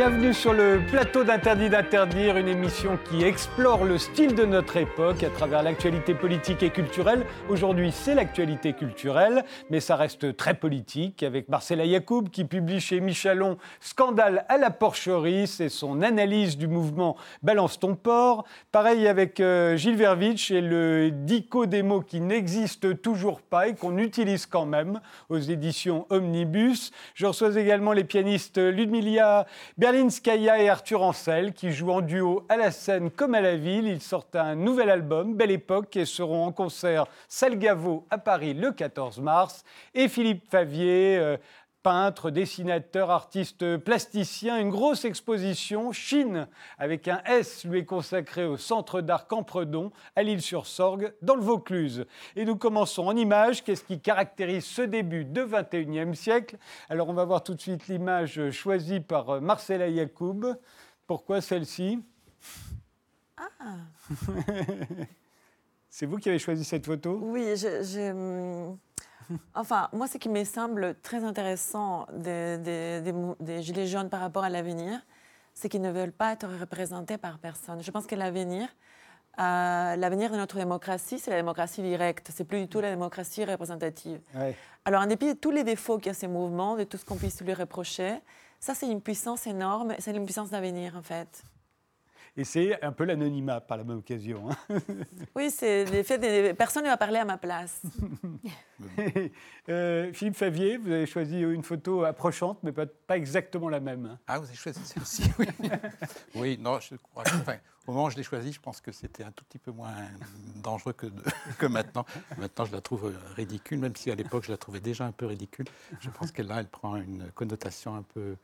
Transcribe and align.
Bienvenue 0.00 0.32
sur 0.32 0.54
le 0.54 0.80
plateau 0.90 1.24
d'Interdit 1.24 1.68
d'interdire, 1.68 2.38
une 2.38 2.48
émission 2.48 2.98
qui 3.10 3.22
explore 3.22 3.84
le 3.84 3.98
style 3.98 4.34
de 4.34 4.46
notre 4.46 4.78
époque 4.78 5.22
à 5.22 5.28
travers 5.28 5.62
l'actualité 5.62 6.14
politique 6.14 6.62
et 6.62 6.70
culturelle. 6.70 7.26
Aujourd'hui, 7.50 7.92
c'est 7.92 8.14
l'actualité 8.14 8.72
culturelle, 8.72 9.44
mais 9.68 9.78
ça 9.78 9.96
reste 9.96 10.38
très 10.38 10.54
politique 10.54 11.22
avec 11.22 11.50
Marcela 11.50 11.84
Yacoub 11.84 12.30
qui 12.30 12.46
publie 12.46 12.80
chez 12.80 12.98
Michalon 13.00 13.58
Scandale 13.80 14.46
à 14.48 14.56
la 14.56 14.70
porcherie, 14.70 15.46
c'est 15.46 15.68
son 15.68 16.00
analyse 16.00 16.56
du 16.56 16.66
mouvement 16.66 17.18
Balance 17.42 17.78
ton 17.78 17.94
port. 17.94 18.46
Pareil 18.72 19.06
avec 19.06 19.38
euh, 19.38 19.76
Gilles 19.76 19.96
Vervitch 19.96 20.50
et 20.50 20.62
le 20.62 21.10
dico 21.10 21.66
des 21.66 21.82
mots 21.82 22.00
qui 22.00 22.22
n'existe 22.22 23.02
toujours 23.02 23.42
pas 23.42 23.68
et 23.68 23.74
qu'on 23.74 23.98
utilise 23.98 24.46
quand 24.46 24.64
même 24.64 25.02
aux 25.28 25.40
éditions 25.40 26.06
Omnibus. 26.08 26.90
Je 27.14 27.26
reçois 27.26 27.54
également 27.54 27.92
les 27.92 28.04
pianistes 28.04 28.56
Ludmilla 28.56 29.44
Berlinskaya 29.90 30.62
et 30.62 30.68
Arthur 30.68 31.02
Ancel, 31.02 31.52
qui 31.52 31.72
jouent 31.72 31.90
en 31.90 32.00
duo 32.00 32.46
à 32.48 32.56
la 32.56 32.70
scène 32.70 33.10
comme 33.10 33.34
à 33.34 33.40
la 33.40 33.56
ville. 33.56 33.88
Ils 33.88 34.00
sortent 34.00 34.36
un 34.36 34.54
nouvel 34.54 34.88
album, 34.88 35.34
Belle 35.34 35.50
Époque, 35.50 35.96
et 35.96 36.04
seront 36.04 36.44
en 36.44 36.52
concert 36.52 37.06
Salgavo 37.26 38.06
à 38.08 38.18
Paris 38.18 38.54
le 38.54 38.70
14 38.70 39.18
mars. 39.18 39.64
Et 39.92 40.06
Philippe 40.06 40.48
Favier, 40.48 41.18
euh, 41.18 41.36
peintre, 41.82 42.30
dessinateur, 42.30 43.10
artiste 43.10 43.76
plasticien. 43.78 44.58
Une 44.58 44.70
grosse 44.70 45.04
exposition, 45.04 45.92
Chine, 45.92 46.48
avec 46.78 47.08
un 47.08 47.22
S, 47.24 47.64
lui 47.64 47.80
est 47.80 47.84
consacré 47.84 48.44
au 48.44 48.56
Centre 48.56 49.00
d'art 49.00 49.26
Campredon, 49.26 49.92
à 50.16 50.22
l'île-sur-Sorgue, 50.22 51.14
dans 51.22 51.34
le 51.34 51.42
Vaucluse. 51.42 52.06
Et 52.36 52.44
nous 52.44 52.56
commençons 52.56 53.06
en 53.06 53.16
images. 53.16 53.64
Qu'est-ce 53.64 53.84
qui 53.84 54.00
caractérise 54.00 54.64
ce 54.64 54.82
début 54.82 55.24
de 55.24 55.42
21e 55.42 56.14
siècle? 56.14 56.58
Alors, 56.88 57.08
on 57.08 57.14
va 57.14 57.24
voir 57.24 57.42
tout 57.42 57.54
de 57.54 57.60
suite 57.60 57.88
l'image 57.88 58.50
choisie 58.50 59.00
par 59.00 59.40
Marcela 59.40 59.88
Yacoub. 59.88 60.56
Pourquoi 61.06 61.40
celle-ci? 61.40 61.98
Ah 63.38 63.76
C'est 65.88 66.06
vous 66.06 66.18
qui 66.18 66.28
avez 66.28 66.38
choisi 66.38 66.62
cette 66.62 66.86
photo? 66.86 67.18
Oui, 67.20 67.56
je... 67.56 68.10
Hum, 68.12 68.78
Enfin, 69.54 69.88
moi, 69.92 70.06
ce 70.06 70.18
qui 70.18 70.28
me 70.28 70.44
semble 70.44 70.96
très 71.02 71.24
intéressant 71.24 72.06
des, 72.12 73.02
Gilets 73.60 73.86
jaunes 73.86 74.08
par 74.08 74.20
rapport 74.20 74.44
à 74.44 74.50
l'avenir, 74.50 75.00
c'est 75.54 75.68
qu'ils 75.68 75.82
ne 75.82 75.90
veulent 75.90 76.12
pas 76.12 76.32
être 76.32 76.46
représentés 76.60 77.18
par 77.18 77.38
personne. 77.38 77.82
Je 77.82 77.90
pense 77.90 78.06
que 78.06 78.14
l'avenir, 78.14 78.68
euh, 79.38 79.96
l'avenir 79.96 80.30
de 80.30 80.36
notre 80.36 80.56
démocratie, 80.56 81.18
c'est 81.18 81.30
la 81.30 81.36
démocratie 81.36 81.82
directe. 81.82 82.30
C'est 82.34 82.44
plus 82.44 82.60
du 82.60 82.68
tout 82.68 82.80
la 82.80 82.90
démocratie 82.90 83.44
représentative. 83.44 84.20
Alors, 84.84 85.02
en 85.02 85.06
dépit 85.06 85.28
de 85.28 85.38
tous 85.38 85.50
les 85.50 85.64
défauts 85.64 85.98
qu'il 85.98 86.06
y 86.06 86.10
a 86.10 86.14
ces 86.14 86.28
mouvements, 86.28 86.76
de 86.76 86.84
tout 86.84 86.96
ce 86.96 87.04
qu'on 87.04 87.16
puisse 87.16 87.40
lui 87.42 87.54
reprocher, 87.54 88.20
ça, 88.58 88.74
c'est 88.74 88.88
une 88.90 89.00
puissance 89.00 89.46
énorme. 89.46 89.94
C'est 89.98 90.14
une 90.14 90.24
puissance 90.24 90.50
d'avenir, 90.50 90.96
en 90.96 91.02
fait. 91.02 91.42
Et 92.36 92.44
c'est 92.44 92.82
un 92.82 92.92
peu 92.92 93.04
l'anonymat 93.04 93.60
par 93.60 93.76
la 93.76 93.84
même 93.84 93.98
occasion. 93.98 94.50
Hein. 94.50 94.78
oui, 95.34 95.50
c'est 95.50 95.84
l'effet 95.86 96.18
des 96.18 96.54
personne 96.54 96.84
ne 96.84 96.88
va 96.88 96.96
parler 96.96 97.18
à 97.18 97.24
ma 97.24 97.38
place. 97.38 97.82
Euh, 99.68 100.10
Philippe 100.14 100.36
Favier, 100.36 100.78
vous 100.78 100.90
avez 100.90 101.06
choisi 101.06 101.38
une 101.42 101.62
photo 101.62 102.02
approchante, 102.04 102.58
mais 102.62 102.72
pas, 102.72 102.86
pas 102.86 103.16
exactement 103.16 103.68
la 103.68 103.78
même. 103.78 104.18
Ah, 104.26 104.38
vous 104.38 104.46
avez 104.46 104.56
choisi 104.56 104.80
celle-ci, 104.82 105.30
oui. 105.38 105.46
oui, 106.34 106.58
non, 106.58 106.80
je 106.80 106.96
crois 106.96 107.22
enfin, 107.26 107.56
au 107.86 107.92
moment 107.92 108.06
où 108.06 108.10
je 108.10 108.16
l'ai 108.16 108.22
choisie, 108.22 108.52
je 108.52 108.60
pense 108.60 108.80
que 108.80 108.90
c'était 108.90 109.22
un 109.22 109.30
tout 109.32 109.44
petit 109.44 109.58
peu 109.58 109.70
moins 109.70 109.94
dangereux 110.56 110.94
que, 110.94 111.06
que 111.58 111.66
maintenant. 111.66 112.04
Maintenant, 112.38 112.64
je 112.64 112.72
la 112.72 112.80
trouve 112.80 113.12
ridicule, 113.36 113.78
même 113.78 113.94
si 113.94 114.10
à 114.10 114.14
l'époque, 114.14 114.44
je 114.44 114.50
la 114.50 114.56
trouvais 114.56 114.80
déjà 114.80 115.04
un 115.04 115.12
peu 115.12 115.26
ridicule. 115.26 115.66
Je 116.00 116.10
pense 116.10 116.32
qu'elle 116.32 116.46
là, 116.46 116.60
elle 116.60 116.68
prend 116.68 116.96
une 116.96 117.30
connotation 117.32 117.94
un 117.94 118.02
peu 118.02 118.36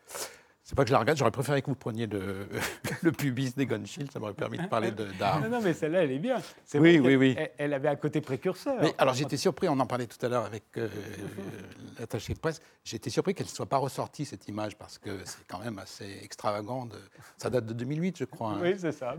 c'est 0.66 0.74
pas 0.74 0.82
que 0.82 0.88
je 0.88 0.94
la 0.94 0.98
regarde, 0.98 1.16
j'aurais 1.16 1.30
préféré 1.30 1.62
que 1.62 1.68
vous 1.68 1.76
preniez 1.76 2.08
le, 2.08 2.48
le 3.02 3.12
pubis 3.12 3.54
des 3.54 3.68
Shield, 3.86 4.10
ça 4.10 4.18
m'aurait 4.18 4.34
permis 4.34 4.58
de 4.58 4.66
parler 4.66 4.90
d'art. 4.90 5.40
Non, 5.40 5.48
non, 5.48 5.60
mais 5.62 5.72
celle-là, 5.72 6.02
elle 6.02 6.10
est 6.10 6.18
bien. 6.18 6.38
oui, 6.74 6.98
oui, 6.98 7.14
oui. 7.14 7.36
Elle, 7.56 7.72
avait 7.72 7.86
un 7.86 7.94
côté 7.94 8.20
précurseur. 8.20 8.74
Mais, 8.82 8.92
alors 8.98 9.14
j'étais 9.14 9.36
surpris, 9.36 9.68
on 9.68 9.78
en 9.78 9.86
parlait 9.86 10.08
tout 10.08 10.26
à 10.26 10.28
l'heure 10.28 10.44
avec 10.44 10.64
euh, 10.76 10.88
l'attaché 12.00 12.34
de 12.34 12.40
presse, 12.40 12.60
j'étais 12.82 13.10
surpris 13.10 13.32
qu'elle 13.32 13.46
ne 13.46 13.50
soit 13.52 13.66
pas 13.66 13.76
ressortie, 13.76 14.24
cette 14.24 14.48
image, 14.48 14.76
parce 14.76 14.98
que 14.98 15.20
c'est 15.24 15.46
quand 15.46 15.60
même 15.60 15.78
assez 15.78 16.18
extravagant. 16.20 16.88
Ça 17.38 17.48
date 17.48 17.66
de 17.66 17.72
2008, 17.72 18.18
je 18.18 18.24
crois. 18.24 18.54
Hein. 18.54 18.58
Oui, 18.60 18.74
c'est 18.76 18.90
ça. 18.90 19.14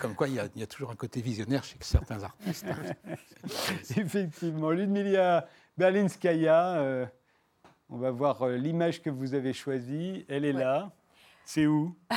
Comme 0.00 0.14
quoi, 0.14 0.28
il 0.28 0.36
y, 0.36 0.40
a, 0.40 0.46
il 0.54 0.60
y, 0.60 0.64
a, 0.64 0.66
toujours 0.66 0.90
un 0.90 0.96
côté 0.96 1.20
visionnaire 1.20 1.64
chez 1.64 1.76
certains 1.80 2.22
artistes. 2.22 2.64
Effectivement. 3.94 4.70
Ludmilla 4.70 5.46
Berlinskaya. 5.76 6.76
Euh, 6.76 7.06
on 7.90 7.98
va 7.98 8.10
voir 8.10 8.42
euh, 8.42 8.56
l'image 8.56 9.02
que 9.02 9.10
vous 9.10 9.34
avez 9.34 9.52
choisie. 9.52 10.24
Elle 10.28 10.44
est 10.44 10.52
là. 10.52 10.90
C'est 11.44 11.66
où? 11.66 11.94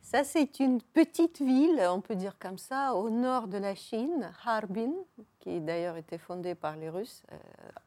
Ça, 0.00 0.24
c'est 0.24 0.58
une 0.60 0.80
petite 0.80 1.42
ville, 1.42 1.82
on 1.90 2.00
peut 2.00 2.14
dire 2.16 2.38
comme 2.38 2.56
ça, 2.56 2.94
au 2.94 3.10
nord 3.10 3.46
de 3.46 3.58
la 3.58 3.74
Chine, 3.74 4.32
Harbin, 4.42 4.92
qui 5.38 5.60
d'ailleurs 5.60 5.98
était 5.98 6.16
fondée 6.16 6.54
par 6.54 6.76
les 6.76 6.88
Russes 6.88 7.22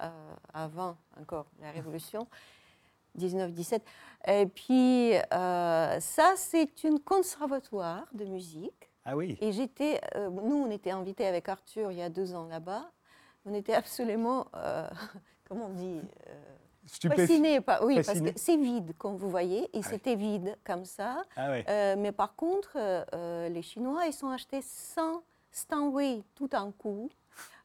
euh, 0.03 0.09
avant 0.53 0.97
encore 1.19 1.47
la 1.59 1.72
Révolution. 1.72 2.28
19-17. 3.18 3.81
Et 4.28 4.45
puis, 4.45 5.16
euh, 5.16 6.00
ça, 6.00 6.33
c'est 6.35 6.83
une 6.83 7.00
conservatoire 7.00 8.06
de 8.13 8.25
musique. 8.25 8.91
Ah 9.03 9.18
oui. 9.18 9.35
Et 9.41 9.51
j'étais, 9.51 10.00
nous, 10.16 10.57
on 10.57 10.69
était 10.69 10.91
invités 10.91 11.25
avec 11.25 11.50
Arthur 11.50 11.91
il 11.91 11.97
y 11.97 12.03
a 12.03 12.09
deux 12.09 12.35
ans 12.35 12.45
là-bas. 12.45 12.91
On 13.45 13.53
était 13.56 13.73
absolument, 13.73 14.45
comment 15.50 15.66
on 15.66 15.73
dit 15.73 16.01
Fasciné, 16.88 17.62
pas, 17.62 17.84
oui, 17.84 18.02
parce 18.03 18.19
que 18.19 18.30
c'est 18.36 18.58
vide, 18.58 18.94
comme 18.97 19.16
vous 19.16 19.30
voyez, 19.30 19.64
et 19.74 19.81
ah 19.84 19.88
c'était 19.88 20.16
vide 20.16 20.58
comme 20.64 20.86
ça. 20.86 21.24
Ah 21.36 21.50
euh, 21.52 21.96
mais 21.97 22.12
par 22.12 22.36
contre, 22.36 22.72
euh, 22.75 23.03
euh, 23.14 23.50
les 23.50 23.62
Chinois, 23.62 24.08
ils 24.08 24.14
sont 24.14 24.30
achetés 24.30 24.62
100 24.62 25.24
Steinway 25.52 26.24
tout 26.34 26.53
en 26.56 26.72
coup. 26.72 27.09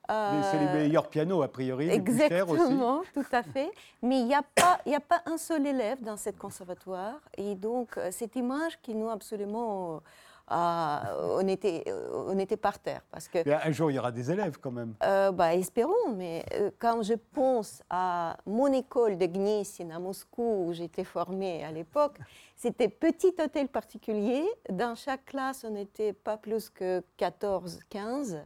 c'est 0.09 0.59
les 0.59 0.72
meilleurs 0.81 1.09
pianos, 1.09 1.43
a 1.43 1.49
priori. 1.49 1.88
Exactement, 1.88 3.03
tout 3.15 3.25
à 3.32 3.43
fait. 3.43 3.71
Mais 4.03 4.21
il 4.21 4.27
n'y 4.27 4.34
a, 4.34 4.43
pas, 4.43 4.81
a 4.84 5.00
pas 5.00 5.22
un 5.25 5.38
seul 5.38 5.66
élève 5.66 6.03
dans 6.03 6.16
cette 6.16 6.37
conservatoire. 6.37 7.21
Et 7.38 7.54
donc, 7.54 7.98
cette 8.10 8.37
image 8.37 8.78
qui 8.83 8.94
nous 8.94 9.09
absolument 9.09 10.03
on, 10.49 11.47
était, 11.49 11.84
on 12.12 12.39
était 12.39 12.57
par 12.57 12.79
terre. 12.79 13.03
Parce 13.11 13.29
que, 13.29 13.39
un 13.49 13.73
jour, 13.73 13.91
il 13.91 13.95
y 13.95 13.99
aura 13.99 14.12
des 14.12 14.31
élèves 14.31 14.59
quand 14.61 14.71
même. 14.71 14.95
Euh, 15.03 15.33
bah, 15.33 15.55
espérons, 15.55 16.12
mais 16.15 16.45
euh, 16.55 16.71
quand 16.79 17.03
je 17.03 17.15
pense 17.15 17.83
à 17.91 18.37
mon 18.47 18.73
école 18.73 19.19
de 19.19 19.27
Gniesin 19.27 19.91
à 19.91 19.99
Moscou, 19.99 20.67
où 20.67 20.73
j'étais 20.73 21.05
formée 21.05 21.65
à 21.65 21.73
l'époque, 21.73 22.19
c'était 22.55 22.89
petit 22.89 23.34
hôtel 23.39 23.69
particulier. 23.69 24.45
Dans 24.71 24.95
chaque 24.95 25.25
classe, 25.27 25.65
on 25.65 25.71
n'était 25.71 26.12
pas 26.12 26.37
plus 26.37 26.71
que 26.71 27.03
14, 27.17 27.81
15. 27.91 28.43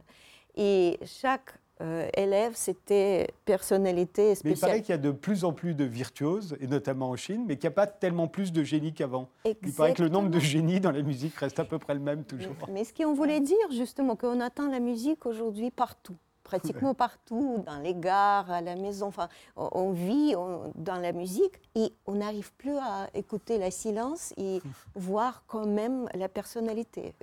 Et 0.55 0.99
chaque 1.05 1.53
euh, 1.81 2.07
élèves, 2.15 2.53
c'était 2.55 3.27
personnalité 3.45 4.35
spéciale. 4.35 4.51
Mais 4.51 4.51
il 4.51 4.59
paraît 4.59 4.81
qu'il 4.81 4.91
y 4.91 4.93
a 4.93 4.97
de 4.97 5.11
plus 5.11 5.43
en 5.43 5.51
plus 5.51 5.73
de 5.73 5.83
virtuoses, 5.83 6.55
et 6.59 6.67
notamment 6.67 7.09
en 7.09 7.15
Chine, 7.15 7.45
mais 7.47 7.55
qu'il 7.55 7.67
n'y 7.67 7.73
a 7.73 7.75
pas 7.75 7.87
tellement 7.87 8.27
plus 8.27 8.51
de 8.51 8.63
génies 8.63 8.93
qu'avant. 8.93 9.29
Il 9.45 9.73
paraît 9.73 9.93
que 9.93 10.03
le 10.03 10.09
nombre 10.09 10.29
de 10.29 10.39
génies 10.39 10.79
dans 10.79 10.91
la 10.91 11.01
musique 11.01 11.35
reste 11.35 11.59
à 11.59 11.65
peu 11.65 11.79
près 11.79 11.93
le 11.93 11.99
même 11.99 12.23
toujours. 12.23 12.53
Mais, 12.71 12.83
ce 12.83 12.93
qu'on 12.93 13.13
voulait 13.13 13.39
dire, 13.39 13.57
justement, 13.71 14.15
qu'on 14.15 14.39
attend 14.39 14.69
la 14.69 14.79
musique 14.79 15.25
aujourd'hui 15.25 15.71
partout 15.71 16.15
pratiquement 16.43 16.93
partout, 16.93 17.63
dans 17.65 17.79
les 17.79 17.95
gares, 17.95 18.51
à 18.51 18.59
la 18.59 18.75
maison. 18.75 19.07
Enfin, 19.07 19.29
on, 19.55 19.91
vit 19.91 20.33
dans 20.75 20.97
la 20.97 21.13
musique 21.13 21.53
et 21.75 21.93
on 22.05 22.15
n'arrive 22.15 22.51
plus 22.57 22.75
à 22.75 23.07
écouter 23.13 23.57
le 23.57 23.71
silence 23.71 24.33
et 24.35 24.59
voir 24.95 25.43
quand 25.47 25.65
même 25.65 26.09
la 26.13 26.27
personnalité. 26.27 27.13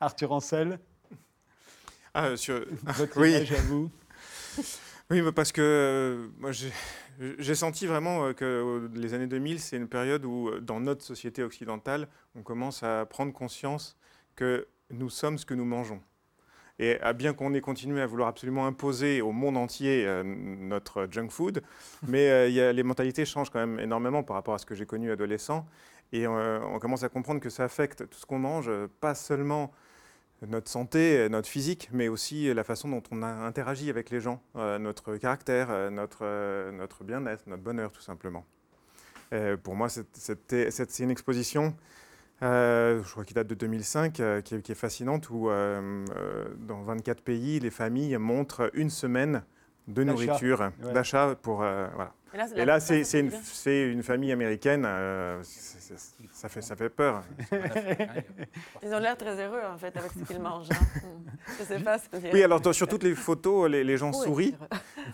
Arthur 0.00 0.32
Ancel 0.32 0.78
ah, 2.14 2.34
sur... 2.36 2.64
Votre 2.82 3.20
oui. 3.20 3.32
image 3.32 3.52
à 3.52 3.60
vous 3.60 3.90
Oui, 5.10 5.22
parce 5.34 5.52
que 5.52 5.62
euh, 5.62 6.28
moi 6.38 6.50
j'ai 6.52 7.54
senti 7.54 7.86
vraiment 7.86 8.26
euh, 8.26 8.32
que 8.34 8.90
les 8.94 9.14
années 9.14 9.26
2000, 9.26 9.58
c'est 9.58 9.78
une 9.78 9.88
période 9.88 10.24
où, 10.26 10.48
euh, 10.48 10.60
dans 10.60 10.80
notre 10.80 11.02
société 11.02 11.42
occidentale, 11.42 12.08
on 12.34 12.42
commence 12.42 12.82
à 12.82 13.06
prendre 13.06 13.32
conscience 13.32 13.96
que 14.36 14.66
nous 14.90 15.08
sommes 15.08 15.38
ce 15.38 15.46
que 15.46 15.54
nous 15.54 15.64
mangeons. 15.64 16.00
Et 16.80 16.96
bien 17.16 17.32
qu'on 17.32 17.54
ait 17.54 17.60
continué 17.60 18.00
à 18.00 18.06
vouloir 18.06 18.28
absolument 18.28 18.64
imposer 18.64 19.20
au 19.20 19.32
monde 19.32 19.56
entier 19.56 20.06
notre 20.24 21.08
junk 21.10 21.30
food, 21.30 21.60
mais 22.06 22.48
les 22.48 22.82
mentalités 22.84 23.24
changent 23.24 23.50
quand 23.50 23.58
même 23.58 23.80
énormément 23.80 24.22
par 24.22 24.36
rapport 24.36 24.54
à 24.54 24.58
ce 24.58 24.66
que 24.66 24.76
j'ai 24.76 24.86
connu 24.86 25.10
adolescent. 25.10 25.66
Et 26.12 26.28
on 26.28 26.78
commence 26.78 27.02
à 27.02 27.08
comprendre 27.08 27.40
que 27.40 27.50
ça 27.50 27.64
affecte 27.64 28.08
tout 28.08 28.20
ce 28.20 28.26
qu'on 28.26 28.38
mange, 28.38 28.70
pas 29.00 29.16
seulement 29.16 29.72
notre 30.46 30.70
santé, 30.70 31.28
notre 31.28 31.48
physique, 31.48 31.88
mais 31.92 32.08
aussi 32.08 32.52
la 32.54 32.64
façon 32.64 32.88
dont 32.88 33.02
on 33.10 33.22
a 33.22 33.26
interagi 33.26 33.90
avec 33.90 34.10
les 34.10 34.20
gens, 34.20 34.40
euh, 34.56 34.78
notre 34.78 35.16
caractère, 35.16 35.68
euh, 35.70 35.90
notre, 35.90 36.20
euh, 36.22 36.70
notre 36.70 37.04
bien-être, 37.04 37.46
notre 37.46 37.62
bonheur 37.62 37.92
tout 37.92 38.02
simplement. 38.02 38.44
pour 39.62 39.74
moi, 39.74 39.88
c'est 39.90 40.98
une 41.00 41.10
exposition, 41.10 41.74
je 42.40 43.10
crois 43.10 43.24
qu'il 43.24 43.34
date 43.34 43.48
de 43.48 43.54
2005, 43.54 44.14
qui, 44.42 44.54
est, 44.54 44.74
fascinante, 44.74 45.28
où 45.28 45.48
dans 45.48 46.82
24 46.82 47.22
pays, 47.22 47.60
les 47.60 47.70
familles 47.70 48.16
montrent 48.16 48.70
une 48.72 48.88
semaine 48.88 49.42
de 49.88 50.04
nourriture, 50.04 50.70
d'achat 50.92 51.34
pour, 51.40 51.64
Et 52.54 52.64
là, 52.64 52.78
c'est 52.78 53.02
une, 53.20 53.32
une, 53.66 54.02
famille 54.02 54.32
américaine. 54.32 54.84
Euh, 54.86 55.42
ça, 56.32 56.48
fait, 56.48 56.60
ça 56.60 56.76
fait 56.76 56.90
peur. 56.90 57.22
Ils 58.82 58.94
ont 58.94 58.98
l'air 58.98 59.16
très 59.16 59.42
heureux, 59.42 59.62
en 59.66 59.78
fait, 59.78 59.96
avec 59.96 60.12
ce 60.12 60.24
qu'ils 60.24 60.40
mangent. 60.40 60.68
Hein. 60.70 61.08
Je 61.58 61.64
sais 61.64 61.80
pas. 61.80 61.96
Oui, 62.32 62.42
alors 62.42 62.62
sur 62.74 62.86
toutes 62.86 63.02
les 63.02 63.14
photos, 63.14 63.68
les, 63.70 63.96
gens 63.96 64.12
sourient. 64.12 64.56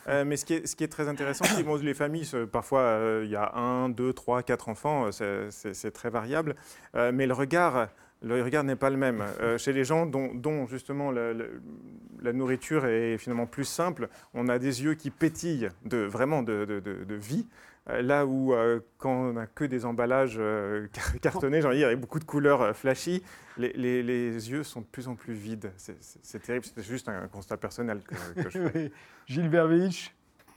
Euh, 0.08 0.24
mais 0.24 0.36
ce 0.36 0.44
qui, 0.44 0.54
est, 0.54 0.66
ce 0.66 0.74
qui 0.74 0.84
est 0.84 0.88
très 0.88 1.08
intéressant, 1.08 1.44
c'est 1.44 1.62
que 1.62 1.78
les 1.78 1.94
familles, 1.94 2.28
parfois, 2.50 2.80
euh, 2.80 3.22
il 3.24 3.30
y 3.30 3.36
a 3.36 3.54
un, 3.54 3.88
deux, 3.88 4.12
trois, 4.12 4.42
quatre 4.42 4.68
enfants. 4.68 5.10
C'est 5.12 5.92
très 5.92 6.10
variable. 6.10 6.56
mais 6.94 7.26
le 7.26 7.34
regard 7.34 7.88
le 8.24 8.42
regard 8.42 8.64
n'est 8.64 8.76
pas 8.76 8.90
le 8.90 8.96
même. 8.96 9.22
Euh, 9.40 9.58
chez 9.58 9.72
les 9.72 9.84
gens 9.84 10.06
dont, 10.06 10.66
justement 10.66 11.10
la, 11.12 12.32
nourriture 12.32 12.86
est 12.86 13.18
finalement 13.18 13.46
plus 13.46 13.64
simple, 13.64 14.08
on 14.32 14.48
a 14.48 14.58
des 14.58 14.82
yeux 14.82 14.94
qui 14.94 15.10
pétillent 15.10 15.68
de, 15.84 15.98
vraiment 15.98 16.42
de, 16.42 17.14
vie. 17.14 17.46
Euh, 17.90 18.00
là 18.00 18.24
où, 18.24 18.54
euh, 18.54 18.80
quand 18.96 19.12
on 19.12 19.32
n'a 19.34 19.46
que 19.46 19.64
des 19.64 19.84
emballages 19.84 20.40
cartonnés, 21.20 21.60
j'ai 21.60 21.66
envie 21.66 21.76
de 21.76 21.80
dire, 21.80 21.88
avec 21.88 22.00
beaucoup 22.00 22.18
de 22.18 22.24
couleurs 22.24 22.74
flashy, 22.74 23.22
les, 23.58 24.50
yeux 24.50 24.62
sont 24.62 24.80
de 24.80 24.86
plus 24.86 25.06
en 25.06 25.16
plus 25.16 25.34
vides. 25.34 25.70
C'est 25.76 26.42
terrible, 26.42 26.64
c'est 26.64 26.82
juste 26.82 27.08
un 27.08 27.28
constat 27.28 27.58
personnel 27.58 28.00
que, 28.02 28.48
je 28.48 28.68
fais. 28.68 28.92
Gilles 29.26 29.50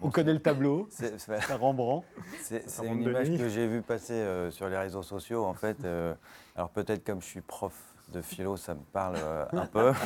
On 0.01 0.09
connaît 0.11 0.33
le 0.33 0.41
tableau, 0.41 0.87
c'est 0.91 1.53
Rembrandt. 1.53 2.05
C'est 2.39 2.63
une 2.85 3.01
image 3.01 3.29
que 3.29 3.49
j'ai 3.49 3.67
vue 3.67 3.81
passer 3.81 4.23
sur 4.51 4.69
les 4.69 4.77
réseaux 4.77 5.03
sociaux, 5.03 5.45
en 5.45 5.53
fait. 5.53 5.77
Alors 6.55 6.69
peut-être 6.69 7.03
comme 7.03 7.21
je 7.21 7.27
suis 7.27 7.41
prof 7.41 7.73
de 8.09 8.21
philo, 8.21 8.57
ça 8.57 8.73
me 8.73 8.81
parle 8.93 9.15
euh, 9.17 9.45
un 9.53 9.65
peu. 9.65 9.93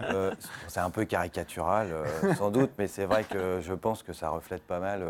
Euh, 0.00 0.34
c'est 0.68 0.80
un 0.80 0.90
peu 0.90 1.04
caricatural, 1.04 1.88
euh, 1.90 2.34
sans 2.34 2.50
doute, 2.50 2.72
mais 2.78 2.88
c'est 2.88 3.06
vrai 3.06 3.24
que 3.24 3.60
je 3.62 3.72
pense 3.72 4.02
que 4.02 4.12
ça 4.12 4.28
reflète 4.28 4.62
pas 4.62 4.80
mal 4.80 5.02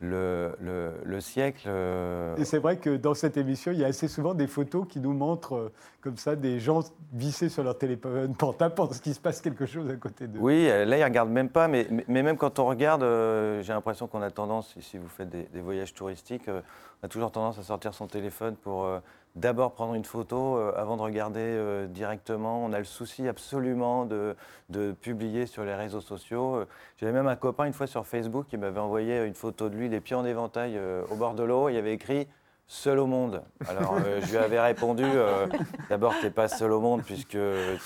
le, 0.00 0.54
le, 1.04 1.20
siècle. 1.20 1.68
Et 2.36 2.44
c'est 2.44 2.58
vrai 2.58 2.76
que 2.76 2.96
dans 2.96 3.14
cette 3.14 3.36
émission, 3.36 3.72
il 3.72 3.78
y 3.78 3.84
a 3.84 3.86
assez 3.86 4.08
souvent 4.08 4.34
des 4.34 4.46
photos 4.46 4.86
qui 4.88 5.00
nous 5.00 5.14
montrent 5.14 5.72
comme 6.02 6.18
ça 6.18 6.36
des 6.36 6.60
gens 6.60 6.80
vissés 7.12 7.48
sur 7.48 7.64
leur 7.64 7.78
téléphone 7.78 8.34
portable 8.38 8.74
pendant 8.74 8.92
qu'il 8.92 9.14
se 9.14 9.20
passe 9.20 9.40
quelque 9.40 9.64
chose 9.64 9.90
à 9.90 9.96
côté 9.96 10.26
d'eux. 10.26 10.38
Oui, 10.38 10.66
là, 10.66 10.84
ils 10.84 11.00
ne 11.00 11.04
regardent 11.04 11.30
même 11.30 11.48
pas, 11.48 11.66
mais, 11.66 11.88
mais, 12.08 12.22
même 12.22 12.36
quand 12.36 12.58
on 12.58 12.66
regarde, 12.66 13.02
j'ai 13.62 13.72
l'impression 13.72 14.06
qu'on 14.06 14.22
a 14.22 14.30
tendance, 14.30 14.74
si 14.80 14.98
vous 14.98 15.08
faites 15.08 15.30
des, 15.30 15.44
des 15.44 15.60
voyages 15.60 15.94
touristiques, 15.94 16.48
on 16.48 17.06
a 17.06 17.08
toujours 17.08 17.32
tendance 17.32 17.58
à 17.58 17.62
sortir 17.62 17.94
son 17.94 18.06
téléphone 18.06 18.54
pour 18.56 18.86
d'abord 19.36 19.72
prendre 19.72 19.94
une 19.94 20.04
photo 20.04 20.56
euh, 20.56 20.72
avant 20.76 20.96
de 20.96 21.02
regarder 21.02 21.40
euh, 21.40 21.86
directement. 21.86 22.64
On 22.64 22.72
a 22.72 22.78
le 22.78 22.84
souci 22.84 23.28
absolument 23.28 24.06
de, 24.06 24.34
publier 25.00 25.46
sur 25.46 25.64
les 25.64 25.74
réseaux 25.74 26.00
sociaux. 26.00 26.56
Euh, 26.56 26.66
j'avais 26.96 27.12
même 27.12 27.28
un 27.28 27.36
copain 27.36 27.66
une 27.66 27.72
fois 27.72 27.86
sur 27.86 28.06
Facebook 28.06 28.46
qui 28.48 28.56
m'avait 28.56 28.80
envoyé 28.80 29.24
une 29.24 29.34
photo 29.34 29.68
de 29.68 29.76
lui, 29.76 29.88
les 29.88 30.00
pieds 30.00 30.16
en 30.16 30.24
éventail 30.24 30.80
au 31.10 31.14
bord 31.16 31.34
de 31.34 31.44
l'eau. 31.44 31.68
Il 31.68 31.76
avait 31.76 31.92
écrit 31.92 32.26
seul 32.68 32.98
au 32.98 33.06
monde. 33.06 33.42
Alors, 33.68 33.96
euh, 34.04 34.20
je 34.22 34.30
lui 34.32 34.38
avais 34.38 34.60
répondu 34.60 35.04
euh, 35.04 35.46
d'abord, 35.88 36.14
tu 36.18 36.24
n'es 36.24 36.30
pas 36.32 36.48
seul 36.48 36.72
au 36.72 36.80
monde 36.80 37.02
puisque 37.04 37.38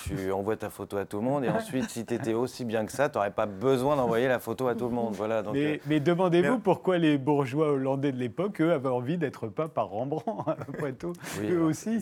tu 0.03 0.31
envoies 0.31 0.55
ta 0.55 0.71
photo 0.71 0.97
à 0.97 1.05
tout 1.05 1.17
le 1.17 1.23
monde. 1.23 1.43
Et 1.45 1.49
ensuite, 1.49 1.89
si 1.89 2.03
tu 2.03 2.15
étais 2.15 2.33
aussi 2.33 2.65
bien 2.65 2.85
que 2.85 2.91
ça, 2.91 3.07
tu 3.07 3.17
n'aurais 3.17 3.31
pas 3.31 3.45
besoin 3.45 3.95
d'envoyer 3.95 4.27
la 4.27 4.39
photo 4.39 4.67
à 4.67 4.75
tout 4.75 4.85
le 4.85 4.95
monde. 4.95 5.13
Voilà, 5.13 5.43
donc, 5.43 5.53
mais, 5.53 5.79
euh, 5.91 5.99
demandez-vous 5.99 6.57
pourquoi 6.59 6.97
les 6.97 7.19
bourgeois 7.19 7.71
hollandais 7.71 8.11
de 8.11 8.17
l'époque, 8.17 8.59
eux, 8.61 8.73
avaient 8.73 8.89
envie 8.89 9.17
d'être 9.19 9.47
pas 9.47 9.67
par 9.67 9.89
Rembrandt, 9.89 10.49
après 10.49 10.93
tout. 10.93 11.13
eux 11.43 11.61
aussi 11.61 11.99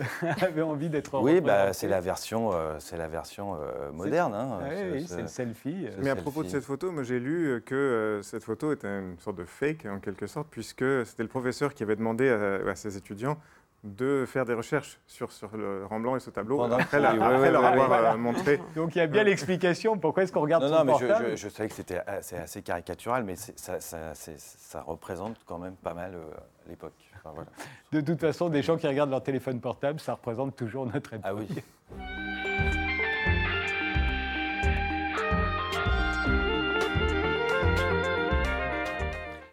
avaient 0.40 0.62
envie 0.62 0.88
d'être 0.88 1.20
Oui, 1.20 1.40
bah, 1.42 1.74
c'est 1.74 1.88
la 1.88 2.00
version, 2.00 2.50
c'est 2.78 2.96
la 2.96 3.08
version 3.08 3.58
moderne. 3.92 4.32
Hein, 4.34 4.58
oui, 4.92 5.04
c'est 5.06 5.22
le 5.22 5.26
selfie. 5.28 5.86
Mais 5.98 6.10
à 6.10 6.16
propos 6.16 6.42
de 6.42 6.48
cette 6.48 6.64
photo, 6.64 6.92
moi 6.92 7.02
j'ai 7.02 7.20
lu 7.20 7.62
que 7.66 8.20
cette 8.22 8.44
photo 8.44 8.72
était 8.72 8.88
une 8.88 9.18
sorte 9.18 9.36
de 9.36 9.44
fake, 9.44 9.86
en 9.86 9.98
quelque 9.98 10.26
sorte, 10.26 10.48
puisque 10.50 10.84
c'était 11.04 11.22
le 11.22 11.28
professeur 11.28 11.74
qui 11.74 11.82
avait 11.82 11.96
demandé 11.96 12.21
à, 12.30 12.74
ses 12.74 12.96
étudiants 12.96 13.36
de 13.84 14.24
faire 14.26 14.44
des 14.44 14.54
recherches 14.54 15.00
sur, 15.08 15.32
sur 15.32 15.56
le 15.56 15.84
Rembrandt 15.86 16.18
et 16.18 16.20
ce 16.20 16.30
tableau 16.30 16.62
après, 16.62 17.00
leur 17.00 17.64
avoir 17.64 17.92
euh, 17.92 18.16
montré. 18.16 18.60
Donc 18.76 18.94
il 18.94 18.98
y 18.98 19.00
a 19.00 19.08
bien 19.08 19.24
l'explication 19.24 19.98
pourquoi 19.98 20.22
est-ce 20.22 20.32
qu'on 20.32 20.40
regarde 20.40 20.62
non, 20.62 20.68
son 20.68 20.84
non, 20.84 20.98
mais 21.00 21.34
je, 21.34 21.36
je, 21.36 21.48
savais 21.48 21.68
que 21.68 21.74
c'était 21.74 22.00
assez, 22.06 22.36
assez, 22.36 22.62
caricatural, 22.62 23.24
mais 23.24 23.34
ça, 23.34 23.80
ça, 23.80 24.14
ça, 24.14 24.82
représente 24.82 25.36
quand 25.46 25.58
même 25.58 25.74
pas 25.74 25.94
mal 25.94 26.14
euh, 26.14 26.22
l'époque. 26.68 26.94
voilà. 27.24 27.50
De 27.90 28.00
toute 28.00 28.20
façon, 28.20 28.48
des 28.48 28.62
gens 28.62 28.76
qui 28.76 28.86
regardent 28.86 29.10
leur 29.10 29.22
téléphone 29.22 29.60
portable, 29.60 29.98
ça 29.98 30.14
représente 30.14 30.54
toujours 30.54 30.86
notre 30.86 31.14
époque. 31.14 31.24
Ah 31.24 31.34
oui. 31.34 31.48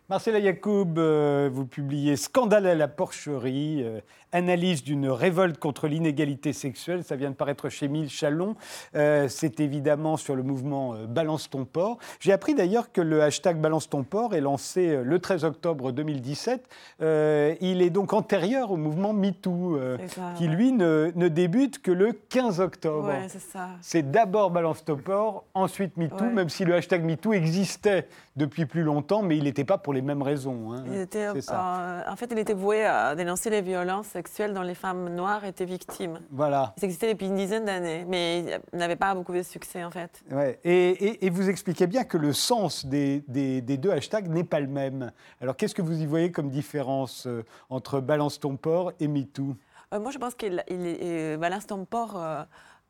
Marcela 0.10 0.40
Yacoub, 0.40 0.98
euh, 0.98 1.52
vous 1.54 1.68
publiez 1.68 2.16
Scandale 2.16 2.66
à 2.66 2.74
la 2.74 2.88
porcherie, 2.88 3.84
euh, 3.84 4.00
analyse 4.32 4.84
d'une 4.84 5.10
révolte 5.10 5.58
contre 5.58 5.88
l'inégalité 5.88 6.54
sexuelle. 6.54 7.04
Ça 7.04 7.16
vient 7.16 7.30
de 7.30 7.36
paraître 7.36 7.70
chez 7.70 7.88
Mille 7.88 8.10
Chalon. 8.10 8.56
Euh, 8.96 9.28
c'est 9.28 9.60
évidemment 9.60 10.18
sur 10.18 10.36
le 10.36 10.44
mouvement 10.44 10.96
Balance 11.08 11.50
ton 11.50 11.66
port. 11.66 11.98
J'ai 12.20 12.34
appris 12.34 12.56
d'ailleurs 12.56 12.92
que 12.92 13.02
le 13.02 13.22
hashtag 13.22 13.60
Balance 13.60 13.90
ton 13.90 14.04
port 14.04 14.34
est 14.34 14.42
lancé 14.42 15.00
le 15.04 15.20
13 15.20 15.44
octobre 15.44 15.92
2017. 15.92 16.68
il 17.00 17.82
est 17.82 17.90
donc 17.90 18.14
antérieur 18.14 18.72
au 18.72 18.78
mouvement 18.78 19.14
MeToo, 19.14 19.80
qui 20.38 20.48
lui 20.48 20.72
ne, 20.72 21.12
débute 21.28 21.82
que 21.82 21.92
le 21.92 22.14
15 22.14 22.60
octobre. 22.60 23.12
c'est 23.82 24.12
d'abord 24.12 24.52
Balance 24.52 24.84
ton 24.86 24.98
port, 24.98 25.46
ensuite 25.54 25.98
MeToo, 25.98 26.26
même 26.26 26.50
si 26.50 26.66
le 26.66 26.76
hashtag 26.76 27.04
MeToo 27.04 27.34
existait 27.34 28.08
depuis 28.40 28.66
plus 28.66 28.84
longtemps, 28.84 29.22
mais 29.22 29.38
il 29.38 29.44
n'était 29.44 29.66
pas 29.66 29.78
pour 29.78 29.94
les 29.94 30.02
mêmes 30.02 30.22
raisons. 30.22 30.74
Hein. 30.74 30.84
Euh, 30.88 32.02
en 32.08 32.16
fait, 32.16 32.30
il 32.32 32.40
était 32.40 32.54
voué 32.54 32.86
à 32.86 33.16
dénoncer 33.16 33.50
les 33.50 33.62
violences 33.62 34.16
sexuelles 34.20 34.54
dont 34.54 34.64
les 34.64 34.76
femmes 34.76 35.08
noires 35.16 35.46
étaient 35.46 35.64
victimes. 35.64 36.20
Voilà. 36.30 36.74
Ça 36.78 36.86
existait 36.86 37.14
depuis 37.14 37.28
une 37.28 37.36
dizaine 37.36 37.64
d'années, 37.64 38.04
mais 38.06 38.60
n'avait 38.74 38.98
pas 38.98 39.16
beaucoup 39.16 39.34
de 39.34 39.44
succès, 39.44 39.82
en 39.82 39.92
fait. 39.92 40.22
Ouais. 40.30 40.60
Et, 40.66 41.26
et, 41.26 41.30
vous 41.30 41.50
expliquez 41.50 41.88
bien 41.88 42.04
que 42.04 42.18
le 42.18 42.34
sens 42.34 42.86
des, 42.86 43.24
des, 43.30 43.62
deux 43.62 43.92
hashtags 43.92 44.28
n'est 44.28 44.44
pas 44.44 44.60
le 44.60 44.68
même. 44.68 45.14
Alors, 45.40 45.56
qu'est-ce 45.56 45.74
que 45.74 45.82
vous 45.82 46.02
y 46.02 46.06
voyez 46.06 46.34
comme 46.34 46.50
différence 46.50 47.28
euh, 47.28 47.46
entre 47.70 48.02
Balance 48.02 48.42
ton 48.42 48.58
port 48.58 48.92
et 49.00 49.08
MeToo? 49.08 49.56
Euh, 49.94 50.00
Moi, 50.02 50.12
je 50.12 50.18
pense 50.18 50.36
que 50.36 51.38
Balance 51.38 51.68
ton 51.68 51.86
port 51.86 52.22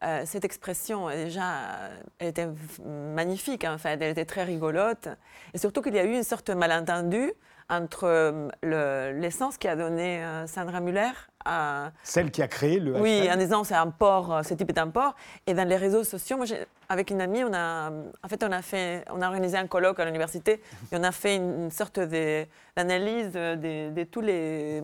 euh, 0.01 0.23
cette 0.25 0.45
expression, 0.45 1.09
déjà, 1.09 1.89
elle 2.19 2.29
était 2.29 2.47
magnifique, 2.85 3.65
en 3.65 3.77
fait. 3.77 4.01
Elle 4.01 4.11
était 4.11 4.25
très 4.25 4.45
rigolote. 4.45 5.09
Et 5.53 5.57
surtout 5.57 5.81
qu'il 5.81 5.93
y 5.93 5.99
a 5.99 6.05
eu 6.05 6.15
une 6.15 6.23
sorte 6.23 6.47
de 6.49 6.55
malentendu 6.55 7.33
entre 7.69 8.05
euh, 8.05 9.11
l'essence 9.13 9.57
qui 9.57 9.67
a 9.67 9.75
donné 9.75 10.23
euh, 10.23 10.47
Sandra 10.47 10.81
Muller 10.81 11.11
à... 11.45 11.91
Celle 12.03 12.31
qui 12.31 12.41
a 12.41 12.47
créé 12.47 12.79
le 12.79 12.99
Oui, 12.99 13.29
en 13.31 13.37
disant 13.37 13.63
c'est 13.63 13.75
un 13.75 13.91
port, 13.91 14.41
ce 14.43 14.53
type 14.53 14.69
est 14.69 14.79
un 14.79 14.89
port. 14.89 15.15
Et 15.47 15.53
dans 15.53 15.67
les 15.67 15.77
réseaux 15.77 16.03
sociaux, 16.03 16.37
moi, 16.37 16.45
avec 16.89 17.11
une 17.11 17.21
amie, 17.21 17.43
on 17.43 17.53
a, 17.53 17.89
en 17.89 18.27
fait, 18.27 18.43
on 18.43 18.51
a, 18.51 18.61
fait, 18.61 19.05
on 19.09 19.21
a 19.21 19.27
organisé 19.27 19.57
un 19.57 19.67
colloque 19.67 19.99
à 19.99 20.05
l'université 20.05 20.61
et 20.91 20.95
on 20.95 21.03
a 21.03 21.11
fait 21.11 21.35
une, 21.37 21.71
sorte 21.71 21.99
d'analyse 21.99 23.31
de, 23.31 23.89
de, 23.91 24.03
tous 24.03 24.21
les... 24.21 24.83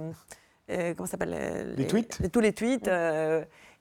comment 0.67 1.07
s'appelle 1.07 1.73
les, 1.75 1.87
tweets 1.87 2.21
de 2.21 2.27
tous 2.27 2.39
les 2.39 2.53
tweets. 2.53 2.89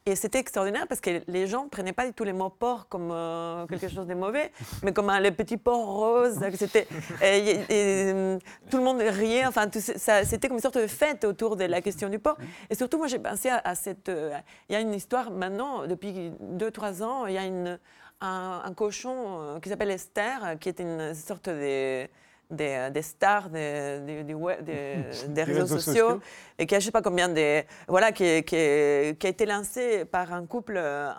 Et 0.06 0.16
c'était 0.16 0.38
extraordinaire 0.38 0.86
parce 0.86 1.00
que 1.00 1.22
les 1.28 1.46
gens 1.46 1.64
ne 1.64 1.70
prenaient 1.70 1.94
pas 1.94 2.04
du 2.04 2.12
tout 2.12 2.24
les 2.24 2.34
mots 2.34 2.50
porc 2.50 2.88
comme 2.90 3.10
euh, 3.10 3.66
quelque 3.66 3.88
chose 3.88 4.06
de 4.06 4.12
mauvais, 4.12 4.52
mais 4.82 4.92
comme 4.92 5.08
un, 5.08 5.18
le 5.18 5.30
petit 5.30 5.56
porc 5.56 5.86
rose. 5.86 6.38
C'était, 6.58 6.86
et, 7.22 8.36
tout 8.70 8.76
le 8.76 8.82
monde 8.82 9.00
riait. 9.00 9.46
Enfin, 9.46 9.66
c'était 9.72 10.48
comme 10.48 10.58
une 10.58 10.62
sorte 10.62 10.76
de 10.76 10.86
fête 10.88 11.24
autour 11.24 11.56
de 11.56 11.64
la 11.64 11.80
question 11.80 12.10
du 12.10 12.18
porc. 12.18 12.36
Et 12.68 12.74
surtout, 12.74 12.98
moi, 12.98 13.06
j'ai 13.06 13.18
pensé 13.18 13.48
à, 13.48 13.74
cette. 13.74 14.10
Euh, 14.10 14.36
il 14.68 14.74
y 14.74 14.76
a 14.76 14.80
une 14.80 14.92
histoire 14.92 15.30
maintenant, 15.30 15.86
depuis 15.86 16.32
2-3 16.52 17.02
ans, 17.02 17.24
il 17.24 17.32
y 17.32 17.38
a 17.38 17.46
une, 17.46 17.78
un, 18.20 18.74
cochon 18.76 19.14
euh, 19.16 19.60
qui 19.60 19.70
s'appelle 19.70 19.90
Esther, 19.90 20.58
qui 20.60 20.68
est 20.68 20.80
une 20.80 21.14
sorte 21.14 21.48
de 21.48 22.06
des, 22.54 22.88
des 22.92 23.02
stars 23.02 23.48
des, 23.50 24.24
des, 24.24 25.42
réseaux, 25.42 25.78
sociaux, 25.78 26.20
et 26.58 26.66
qui 26.66 26.74
a 26.74 26.80
je 26.80 26.86
sais 26.86 26.90
pas 26.90 27.02
combien 27.02 27.28
de 27.28 27.62
voilà 27.88 28.12
qui, 28.12 28.42
qui, 28.44 29.16
qui, 29.18 29.26
a 29.26 29.30
été 29.30 29.46
lancé 29.46 30.04
par 30.04 30.32
un 30.32 30.46
couple 30.46 30.74
euh, 30.76 31.10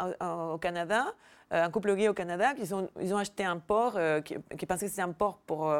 au 0.54 0.58
Canada 0.58 1.14
euh, 1.54 1.64
un 1.64 1.70
couple 1.70 1.96
gay 1.96 2.08
au 2.08 2.14
Canada 2.14 2.54
qui 2.56 2.74
ont, 2.74 2.90
ils 3.00 3.14
ont 3.14 3.18
acheté 3.18 3.44
un 3.44 3.62
euh, 3.70 4.22
qui, 4.22 4.36
qui 4.58 4.66
pensaient 4.66 4.86
que 4.86 4.92
c'était 4.92 5.04
un 5.04 5.12
porc 5.12 5.40
pour 5.46 5.72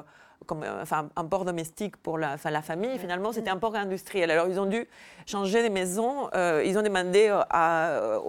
comme, 0.46 0.64
enfin, 0.82 1.10
un 1.16 1.26
port 1.26 1.46
domestique 1.46 1.98
pour 1.98 2.18
la, 2.18 2.34
enfin, 2.34 2.52
la 2.52 2.62
famille. 2.62 2.98
Finalement, 3.00 3.32
c'était 3.32 3.50
un 3.50 3.58
port 3.58 3.76
industriel. 3.76 4.32
Alors, 4.32 4.48
ils 4.48 4.60
ont 4.60 4.66
dû 4.66 4.88
changer 5.26 5.62
les 5.62 5.70
maisons. 5.70 6.30
ils 6.34 6.78
ont 6.78 6.84
demandé 6.84 7.30
à, 7.50 8.20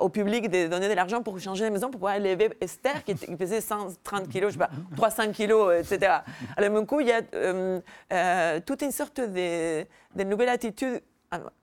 au 0.00 0.08
public 0.08 0.50
de 0.50 0.68
donner 0.68 0.88
de 0.88 0.94
l'argent 0.94 1.22
pour 1.22 1.38
changer 1.38 1.64
les 1.64 1.70
maisons, 1.70 1.88
pour 1.88 2.00
pouvoir 2.00 2.14
élever 2.14 2.50
Esther, 2.60 3.04
qui, 3.04 3.14
pesait 3.14 3.60
130 3.60 4.28
kilos, 4.30 4.52
je 4.52 4.58
sais 4.58 4.64
pas, 4.64 4.70
300 4.96 5.32
kilos, 5.32 5.74
etc. 5.74 6.18
Alors, 6.56 6.70
d'un 6.70 6.86
coup, 6.86 7.00
il 7.00 7.08
y 7.08 7.12
a 7.12 7.20
euh, 7.34 7.80
euh, 8.12 8.60
toute 8.64 8.82
une 8.82 8.92
sorte 8.92 9.20
de, 9.20 9.82
de 9.82 10.24
nouvelle 10.24 10.48
attitude 10.48 11.02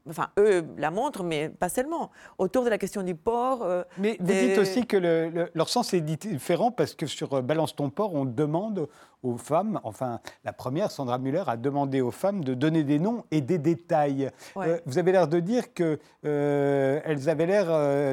enfin, 0.10 0.30
eux 0.38 0.66
la 0.78 0.92
montrent, 0.92 1.24
mais 1.24 1.50
pas 1.50 1.70
seulement, 1.70 2.12
autour 2.38 2.64
de 2.64 2.70
la 2.70 2.78
question 2.78 3.04
du 3.04 3.16
porc. 3.16 3.62
euh, 3.64 3.84
Mais 3.98 4.18
vous 4.20 4.26
dites 4.28 4.58
aussi 4.58 4.86
que 4.86 4.98
le- 4.98 5.30
le- 5.30 5.50
leur 5.54 5.70
sens 5.70 5.94
est 5.94 6.02
différent 6.02 6.72
parce 6.72 6.94
que 6.96 7.06
sur 7.06 7.34
euh, 7.34 7.42
Balance 7.42 7.76
ton 7.76 7.90
port, 7.90 8.14
on 8.14 8.26
demande 8.26 8.88
aux 9.24 9.38
femmes, 9.38 9.80
enfin 9.86 10.20
la 10.44 10.52
première, 10.52 10.92
Sandra 10.92 11.18
Muller, 11.18 11.44
a 11.48 11.56
demandé 11.56 12.02
aux 12.02 12.12
femmes 12.12 12.44
de 12.44 12.54
donner 12.54 12.84
des 12.84 13.00
noms 13.00 13.24
et 13.32 13.40
des 13.40 13.58
détails. 13.58 14.30
Ouais. 14.56 14.68
Euh, 14.68 14.80
vous 14.86 14.98
avez 14.98 15.14
l'air 15.14 15.30
de 15.30 15.40
dire 15.40 15.74
que 15.74 15.98
euh, 16.26 17.00
elles 17.06 17.30
avaient 17.30 17.46
l'air 17.46 17.68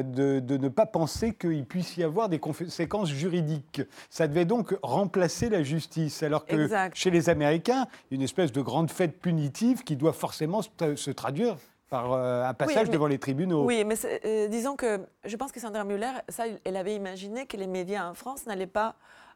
de, 0.05 0.39
de 0.39 0.57
ne 0.57 0.69
pas 0.69 0.85
penser 0.85 1.33
qu'il 1.33 1.65
puisse 1.65 1.97
y 1.97 2.03
avoir 2.03 2.29
des 2.29 2.39
conséquences 2.39 3.09
juridiques. 3.09 3.81
Ça 4.09 4.27
devait 4.29 4.45
donc 4.45 4.73
remplacer 4.83 5.49
la 5.49 5.63
justice, 5.63 6.23
alors 6.23 6.45
que 6.45 6.55
Exact. 6.55 6.95
chez 6.95 7.09
les 7.11 7.29
Américains, 7.29 7.87
une 8.09 8.21
espèce 8.21 8.53
de 8.53 8.61
grande 8.61 8.89
fête 8.89 9.19
punitive 9.19 9.83
qui 9.83 9.97
doit 9.97 10.13
forcément 10.13 10.61
se, 10.61 10.95
se 10.95 11.11
traduire 11.11 11.57
par 11.91 12.13
euh, 12.13 12.45
un 12.45 12.53
passage 12.55 12.87
mais- 12.87 12.93
devant 12.93 13.05
les 13.07 13.19
tribunaux. 13.19 13.65
Oui, 13.65 13.83
mais 13.85 13.95
euh, 14.25 14.47
disons 14.47 14.75
que 14.75 15.01
je 15.25 15.35
pense 15.35 15.51
que 15.51 15.59
Sandra 15.59 15.83
Muller, 15.83 16.09
ça, 16.29 16.45
elle 16.63 16.77
avait 16.77 16.95
imaginé 16.95 17.45
que 17.45 17.57
les 17.57 17.67
médias 17.67 18.09
en 18.09 18.13
France 18.15 18.47
n'allaient 18.47 18.65
pas 18.65 18.95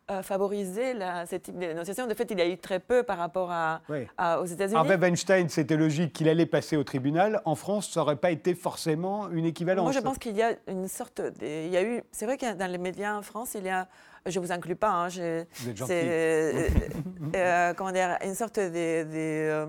euh, 0.09 0.21
favoriser 0.21 0.93
la- 0.93 1.25
ce 1.25 1.35
type 1.35 1.55
de 1.55 1.65
dénonciation. 1.65 2.07
De 2.07 2.13
fait, 2.13 2.29
il 2.31 2.37
y 2.39 2.41
a 2.41 2.47
eu 2.47 2.57
très 2.57 2.79
peu 2.79 3.03
par 3.03 3.17
rapport 3.17 3.51
à, 3.51 3.81
Oui. 3.89 4.07
à- 4.17 4.39
aux 4.39 4.45
États-Unis. 4.45 4.77
Harvey 4.77 4.95
Weinstein, 4.97 5.49
c'était 5.49 5.75
logique 5.75 6.13
qu'il 6.13 6.29
allait 6.29 6.45
passer 6.45 6.77
au 6.77 6.83
tribunal. 6.85 7.41
En 7.43 7.55
France, 7.55 7.89
ça 7.91 7.99
n'aurait 7.99 8.15
pas 8.15 8.31
été 8.31 8.55
forcément 8.55 9.29
une 9.31 9.45
équivalence. 9.45 9.83
Moi, 9.83 9.91
je 9.91 9.99
pense 9.99 10.17
qu'il 10.17 10.37
y 10.37 10.43
a 10.43 10.51
une 10.67 10.87
sorte. 10.87 11.19
De, 11.21 11.33
il 11.41 11.69
y 11.71 11.77
a 11.77 11.83
eu. 11.83 12.03
C'est 12.11 12.25
vrai 12.25 12.37
que 12.37 12.53
dans 12.53 12.71
les 12.71 12.77
médias 12.77 13.17
en 13.17 13.21
France, 13.21 13.55
il 13.55 13.65
y 13.65 13.69
a. 13.69 13.87
Je 14.27 14.39
vous 14.39 14.51
inclus 14.51 14.75
pas. 14.77 14.91
Hein, 14.91 15.09
je- 15.09 15.43
Vous 15.55 15.69
êtes 15.69 15.77
gentil. 15.77 15.91
c'est 15.91 16.03
euh, 16.05 16.69
euh, 17.35 17.73
comment 17.75 17.91
dire 17.91 18.17
une 18.23 18.33
sorte 18.35 18.59
de, 18.59 19.03
de, 19.03 19.67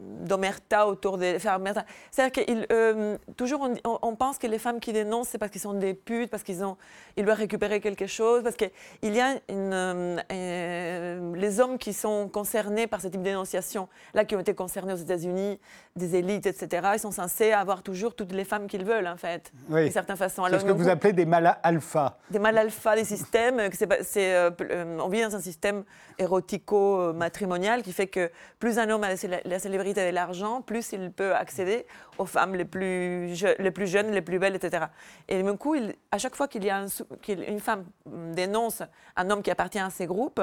d'omerta 0.00 0.86
autour 0.86 1.18
des 1.18 1.38
femmes. 1.38 1.68
C'est-à-dire 2.10 2.44
que 2.44 2.72
euh, 2.72 3.16
toujours 3.36 3.68
on, 4.02 4.16
pense 4.16 4.38
que 4.38 4.46
les 4.46 4.58
femmes 4.58 4.80
qui 4.80 4.92
dénoncent, 4.92 5.28
c'est 5.28 5.38
parce 5.38 5.50
qu'ils 5.52 5.60
sont 5.60 5.74
des 5.74 5.94
putes, 5.94 6.30
parce 6.30 6.42
qu'ils 6.42 6.64
ont, 6.64 6.76
ils 7.16 7.24
doivent 7.24 7.38
récupérer 7.38 7.80
quelque 7.80 8.06
chose, 8.06 8.42
parce 8.42 8.56
qu'il 8.56 8.70
y 9.14 9.20
a 9.20 9.32
une, 9.48 9.72
euh, 9.72 10.16
euh, 10.32 11.34
les 11.36 11.60
hommes 11.60 11.78
qui 11.78 11.92
sont 11.92 12.28
concernés 12.28 12.86
par 12.86 13.00
ce 13.00 13.08
type 13.08 13.20
de 13.20 13.24
dénonciation, 13.26 13.88
là 14.14 14.24
qui 14.24 14.34
ont 14.36 14.40
été 14.40 14.54
concernés 14.54 14.92
aux 14.92 14.96
États-Unis, 14.96 15.58
des 15.96 16.16
élites, 16.16 16.46
etc. 16.46 16.88
Ils 16.94 16.98
sont 17.00 17.10
censés 17.12 17.52
avoir 17.52 17.82
toujours 17.82 18.14
toutes 18.14 18.32
les 18.32 18.44
femmes 18.44 18.66
qu'ils 18.66 18.84
veulent, 18.84 19.06
en 19.06 19.16
fait, 19.16 19.52
Oui. 19.68 19.84
d'une 19.84 19.92
certaine 19.92 20.16
façon. 20.16 20.44
C'est 20.50 20.58
ce 20.58 20.64
que 20.64 20.72
vous 20.72 20.88
appelez 20.88 21.12
des 21.12 21.26
malas 21.26 21.58
alpha. 21.62 22.18
des 22.30 22.38
mal 22.38 22.56
alpha 22.58 22.96
des 22.96 23.04
systèmes. 23.04 23.56
que 23.70 23.84
euh, 24.18 24.50
p- 24.50 24.66
euh, 24.70 24.98
on 25.00 25.08
vit 25.08 25.22
dans 25.22 25.36
un 25.36 25.40
système 25.40 25.84
érotico-matrimonial 26.18 27.82
qui 27.82 27.92
fait 27.92 28.06
que 28.06 28.30
plus 28.58 28.78
un 28.78 28.88
homme 28.90 29.04
a 29.04 29.08
la, 29.10 29.16
célé- 29.16 29.40
la 29.44 29.58
célébrité 29.84 30.08
et 30.08 30.12
l'argent, 30.12 30.62
plus 30.62 30.92
il 30.92 31.10
peut 31.12 31.34
accéder 31.34 31.86
aux 32.18 32.24
femmes 32.26 32.54
les 32.54 32.64
plus, 32.64 33.34
je- 33.34 33.60
les 33.62 33.70
plus 33.70 33.86
jeunes, 33.86 34.10
les 34.10 34.22
plus 34.22 34.38
belles, 34.38 34.54
etc. 34.54 34.86
Et 35.28 35.42
du 35.42 35.52
coup, 35.56 35.74
il- 35.74 35.94
à 36.10 36.18
chaque 36.18 36.36
fois 36.36 36.48
qu'il 36.48 36.64
y 36.64 36.70
a 36.70 36.78
un 36.78 36.86
qu'une 37.22 37.60
femme 37.60 37.84
dénonce 38.06 38.82
un 39.16 39.30
homme 39.30 39.42
qui 39.42 39.50
appartient 39.50 39.78
à 39.78 39.90
ces 39.90 40.06
groupes, 40.06 40.40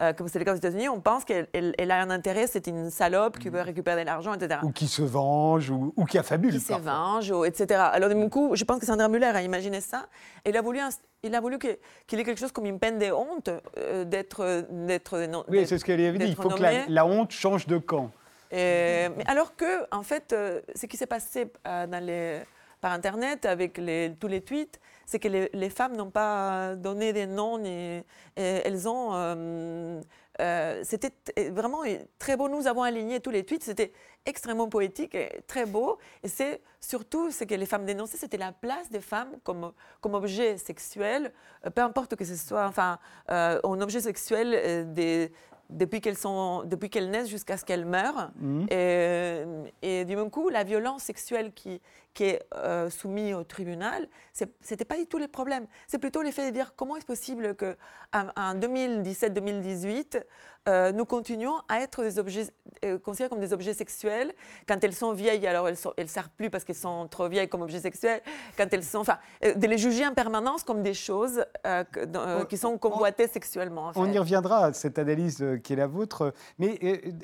euh, 0.00 0.12
comme 0.14 0.28
c'est 0.28 0.38
le 0.38 0.44
cas 0.46 0.54
aux 0.54 0.56
États-Unis, 0.56 0.88
on 0.88 1.00
pense 1.00 1.24
qu'elle 1.24 1.46
elle- 1.52 1.74
elle 1.78 1.90
a 1.90 2.00
un 2.00 2.10
intérêt, 2.10 2.46
c'est 2.46 2.66
une 2.66 2.90
salope 2.90 3.38
qui 3.38 3.48
veut 3.50 3.60
récupérer 3.60 4.00
de 4.02 4.06
l'argent, 4.06 4.32
etc 4.34 4.60
Ou 4.62 4.70
qui 4.72 4.88
se 4.88 5.02
venge, 5.02 5.70
ou, 5.70 5.92
ou 5.96 6.04
qui 6.06 6.16
affabule. 6.18 6.52
qui 6.52 6.60
se 6.60 6.68
parfois. 6.72 6.92
venge, 6.92 7.30
ou- 7.30 7.44
etc. 7.44 7.80
Alors, 7.92 8.08
du 8.08 8.28
coup, 8.30 8.56
je 8.56 8.64
pense 8.64 8.78
que 8.80 8.86
Sandra 8.86 9.08
Muller 9.08 9.26
a 9.26 9.42
imaginé 9.42 9.80
ça. 9.80 10.06
Et 10.44 10.50
il 10.50 10.56
a 10.56 10.62
voulu, 10.62 10.80
il 11.22 11.34
a 11.34 11.40
voulu 11.40 11.58
qu'il 11.58 11.76
y 12.18 12.20
ait 12.20 12.24
quelque 12.24 12.38
chose 12.40 12.52
comme 12.52 12.64
une 12.66 12.78
peine 12.78 12.98
de 12.98 13.10
honte 13.12 13.50
euh, 13.76 14.04
d'être. 14.04 14.64
d'être 14.70 15.44
Oui, 15.48 15.66
c'est 15.66 15.76
ce 15.78 15.84
qu'elle 15.84 16.00
avait 16.00 16.18
dit. 16.18 16.28
Il 16.28 16.34
faut 16.36 16.48
que 16.48 16.62
la 16.90 17.04
honte 17.04 17.30
change 17.32 17.66
de 17.66 17.76
camp. 17.76 18.10
Et- 18.52 19.08
mais 19.16 19.24
alors 19.26 19.54
que, 19.56 19.86
en 19.94 20.02
fait, 20.02 20.32
euh, 20.32 20.60
ce 20.74 20.86
qui 20.86 20.96
s'est 20.96 21.06
passé 21.06 21.50
euh, 21.66 22.42
par 22.80 22.92
Internet 22.92 23.44
avec 23.46 23.74
tous 24.18 24.28
les 24.28 24.40
tweets, 24.40 24.80
c'est 25.06 25.18
que 25.18 25.28
les, 25.28 25.70
femmes 25.70 25.96
n'ont 25.96 26.10
pas 26.10 26.74
donné 26.76 27.12
des 27.12 27.26
noms, 27.26 27.58
ni, 27.58 28.02
elles 28.36 28.88
ont. 28.88 29.10
euh, 29.14 30.00
euh, 30.40 30.80
c'était 30.84 31.12
vraiment 31.50 31.82
très 32.18 32.36
beau. 32.36 32.48
Nous 32.48 32.66
avons 32.66 32.82
aligné 32.82 33.20
tous 33.20 33.30
les 33.30 33.44
tweets. 33.44 33.62
C'était 33.64 33.92
extrêmement 34.24 34.68
poétique 34.68 35.14
et 35.14 35.42
très 35.46 35.66
beau. 35.66 35.98
Et 36.22 36.28
c'est 36.28 36.62
surtout 36.80 37.30
ce 37.30 37.44
que 37.44 37.54
les 37.54 37.66
femmes 37.66 37.84
dénonçaient, 37.84 38.16
c'était 38.16 38.38
la 38.38 38.52
place 38.52 38.88
des 38.90 39.00
femmes 39.00 39.32
comme, 39.44 39.72
comme 40.00 40.14
objet 40.14 40.56
sexuel, 40.56 41.32
euh, 41.66 41.70
peu 41.70 41.82
importe 41.82 42.16
que 42.16 42.24
ce 42.24 42.36
soit, 42.36 42.66
enfin, 42.66 42.98
euh, 43.30 43.60
un 43.62 43.80
objet 43.82 44.00
sexuel 44.00 44.54
euh, 44.54 44.84
des- 44.84 45.32
depuis 45.70 46.00
qu'elles 46.00 46.16
sont, 46.16 46.64
depuis 46.64 46.90
qu'elles 46.90 47.10
naissent 47.10 47.28
jusqu'à 47.28 47.56
ce 47.56 47.64
qu'elles 47.64 47.86
meurent. 47.86 48.30
Et, 48.70 49.42
et 49.82 50.04
du 50.04 50.16
même 50.16 50.30
coup, 50.30 50.48
la 50.48 50.64
violence 50.64 51.02
sexuelle 51.02 51.52
qui, 51.52 51.80
qui 52.14 52.24
est 52.24 52.42
euh, 52.56 52.90
soumise 52.90 53.34
au 53.34 53.44
tribunal, 53.44 54.08
ce 54.32 54.44
n'était 54.70 54.84
pas 54.84 54.96
du 54.96 55.06
tout 55.06 55.18
le 55.18 55.28
problème. 55.28 55.66
C'est 55.86 55.98
plutôt 55.98 56.22
l'effet 56.22 56.46
de 56.50 56.54
dire 56.54 56.74
comment 56.76 56.96
est-ce 56.96 57.06
possible 57.06 57.54
qu'en 57.54 58.26
en 58.36 58.54
2017-2018, 58.54 60.22
euh, 60.68 60.92
nous 60.92 61.06
continuons 61.06 61.54
à 61.68 61.80
être 61.80 62.02
des 62.02 62.18
objets, 62.18 62.48
euh, 62.84 62.98
considérés 62.98 63.30
comme 63.30 63.40
des 63.40 63.52
objets 63.54 63.72
sexuels. 63.72 64.32
Quand 64.68 64.82
elles 64.84 64.92
sont 64.94 65.12
vieilles, 65.12 65.46
alors 65.46 65.68
elles 65.68 65.76
ne 65.98 66.04
servent 66.06 66.28
plus 66.36 66.50
parce 66.50 66.64
qu'elles 66.64 66.76
sont 66.76 67.08
trop 67.08 67.28
vieilles 67.28 67.48
comme 67.48 67.62
objets 67.62 67.80
sexuels. 67.80 68.20
Quand 68.58 68.66
elles 68.72 68.84
sont, 68.84 68.98
enfin, 68.98 69.18
de 69.42 69.66
les 69.66 69.78
juger 69.78 70.06
en 70.06 70.12
permanence 70.12 70.62
comme 70.62 70.82
des 70.82 70.94
choses 70.94 71.44
que- 71.64 72.44
qui 72.44 72.58
sont 72.58 72.76
convoitées 72.76 73.26
sexuellement. 73.28 73.86
en 73.88 73.92
On 73.96 74.12
y 74.12 74.18
reviendra 74.18 74.66
à 74.66 74.72
cette 74.74 74.98
analyse 74.98 75.42
qui 75.64 75.72
est 75.72 75.76
la 75.76 75.86
vôtre. 75.86 76.34
Mais 76.58 76.78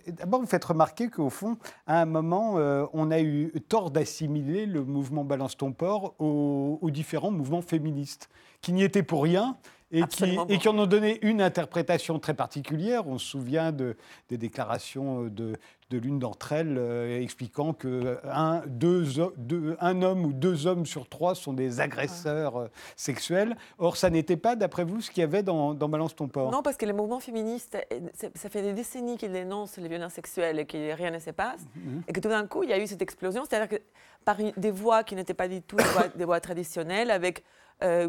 d'abord, 0.06 0.40
vous 0.40 0.46
faites 0.46 0.64
remarquer 0.64 1.08
qu'au 1.10 1.28
fond, 1.30 1.58
à 1.86 2.00
un 2.00 2.06
moment, 2.06 2.54
on 2.94 3.10
a 3.10 3.20
eu 3.20 3.52
tort 3.68 3.90
d'assimiler 3.90 4.64
le 4.64 4.75
mouvement 4.80 5.24
Balance 5.24 5.56
ton 5.56 5.72
port 5.72 6.14
aux 6.20 6.90
différents 6.90 7.30
mouvements 7.30 7.62
féministes, 7.62 8.28
qui 8.60 8.72
n'y 8.72 8.82
étaient 8.82 9.02
pour 9.02 9.22
rien. 9.22 9.56
Et 9.92 10.02
qui, 10.02 10.36
et 10.48 10.68
en 10.68 10.78
ont 10.78 10.86
donné 10.86 11.18
une 11.24 11.40
interprétation 11.40 12.18
très 12.18 12.34
particulière. 12.34 13.06
On 13.06 13.18
se 13.18 13.26
souvient 13.26 13.70
de, 13.70 13.96
des 14.28 14.36
déclarations 14.36 15.24
de, 15.26 15.52
de 15.90 15.98
l'une 15.98 16.18
d'entre 16.18 16.50
elles 16.52 16.76
euh, 16.76 17.20
expliquant 17.22 17.72
que 17.72 18.18
un, 18.24 18.62
deux, 18.66 19.20
ho- 19.20 19.32
deux- 19.36 19.76
un 19.80 20.02
homme 20.02 20.24
ou 20.24 20.32
deux 20.32 20.66
hommes 20.66 20.86
sur 20.86 21.08
trois 21.08 21.36
sont 21.36 21.52
des 21.52 21.78
agresseurs 21.78 22.56
euh, 22.56 22.68
sexuels. 22.96 23.56
Or, 23.78 23.96
ça 23.96 24.10
n'était 24.10 24.36
pas, 24.36 24.56
d'après 24.56 24.82
vous, 24.82 25.00
ce 25.00 25.10
qu'il 25.12 25.20
y 25.20 25.24
avait 25.24 25.44
dans, 25.44 25.72
dans 25.72 25.88
Balance 25.88 26.16
ton 26.16 26.26
port? 26.26 26.50
Non, 26.50 26.62
parce 26.62 26.76
que 26.76 26.84
les 26.84 26.92
mouvements 26.92 27.20
féministes, 27.20 27.76
euh, 27.92 28.00
c'est- 28.12 28.36
ça 28.36 28.48
fait 28.48 28.62
des 28.62 28.72
décennies 28.72 29.16
qu'ils 29.16 29.30
dénoncent 29.30 29.76
les 29.76 29.88
violences 29.88 30.14
sexuelles 30.14 30.58
et 30.58 30.66
que 30.66 30.94
rien 30.96 31.12
ne 31.12 31.20
se 31.20 31.30
passe. 31.30 31.60
Mhm. 31.76 32.02
Et 32.08 32.12
que 32.12 32.18
tout 32.18 32.28
d'un 32.28 32.48
coup, 32.48 32.64
il 32.64 32.70
y 32.70 32.72
a 32.72 32.78
eu 32.82 32.88
cette 32.88 33.02
explosion. 33.02 33.44
C'est-à-dire 33.48 33.68
que 33.78 33.82
par 34.24 34.36
des 34.56 34.70
voix 34.72 35.04
qui 35.04 35.14
n'étaient 35.14 35.32
pas 35.32 35.46
du 35.46 35.62
tout 35.62 35.76
des 35.76 35.84
voix, 35.84 36.08
des 36.08 36.24
voix 36.24 36.40
traditionnelles, 36.40 37.12
avec. 37.12 37.44
Euh, 37.82 38.08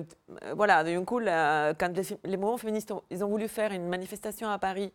voilà, 0.56 0.84
d'un 0.84 1.04
coup, 1.04 1.20
la- 1.20 1.74
quand 1.78 1.92
les, 2.24 2.38
mouvements 2.38 2.58
féministes 2.58 2.92
ont, 2.92 3.02
ils 3.10 3.24
ont 3.24 3.28
voulu 3.30 3.48
faire 3.48 3.72
une 3.72 3.88
manifestation 3.88 4.50
à 4.50 4.58
Paris 4.60 4.94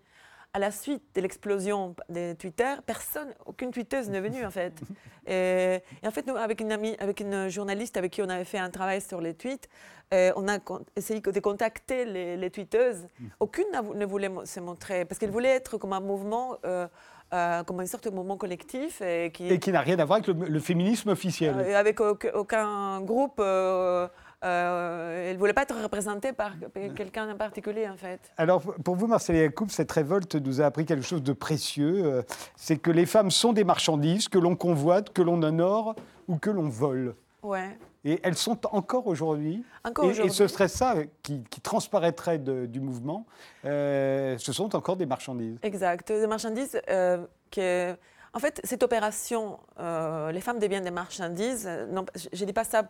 à 0.54 0.58
la 0.58 0.70
suite 0.70 1.02
de 1.14 1.20
l'explosion 1.22 1.94
des 2.10 2.34
Twitter, 2.34 2.74
personne, 2.84 3.28
aucune 3.46 3.70
tweeteuse 3.70 4.10
n'est 4.10 4.20
venue 4.20 4.44
en 4.44 4.50
fait. 4.50 4.74
Et, 5.26 5.78
et 6.02 6.06
en 6.06 6.10
fait, 6.10 6.26
nous, 6.26 6.34
avec 6.36 6.60
une 6.60 6.72
amie, 6.72 6.96
avec 6.98 7.20
une 7.20 7.48
journaliste 7.48 7.96
avec 7.96 8.10
qui 8.12 8.22
on 8.22 8.28
avait 8.28 8.44
fait 8.44 8.58
un 8.58 8.70
travail 8.70 9.00
sur 9.00 9.20
les 9.20 9.34
tweets, 9.34 9.68
euh, 10.12 10.32
on 10.36 10.48
a 10.48 10.58
essayé 10.96 11.20
de 11.20 11.40
contacter 11.40 12.04
les, 12.04 12.36
les 12.36 12.50
tweeteuses. 12.50 13.06
Aucune 13.40 13.64
n'a 13.72 13.80
vou- 13.82 13.94
ne 13.94 14.04
voulait 14.04 14.30
se 14.44 14.58
montrer 14.60 15.04
parce 15.04 15.18
qu'elle 15.20 15.30
voulait 15.30 15.50
être 15.56 15.78
comme 15.78 15.92
un 15.92 16.00
mouvement, 16.00 16.56
euh, 16.66 16.88
euh, 17.32 17.62
comme 17.62 17.80
une 17.80 17.86
sorte 17.86 18.04
de 18.08 18.10
mouvement 18.14 18.36
collectif 18.36 19.00
et 19.00 19.30
qui, 19.32 19.48
Et 19.48 19.58
qui 19.60 19.70
n'a 19.72 19.80
rien 19.80 19.96
à 20.00 20.04
voir 20.04 20.18
avec 20.18 20.26
le, 20.26 20.34
le 20.46 20.58
féminisme 20.60 21.08
officiel. 21.10 21.54
euh, 21.56 21.78
avec 21.78 22.00
aucun, 22.00 22.30
aucun 22.34 23.00
groupe. 23.00 23.36
euh, 23.38 24.08
euh, 24.44 25.28
elle 25.30 25.34
ne 25.34 25.38
voulait 25.38 25.52
pas 25.52 25.62
être 25.62 25.80
représentée 25.80 26.32
par 26.32 26.52
quelqu'un 26.96 27.30
en 27.30 27.36
particulier 27.36 27.88
en 27.88 27.96
fait. 27.96 28.20
Alors, 28.36 28.60
pour 28.84 28.96
vous, 28.96 29.06
Marcel 29.06 29.36
Yacoub, 29.36 29.68
cette 29.68 29.92
révolte 29.92 30.34
nous 30.34 30.60
a 30.60 30.66
appris 30.66 30.84
quelque 30.84 31.04
chose 31.06 31.22
de 31.22 31.32
précieux. 31.32 32.02
euh, 32.04 32.22
C'est 32.56 32.76
que 32.76 32.90
les 32.90 33.06
femmes 33.06 33.30
sont 33.30 33.52
des 33.52 33.64
marchandises 33.64 34.28
que 34.28 34.38
l'on 34.38 34.56
convoite, 34.56 35.12
que 35.12 35.22
l'on 35.22 35.42
honore 35.42 35.94
ou 36.28 36.36
que 36.38 36.50
l'on 36.50 36.68
vole. 36.68 37.14
Ouais. 37.42 37.76
Et 38.04 38.18
elles 38.24 38.36
sont 38.36 38.58
encore 38.74 39.06
aujourd'hui. 39.06 39.64
Encore 39.84 40.04
Et, 40.04 40.08
et 40.08 40.10
aujourd'hui. 40.12 40.32
ce 40.34 40.48
serait 40.48 40.66
ça 40.68 40.94
qui, 41.22 41.44
qui 41.50 41.60
transparaîtrait 41.60 42.38
de- 42.38 42.66
du 42.66 42.80
mouvement. 42.80 43.26
euh, 43.64 44.36
ce 44.38 44.52
sont 44.52 44.74
encore 44.74 44.96
des 44.96 45.06
marchandises. 45.06 45.58
Exact. 45.62 46.08
Des 46.08 46.26
marchandises 46.26 46.80
euh, 46.90 47.24
que. 47.50 47.94
En 48.34 48.38
fait, 48.38 48.62
cette 48.64 48.82
opération, 48.82 49.58
euh, 49.78 50.32
les 50.32 50.40
femmes 50.40 50.58
deviennent 50.58 50.84
des 50.84 50.90
marchandises, 50.90 51.68
non, 51.90 52.06
je 52.32 52.40
ne 52.40 52.46
dis 52.46 52.54
pas 52.54 52.64
ça 52.64 52.84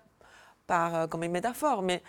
euh, 0.72 1.06
comme 1.06 1.22
une 1.22 1.32
métaphore, 1.32 1.82
mais 1.82 2.02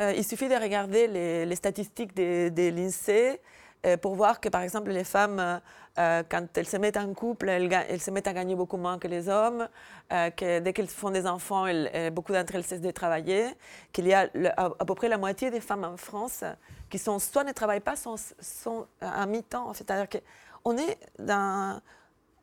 euh, 0.00 0.12
il 0.16 0.24
suffit 0.24 0.48
de 0.48 0.54
regarder 0.54 1.06
les, 1.06 1.56
statistiques 1.56 2.14
des, 2.14 2.50
des 2.50 2.70
l'INSEE 2.70 3.40
euh, 3.86 3.96
pour 3.96 4.14
voir 4.14 4.40
que, 4.40 4.48
par 4.48 4.62
exemple, 4.62 4.90
les 4.90 5.04
femmes, 5.04 5.60
quand 5.96 6.46
elles 6.56 6.66
se 6.66 6.78
mettent 6.78 6.96
en 6.96 7.12
couple, 7.12 7.50
elles, 7.50 8.00
se 8.00 8.10
mettent 8.10 8.28
à 8.28 8.32
gagner 8.32 8.54
beaucoup 8.54 8.78
moins 8.78 8.98
que 8.98 9.06
les 9.06 9.28
hommes, 9.28 9.68
que 10.08 10.60
dès 10.60 10.72
qu'elles 10.72 10.88
font 10.88 11.10
des 11.10 11.26
enfants, 11.26 11.66
beaucoup 12.10 12.32
d'entre 12.32 12.54
elles 12.54 12.64
cessent 12.64 12.80
de 12.80 12.90
travailler, 12.90 13.48
qu'il 13.92 14.06
y 14.06 14.14
a 14.14 14.30
à, 14.56 14.84
peu 14.86 14.94
près 14.94 15.08
la 15.08 15.18
moitié 15.18 15.50
des 15.50 15.60
femmes 15.60 15.84
en 15.84 15.98
France 15.98 16.42
qui 16.88 16.98
sont 16.98 17.18
soit 17.18 17.44
ne 17.44 17.52
travaillent 17.52 17.80
pas, 17.80 17.96
sont, 17.96 18.16
sont 18.40 18.86
à 19.02 19.26
mi-temps. 19.26 19.74
C'est-à-dire 19.74 20.08
qu'on 20.08 20.78
est 20.78 20.96
dans... 21.18 21.82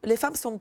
Les 0.04 0.18
femmes 0.18 0.36
sont 0.36 0.60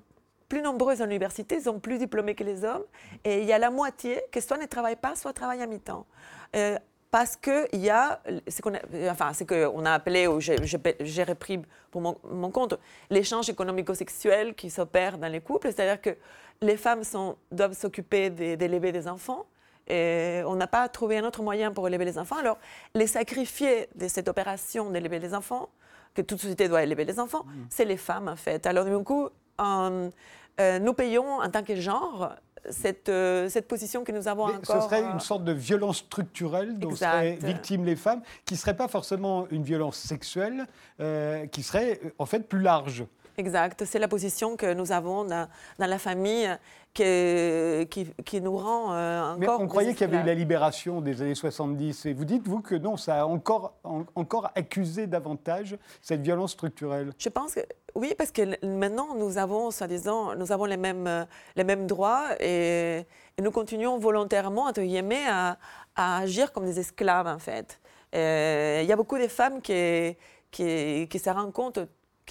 plus 0.48 0.62
nombreuses 0.62 1.02
à 1.02 1.06
l'université, 1.06 1.60
sont 1.60 1.80
plus 1.80 1.98
diplômées 1.98 2.34
que 2.34 2.44
les 2.44 2.64
hommes. 2.64 2.84
Et 3.24 3.40
il 3.40 3.46
y 3.46 3.52
a 3.52 3.58
la 3.58 3.70
moitié 3.70 4.22
qui 4.32 4.40
soit 4.40 4.58
ne 4.58 4.66
travaille 4.66 4.96
pas, 4.96 5.16
soit 5.16 5.32
travaille 5.32 5.62
à 5.62 5.66
mi-temps. 5.66 6.06
Euh, 6.54 6.78
parce 7.10 7.36
qu'il 7.36 7.80
y 7.80 7.88
a 7.88 8.20
ce 8.48 8.60
qu'on 8.60 8.74
a, 8.74 8.80
enfin, 9.10 9.32
ce 9.32 9.44
qu'on 9.44 9.84
a 9.84 9.92
appelé, 9.92 10.26
ou 10.26 10.40
j'ai 10.40 11.24
repris 11.24 11.62
pour 11.90 12.00
mon, 12.00 12.18
mon 12.30 12.50
compte, 12.50 12.78
l'échange 13.10 13.48
économico-sexuel 13.48 14.54
qui 14.54 14.70
s'opère 14.70 15.16
dans 15.16 15.28
les 15.28 15.40
couples. 15.40 15.68
C'est-à-dire 15.68 16.00
que 16.00 16.16
les 16.60 16.76
femmes 16.76 17.04
sont, 17.04 17.36
doivent 17.50 17.74
s'occuper 17.74 18.30
d'élever 18.30 18.92
des 18.92 19.08
enfants. 19.08 19.46
Et 19.88 20.42
on 20.46 20.56
n'a 20.56 20.66
pas 20.66 20.88
trouvé 20.88 21.18
un 21.18 21.24
autre 21.24 21.42
moyen 21.42 21.72
pour 21.72 21.86
élever 21.86 22.04
les 22.04 22.18
enfants. 22.18 22.36
Alors, 22.36 22.58
les 22.94 23.06
sacrifiés 23.06 23.88
de 23.94 24.08
cette 24.08 24.26
opération 24.28 24.90
d'élever 24.90 25.20
les 25.20 25.32
enfants, 25.32 25.68
que 26.12 26.22
toute 26.22 26.40
société 26.40 26.68
doit 26.68 26.82
élever 26.82 27.04
les 27.04 27.20
enfants, 27.20 27.44
mm. 27.44 27.66
c'est 27.70 27.84
les 27.84 27.96
femmes, 27.96 28.28
en 28.28 28.36
fait. 28.36 28.66
Alors, 28.66 28.84
du 28.84 29.04
coup, 29.04 29.28
euh, 29.60 30.78
nous 30.78 30.94
payons 30.94 31.40
en 31.40 31.50
tant 31.50 31.62
que 31.62 31.76
genre 31.76 32.34
cette, 32.70 33.08
euh, 33.08 33.48
cette 33.48 33.68
position 33.68 34.04
que 34.04 34.12
nous 34.12 34.28
avons 34.28 34.44
encore. 34.44 34.82
Ce 34.82 34.88
serait 34.88 35.02
une 35.02 35.20
sorte 35.20 35.44
de 35.44 35.52
violence 35.52 35.98
structurelle 35.98 36.78
dont 36.78 36.94
seraient 36.94 37.38
victimes 37.40 37.84
les 37.84 37.96
femmes, 37.96 38.22
qui 38.44 38.54
ne 38.54 38.58
serait 38.58 38.76
pas 38.76 38.88
forcément 38.88 39.46
une 39.50 39.62
violence 39.62 39.96
sexuelle, 39.96 40.66
euh, 41.00 41.46
qui 41.46 41.62
serait 41.62 42.00
en 42.18 42.26
fait 42.26 42.40
plus 42.40 42.60
large. 42.60 43.04
Exact. 43.38 43.84
C'est 43.84 43.98
la 43.98 44.08
position 44.08 44.56
que 44.56 44.72
nous 44.72 44.92
avons 44.92 45.24
dans, 45.24 45.48
la 45.78 45.98
famille 45.98 46.48
qui, 46.96 48.06
qui, 48.24 48.40
nous 48.40 48.56
rend 48.56 48.92
euh, 48.94 49.32
encore. 49.32 49.38
Mais 49.38 49.48
on 49.48 49.66
croyait 49.66 49.92
qu'il 49.92 50.10
y 50.10 50.14
avait 50.14 50.22
eu 50.22 50.26
la 50.26 50.34
libération 50.34 51.00
des 51.00 51.20
années 51.20 51.34
70. 51.34 52.06
Et 52.06 52.14
vous 52.14 52.24
dites, 52.24 52.46
vous, 52.46 52.60
que 52.60 52.74
non, 52.74 52.96
ça 52.96 53.20
a 53.20 53.24
encore, 53.26 53.74
encore 54.14 54.50
accusé 54.54 55.06
davantage 55.06 55.76
cette 56.00 56.22
violence 56.22 56.52
structurelle 56.52 57.12
Je 57.18 57.28
pense 57.28 57.54
que 57.54 57.60
oui, 57.94 58.14
parce 58.16 58.30
que 58.30 58.42
maintenant, 58.66 59.14
nous 59.14 59.36
avons, 59.38 59.70
soi-disant, 59.70 60.34
nous 60.36 60.52
avons 60.52 60.64
les 60.64 60.76
mêmes, 60.76 61.26
les 61.54 61.64
mêmes 61.64 61.86
droits 61.86 62.28
et, 62.40 63.06
nous 63.40 63.50
continuons 63.50 63.98
volontairement, 63.98 64.64
entre 64.64 64.80
guillemets, 64.80 65.26
à, 65.28 65.58
à, 65.94 66.20
agir 66.20 66.52
comme 66.52 66.64
des 66.64 66.80
esclaves, 66.80 67.26
en 67.26 67.38
fait. 67.38 67.78
Il 68.14 68.86
y 68.86 68.92
a 68.92 68.96
beaucoup 68.96 69.18
de 69.18 69.28
femmes 69.28 69.60
qui, 69.60 70.16
qui, 70.50 71.06
qui 71.10 71.18
se 71.18 71.28
rendent 71.28 71.52
compte 71.52 71.78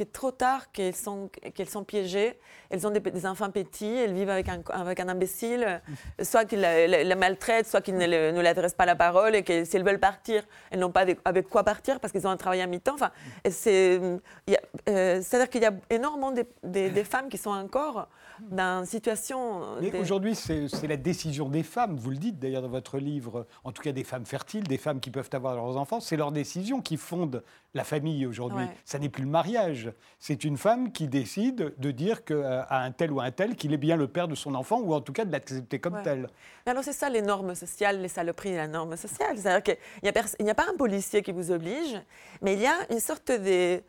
est 0.04 0.12
trop 0.12 0.32
tard 0.32 0.72
qu'elles 0.72 0.96
sont, 0.96 1.30
qu'elles 1.54 1.70
sont 1.70 1.84
piégées. 1.84 2.38
Elles 2.70 2.86
ont 2.86 2.92
des, 2.92 3.26
enfants 3.26 3.50
petits, 3.52 3.86
elles 3.86 4.14
vivent 4.14 4.30
avec 4.30 4.50
un, 4.50 4.62
avec 4.70 5.00
un 5.00 5.08
imbécile, 5.10 5.82
soit 6.22 6.46
qu'il 6.46 6.62
la, 6.62 7.16
maltraite, 7.16 7.68
soit 7.68 7.82
qu'il 7.82 7.96
ne, 7.98 8.06
ne 8.06 8.42
l'adresse 8.42 8.74
pas 8.74 8.86
la 8.86 8.96
parole 8.96 9.36
et 9.36 9.44
que 9.44 9.64
si 9.64 9.78
elles 9.78 9.86
veulent 9.86 10.00
partir, 10.00 10.44
elles 10.72 10.80
n'ont 10.80 10.92
pas 10.92 11.06
avec, 11.26 11.48
quoi 11.50 11.64
partir 11.64 12.00
parce 12.00 12.12
qu'ils 12.12 12.28
ont 12.28 12.32
un 12.32 12.38
travail 12.38 12.62
à 12.62 12.68
mi-temps. 12.68 12.96
Enfin, 12.96 13.12
c'est, 13.50 14.00
euh, 14.00 15.22
c'est-à-dire 15.22 15.50
qu'il 15.50 15.62
y 15.62 15.66
a 15.66 15.74
énormément 15.90 16.34
des 16.64 17.04
femmes 17.04 17.30
qui 17.30 17.38
sont 17.38 17.52
encore 17.52 18.08
dans 18.42 18.86
situation. 18.86 19.78
Mais 19.82 19.98
aujourd'hui, 19.98 20.36
c'est 20.36 20.88
la 20.88 20.98
décision 20.98 21.50
des 21.50 21.64
femmes, 21.64 21.96
vous 21.96 22.12
le 22.12 22.18
dites 22.18 22.40
d'ailleurs 22.40 22.62
dans 22.62 22.70
votre 22.70 22.98
livre, 22.98 23.46
en 23.64 23.72
tout 23.72 23.82
cas 23.82 23.92
des 23.92 24.04
femmes 24.04 24.26
fertiles, 24.26 24.64
des 24.64 24.78
femmes 24.78 25.00
qui 25.00 25.10
peuvent 25.10 25.30
avoir 25.34 25.56
leurs 25.56 25.78
enfants, 25.78 26.00
c'est 26.00 26.18
leur 26.18 26.32
décision 26.32 26.82
qui 26.82 26.98
fonde 26.98 27.44
la 27.74 27.84
famille 27.84 28.26
aujourd'hui. 28.26 28.66
Ça 28.86 29.00
n'est 29.00 29.10
plus 29.10 29.24
le 29.24 29.30
mariage. 29.30 29.92
C'est 30.20 30.44
une 30.44 30.58
femme 30.58 30.92
qui 30.92 31.08
décide 31.08 31.74
de 31.78 31.92
dire 31.92 32.24
qu'à 32.24 32.34
euh, 32.34 32.64
un 32.70 32.92
tel 32.92 33.12
ou 33.12 33.20
un 33.20 33.32
tel 33.32 33.56
qu'il 33.56 33.74
est 33.74 33.78
bien 33.78 33.98
le 33.98 34.08
père 34.08 34.28
de 34.28 34.36
son 34.36 34.56
enfant, 34.56 34.80
ou 34.80 34.94
en 34.94 35.02
tout 35.02 35.14
cas 35.14 35.26
de 35.26 35.32
l'accepter 35.32 35.80
comme 35.80 36.02
tel. 36.04 36.30
alors 36.66 36.84
c'est 36.84 36.94
ça 36.94 37.10
les 37.10 37.22
normes 37.22 37.56
sociales, 37.56 38.02
les 38.02 38.08
saloperies 38.08 38.52
de 38.52 38.58
la 38.58 38.68
norme 38.68 38.96
sociale. 38.96 39.38
C'est-à-dire 39.38 39.64
qu'il 39.64 39.78
n'y 40.04 40.10
a, 40.10 40.52
a, 40.52 40.56
pas 40.56 40.66
un 40.72 40.78
policier 40.78 41.22
qui 41.22 41.32
vous 41.32 41.52
oblige, 41.52 42.02
mais 42.42 42.54
il 42.54 42.62
y 42.62 42.68
a 42.68 42.76
une 42.90 43.00
sorte 43.00 43.32
de 43.32 43.82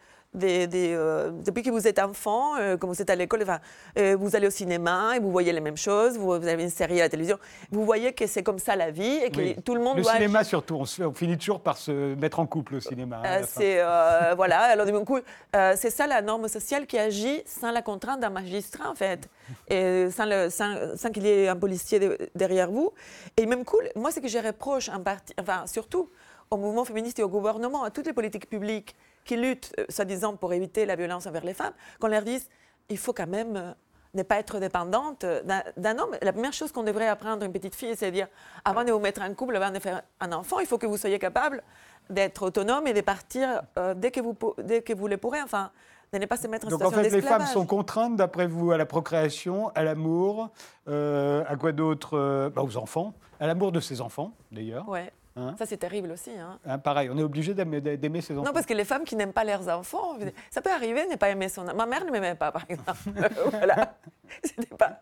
euh, 0.42 1.30
depuis 1.44 1.62
que 1.62 1.70
vous 1.70 1.86
êtes 1.86 1.98
enfant, 1.98 2.56
euh, 2.56 2.76
quand 2.76 2.88
vous 2.88 3.00
êtes 3.00 3.10
à 3.10 3.16
l'école, 3.16 3.42
enfin, 3.42 3.60
euh, 3.98 4.16
vous 4.18 4.36
allez 4.36 4.46
au 4.46 4.50
cinéma 4.50 5.16
et 5.16 5.20
vous 5.20 5.30
voyez 5.30 5.52
les 5.52 5.60
mêmes 5.60 5.76
choses, 5.76 6.16
vous, 6.18 6.32
avez 6.32 6.62
une 6.62 6.70
série 6.70 7.00
à 7.00 7.04
la 7.04 7.08
télévision, 7.08 7.38
vous 7.70 7.84
voyez 7.84 8.12
que 8.12 8.26
c'est 8.26 8.42
comme 8.42 8.58
ça 8.58 8.76
la 8.76 8.90
vie 8.90 9.20
et 9.24 9.30
que 9.30 9.60
tout 9.60 9.74
le 9.74 9.80
monde 9.80 9.96
le 9.96 10.02
doit... 10.02 10.12
Cinéma 10.12 10.44
surtout, 10.44 10.76
on, 10.76 11.12
finit 11.12 11.38
toujours 11.38 11.60
par 11.60 11.76
se 11.76 12.14
mettre 12.14 12.38
en 12.38 12.46
couple 12.46 12.76
au 12.76 12.80
cinéma. 12.80 13.22
Hein, 13.24 13.40
c'est, 13.46 13.76
voilà, 14.36 14.60
alors 14.60 14.86
du 14.86 14.92
coup, 15.04 15.18
c'est 15.52 15.90
ça 15.90 16.06
la 16.06 16.22
norme 16.22 16.48
sociale 16.48 16.86
qui 16.86 16.98
agit 16.98 17.42
sans 17.46 17.70
la 17.70 17.82
contrainte 17.82 18.20
d'un 18.20 18.30
magistrat 18.30 18.90
en 18.90 18.94
fait, 18.94 19.28
et 19.68 20.08
sans, 20.10 20.26
le, 20.26 20.50
sans, 20.50 20.96
sans 20.96 21.10
qu'il 21.10 21.24
y 21.24 21.28
ait 21.28 21.48
un 21.48 21.56
policier 21.56 22.00
derrière 22.34 22.70
vous. 22.70 22.92
Et 23.36 23.46
même 23.46 23.64
cool, 23.64 23.88
moi 23.96 24.10
ce 24.10 24.20
que 24.20 24.28
je 24.28 24.38
reproche 24.38 24.88
en 24.88 25.00
partie, 25.00 25.34
enfin 25.40 25.66
surtout 25.66 26.10
au 26.50 26.56
mouvement 26.56 26.84
féministe 26.84 27.18
et 27.18 27.22
au 27.22 27.28
gouvernement, 27.28 27.82
à 27.82 27.90
toutes 27.90 28.06
les 28.06 28.12
politiques 28.12 28.48
publiques 28.48 28.94
qui 29.26 29.36
luttent, 29.36 29.74
euh, 29.78 29.84
soi-disant, 29.90 30.36
pour 30.36 30.52
éviter 30.54 30.86
la 30.86 30.96
violence 30.96 31.26
envers 31.26 31.44
les 31.44 31.52
femmes, 31.52 31.74
qu'on 32.00 32.06
leur 32.06 32.22
dise 32.22 32.48
il 32.88 32.98
faut 32.98 33.12
quand 33.12 33.26
même 33.26 33.56
euh, 33.56 33.72
ne 34.14 34.22
pas 34.22 34.38
être 34.38 34.58
dépendante 34.60 35.26
d'un 35.44 35.98
homme. 35.98 36.16
La 36.22 36.32
première 36.32 36.52
chose 36.52 36.72
qu'on 36.72 36.84
devrait 36.84 37.08
apprendre 37.08 37.42
à 37.42 37.46
une 37.46 37.52
petite 37.52 37.74
fille, 37.74 37.94
c'est 37.96 38.06
de 38.06 38.12
dire 38.12 38.28
avant 38.64 38.84
de 38.84 38.92
vous 38.92 39.00
mettre 39.00 39.20
en 39.20 39.34
couple, 39.34 39.56
avant 39.56 39.72
de 39.72 39.80
faire 39.80 40.02
un 40.20 40.32
enfant, 40.32 40.60
il 40.60 40.66
faut 40.66 40.78
que 40.78 40.86
vous 40.86 40.96
soyez 40.96 41.18
capable 41.18 41.62
d'être 42.08 42.42
autonome 42.42 42.86
et 42.86 42.94
de 42.94 43.00
partir 43.00 43.62
euh, 43.76 43.92
dès, 43.94 44.12
que 44.12 44.20
vous, 44.20 44.36
dès 44.62 44.80
que 44.82 44.94
vous 44.94 45.08
le 45.08 45.16
pourrez. 45.16 45.42
Enfin, 45.42 45.70
de 46.12 46.18
ne 46.18 46.26
pas 46.26 46.36
se 46.36 46.46
mettre 46.46 46.68
en 46.68 46.70
Donc 46.70 46.82
en 46.82 46.90
fait, 46.90 47.10
les 47.10 47.20
femmes 47.20 47.46
sont 47.46 47.66
contraintes, 47.66 48.14
d'après 48.14 48.46
vous, 48.46 48.70
à 48.70 48.78
la 48.78 48.86
procréation, 48.86 49.70
à 49.74 49.82
l'amour, 49.82 50.50
à 50.86 51.56
quoi 51.58 51.72
d'autre 51.72 52.52
bah, 52.54 52.62
Aux 52.62 52.76
enfants, 52.76 53.12
à 53.40 53.48
l'amour 53.48 53.72
de 53.72 53.80
ses 53.80 54.00
enfants, 54.00 54.32
d'ailleurs. 54.52 54.88
Ouais. 54.88 55.12
Hein 55.38 55.54
ça, 55.58 55.66
c'est 55.66 55.76
terrible 55.76 56.10
aussi. 56.10 56.30
Hein. 56.30 56.58
Hein, 56.64 56.78
pareil, 56.78 57.10
on 57.12 57.18
est 57.18 57.22
obligé 57.22 57.52
d'aimer 57.54 58.20
ses 58.22 58.32
enfants. 58.34 58.46
Non, 58.46 58.52
parce 58.54 58.64
que 58.64 58.72
les 58.72 58.84
femmes 58.84 59.04
qui 59.04 59.16
n'aiment 59.16 59.34
pas 59.34 59.44
leurs 59.44 59.68
enfants, 59.68 60.16
ça 60.50 60.62
peut 60.62 60.70
arriver 60.70 61.04
de 61.04 61.10
ne 61.10 61.16
pas 61.16 61.28
aimer 61.28 61.50
son. 61.50 61.64
Ma 61.64 61.84
mère 61.84 62.06
ne 62.06 62.10
m'aimait 62.10 62.34
pas, 62.34 62.50
par 62.52 62.64
exemple. 62.68 62.98
voilà. 63.50 63.94
Pas... 64.78 64.98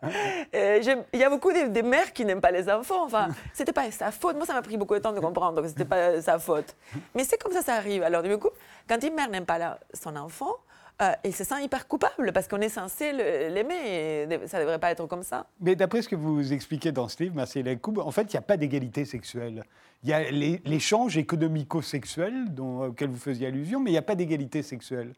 Euh, 0.53 1.03
il 1.13 1.19
y 1.19 1.23
a 1.23 1.29
beaucoup 1.29 1.51
de, 1.51 1.81
mères 1.81 2.11
qui 2.11 2.25
n'aiment 2.25 2.41
pas 2.41 2.51
les 2.51 2.69
enfants. 2.69 3.05
Enfin, 3.05 3.29
c'était 3.53 3.73
pas 3.73 3.89
sa 3.91 4.11
faute. 4.11 4.35
Moi, 4.35 4.45
ça 4.45 4.53
m'a 4.53 4.61
pris 4.61 4.77
beaucoup 4.77 4.93
de 4.93 4.99
temps 4.99 5.13
de 5.13 5.19
comprendre 5.21 5.61
que 5.61 5.67
c'était 5.69 5.85
pas 5.85 6.21
sa 6.21 6.37
faute. 6.37 6.75
Mais 7.15 7.23
c'est 7.23 7.41
comme 7.41 7.53
ça, 7.53 7.61
ça 7.61 7.75
arrive. 7.75 8.03
Alors, 8.03 8.21
du 8.21 8.37
coup, 8.37 8.49
quand 8.89 9.01
une 9.03 9.15
mère 9.15 9.29
n'aime 9.29 9.45
pas 9.45 9.79
son 9.93 10.15
enfant, 10.17 10.53
euh, 11.01 11.11
il 11.23 11.35
se 11.35 11.43
sent 11.43 11.63
hyper 11.63 11.87
coupable 11.87 12.31
parce 12.31 12.47
qu'on 12.47 12.61
est 12.61 12.69
censé 12.69 13.11
l'aimer 13.11 14.27
ça 14.47 14.57
ne 14.57 14.63
devrait 14.63 14.79
pas 14.79 14.91
être 14.91 15.05
comme 15.07 15.23
ça. 15.23 15.47
Mais 15.59 15.75
d'après 15.75 16.01
ce 16.01 16.09
que 16.09 16.15
vous 16.15 16.53
expliquez 16.53 16.91
dans 16.91 17.07
ce 17.07 17.21
livre, 17.23 17.35
Marcel 17.35 17.79
Coupe, 17.79 17.97
en 17.97 18.11
fait, 18.11 18.23
il 18.23 18.35
n'y 18.35 18.37
a 18.37 18.41
pas 18.41 18.57
d'égalité 18.57 19.05
sexuelle. 19.05 19.63
Il 20.03 20.09
y 20.09 20.13
a 20.13 20.29
l'échange 20.31 21.17
économico-sexuel 21.17 22.45
auquel 22.59 23.09
vous 23.09 23.17
faisiez 23.17 23.47
allusion, 23.47 23.79
mais 23.79 23.89
il 23.89 23.93
n'y 23.93 23.99
a 23.99 24.03
pas 24.03 24.15
d'égalité 24.15 24.61
sexuelle. 24.61 25.13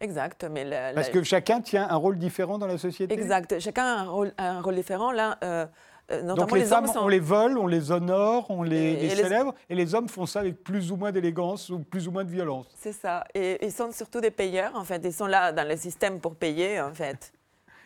Exact. 0.00 0.46
Mais 0.50 0.92
Parce 0.94 1.08
que 1.08 1.22
chacun 1.22 1.60
tient 1.60 1.88
un 1.88 1.96
rôle 1.96 2.18
différent 2.18 2.58
dans 2.58 2.66
la 2.66 2.78
société 2.78 3.14
Exact. 3.14 3.58
Chacun 3.58 3.84
a 3.84 4.00
un 4.00 4.08
rôle, 4.08 4.32
un 4.38 4.60
rôle 4.60 4.74
différent. 4.74 5.10
Là, 5.10 5.38
euh, 5.42 5.66
euh, 6.12 6.22
Donc 6.22 6.52
les, 6.52 6.64
femmes, 6.64 6.86
on 6.96 7.08
les 7.08 7.18
vole, 7.18 7.58
on 7.58 7.66
les 7.66 7.90
honore, 7.90 8.46
on 8.50 8.62
les, 8.62 9.10
célèbre, 9.10 9.54
et 9.68 9.74
les 9.74 9.94
hommes 9.94 10.08
font 10.08 10.26
ça 10.26 10.40
avec 10.40 10.62
plus 10.62 10.92
ou 10.92 10.96
moins 10.96 11.10
d'élégance 11.10 11.70
ou 11.70 11.80
plus 11.80 12.06
ou 12.06 12.12
moins 12.12 12.24
de 12.24 12.30
violence. 12.30 12.66
C'est 12.76 12.92
ça. 12.92 13.24
Et 13.34 13.64
ils 13.64 13.72
sont 13.72 13.90
surtout 13.90 14.20
des 14.20 14.30
payeurs, 14.30 14.76
en 14.76 14.84
fait. 14.84 15.00
Ils 15.04 15.12
sont 15.12 15.26
là 15.26 15.50
dans 15.52 15.66
le 15.66 15.76
système 15.76 16.20
pour 16.20 16.36
payer, 16.36 16.80
en 16.80 16.92
fait. 16.92 17.32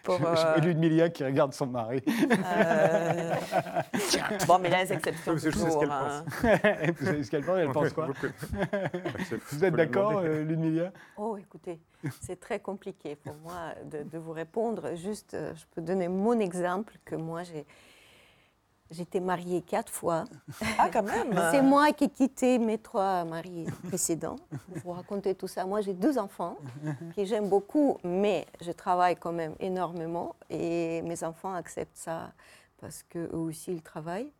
Pour, 0.03 0.19
euh... 0.25 0.57
Ludmilla 0.61 1.11
qui 1.11 1.25
regarde 1.25 1.53
son 1.53 1.67
mari. 1.67 2.03
Euh... 2.09 3.35
bon, 4.47 4.59
mais 4.59 4.71
là, 4.71 4.87
c'est 4.87 4.95
exception. 4.95 5.33
Vous 5.33 5.39
savez 5.39 5.53
ce 5.53 5.79
qu'elle 5.79 5.91
hein. 5.91 6.25
pense. 6.25 6.97
Vous 6.99 7.07
savez 7.07 7.25
ce 7.25 7.31
qu'elle 7.31 7.45
pense 7.45 7.59
Elle 7.59 7.73
pense 7.73 7.93
quoi 7.93 8.09
Vous 9.51 9.65
êtes 9.65 9.75
d'accord, 9.75 10.19
euh, 10.19 10.43
Ludmilla 10.43 10.93
Oh, 11.17 11.37
écoutez, 11.37 11.81
c'est 12.21 12.41
très 12.41 12.61
compliqué 12.61 13.17
pour 13.17 13.35
moi 13.43 13.75
de, 13.85 14.03
de 14.03 14.19
vous 14.19 14.33
répondre. 14.33 14.95
Juste, 14.97 15.37
je 15.37 15.65
peux 15.75 15.83
donner 15.83 16.09
mon 16.09 16.39
exemple 16.39 16.95
que 17.05 17.17
moi, 17.17 17.43
j'ai 17.43 17.67
J'étais 18.90 19.20
mariée 19.20 19.62
quatre 19.62 19.92
fois. 19.92 20.24
Ah, 20.79 20.88
quand 20.92 21.05
même 21.05 21.33
C'est 21.53 21.62
moi 21.62 21.92
qui 21.92 22.05
ai 22.05 22.09
quitté 22.09 22.59
mes 22.59 22.79
trois 22.79 23.24
maris 23.24 23.66
précédents. 23.87 24.37
Vous 24.85 24.92
racontez 24.92 25.35
tout 25.35 25.46
ça. 25.46 25.64
Moi, 25.64 25.81
j'ai 25.81 25.94
deux 25.94 26.18
enfants 26.18 26.57
que 27.14 27.24
j'aime 27.24 27.48
beaucoup, 27.48 27.98
mais 28.03 28.46
je 28.61 28.72
travaille 28.72 29.16
quand 29.16 29.33
même 29.33 29.55
énormément. 29.61 30.35
Et 30.48 31.03
mes 31.03 31.22
enfants 31.22 31.55
acceptent 31.55 31.96
ça 31.96 32.33
parce 32.81 33.05
qu'eux 33.05 33.31
aussi, 33.33 33.72
ils 33.74 33.83
travaillent. 33.83 34.33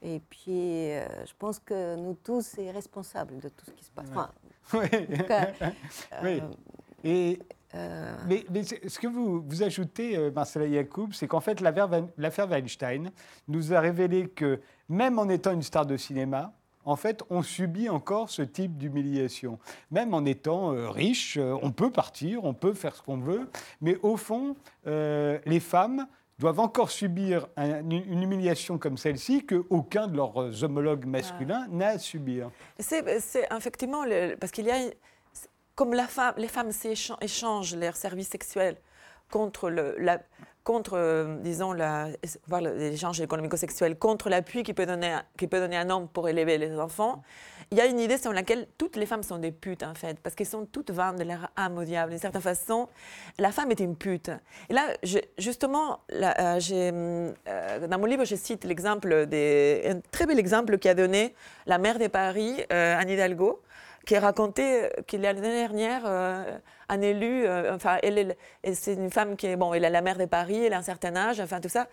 Et 0.00 0.20
puis, 0.30 0.92
euh, 0.92 1.06
je 1.26 1.32
pense 1.36 1.58
que 1.58 1.96
nous 1.96 2.14
tous, 2.14 2.42
sommes 2.42 2.68
responsables 2.68 3.38
de 3.38 3.48
tout 3.48 3.66
ce 3.66 3.72
qui 3.72 3.84
se 3.84 3.90
passe. 3.90 4.06
oui. 4.74 4.80
oui. 6.22 6.40
Euh, 6.40 6.48
et 7.02 7.38
euh, 7.74 8.14
mais, 8.26 8.44
ce 8.62 8.98
que 8.98 9.06
vous, 9.06 9.42
vous 9.46 9.62
ajoutez, 9.62 10.16
euh, 10.16 10.30
Marcela 10.30 10.66
Yacoub, 10.66 11.08
c'est 11.12 11.26
qu'en 11.26 11.40
fait, 11.40 11.60
l'affaire 11.60 12.48
Weinstein 12.48 13.10
nous 13.46 13.74
a 13.74 13.80
révélé 13.80 14.28
que 14.28 14.60
même 14.88 15.18
en 15.18 15.28
étant 15.28 15.52
une 15.52 15.62
star 15.62 15.84
de 15.84 15.96
cinéma, 15.96 16.54
en 16.84 16.96
fait, 16.96 17.22
on 17.28 17.42
subit 17.42 17.90
encore 17.90 18.30
ce 18.30 18.40
type 18.40 18.78
d'humiliation. 18.78 19.58
Même 19.90 20.14
en 20.14 20.24
étant 20.24 20.72
euh, 20.72 20.88
riche, 20.88 21.38
on 21.38 21.70
peut 21.70 21.90
partir, 21.90 22.44
on 22.44 22.54
peut 22.54 22.72
faire 22.72 22.96
ce 22.96 23.02
qu'on 23.02 23.18
veut, 23.18 23.50
mais 23.82 23.98
au 24.02 24.16
fond, 24.16 24.56
les 24.86 25.60
femmes 25.60 26.06
doivent 26.38 26.60
encore 26.60 26.90
subir 26.90 27.48
une 27.58 28.22
humiliation 28.22 28.78
comme 28.78 28.96
celle-ci 28.96 29.44
qu'aucun 29.44 30.06
de 30.06 30.16
leurs 30.16 30.64
homologues 30.64 31.04
masculins 31.04 31.66
n'a 31.68 31.88
à 31.88 31.98
subir. 31.98 32.50
C'est 32.78 33.04
effectivement, 33.54 34.04
parce 34.40 34.52
qu'il 34.52 34.64
y 34.64 34.70
a 34.70 34.78
comme 35.78 35.94
les 35.94 36.48
femmes 36.48 36.72
échangent 37.20 37.76
leurs 37.76 37.94
services 37.94 38.30
sexuels 38.30 38.78
contre, 39.30 39.70
euh, 40.92 41.36
disons, 41.40 41.72
l'échange 41.72 43.20
économico-sexuel, 43.20 43.96
contre 43.96 44.28
l'appui 44.28 44.64
qu'il 44.64 44.74
peut, 44.74 44.86
donner, 44.86 45.16
peut 45.36 45.60
donner 45.60 45.76
un 45.76 45.88
homme 45.88 46.08
pour 46.08 46.28
élever 46.28 46.58
les 46.58 46.76
enfants, 46.80 47.22
il 47.70 47.78
y 47.78 47.80
a 47.80 47.86
une 47.86 48.00
idée 48.00 48.18
selon 48.18 48.34
laquelle 48.34 48.66
toutes 48.76 48.96
les 48.96 49.06
femmes 49.06 49.22
sont 49.22 49.38
des 49.38 49.52
putes, 49.52 49.84
en 49.84 49.94
fait, 49.94 50.18
parce 50.18 50.34
qu'elles 50.34 50.48
sont 50.48 50.66
toutes 50.66 50.90
vendues 50.90 51.22
de 51.22 51.28
leur 51.28 51.48
âme 51.54 51.78
au 51.78 51.84
diable. 51.84 52.10
D'une 52.10 52.18
certaine 52.18 52.42
façon, 52.42 52.88
la 53.38 53.52
femme 53.52 53.70
est 53.70 53.78
une 53.78 53.94
pute. 53.94 54.32
Et 54.68 54.72
là, 54.72 54.88
justement, 55.38 56.00
euh, 56.12 56.58
euh, 56.72 57.86
dans 57.86 57.98
mon 58.00 58.06
livre, 58.06 58.24
je 58.24 58.34
cite 58.34 58.64
l'exemple, 58.64 59.12
un 59.12 60.00
très 60.10 60.26
bel 60.26 60.40
exemple 60.40 60.76
qu'a 60.78 60.94
donné 60.94 61.36
la 61.66 61.78
maire 61.78 62.00
de 62.00 62.08
Paris, 62.08 62.64
Anne 62.68 63.10
Hidalgo, 63.10 63.62
qui 64.08 64.16
a 64.16 64.20
raconté 64.20 64.88
qu'il 65.06 65.20
l'année 65.20 65.42
dernière, 65.42 66.04
euh, 66.06 66.58
un 66.88 67.00
élu, 67.02 67.44
euh, 67.44 67.74
enfin, 67.74 67.98
elle, 68.02 68.36
c'est 68.72 68.94
une 68.94 69.10
femme 69.10 69.36
qui 69.36 69.46
est, 69.46 69.56
bon, 69.56 69.74
elle 69.74 69.84
est 69.84 69.90
la 69.90 70.00
maire 70.00 70.16
de 70.16 70.24
Paris, 70.24 70.64
elle 70.64 70.72
a 70.72 70.78
un 70.78 70.82
certain 70.82 71.14
âge, 71.14 71.40
enfin, 71.40 71.60
tout 71.60 71.68
ça. 71.68 71.88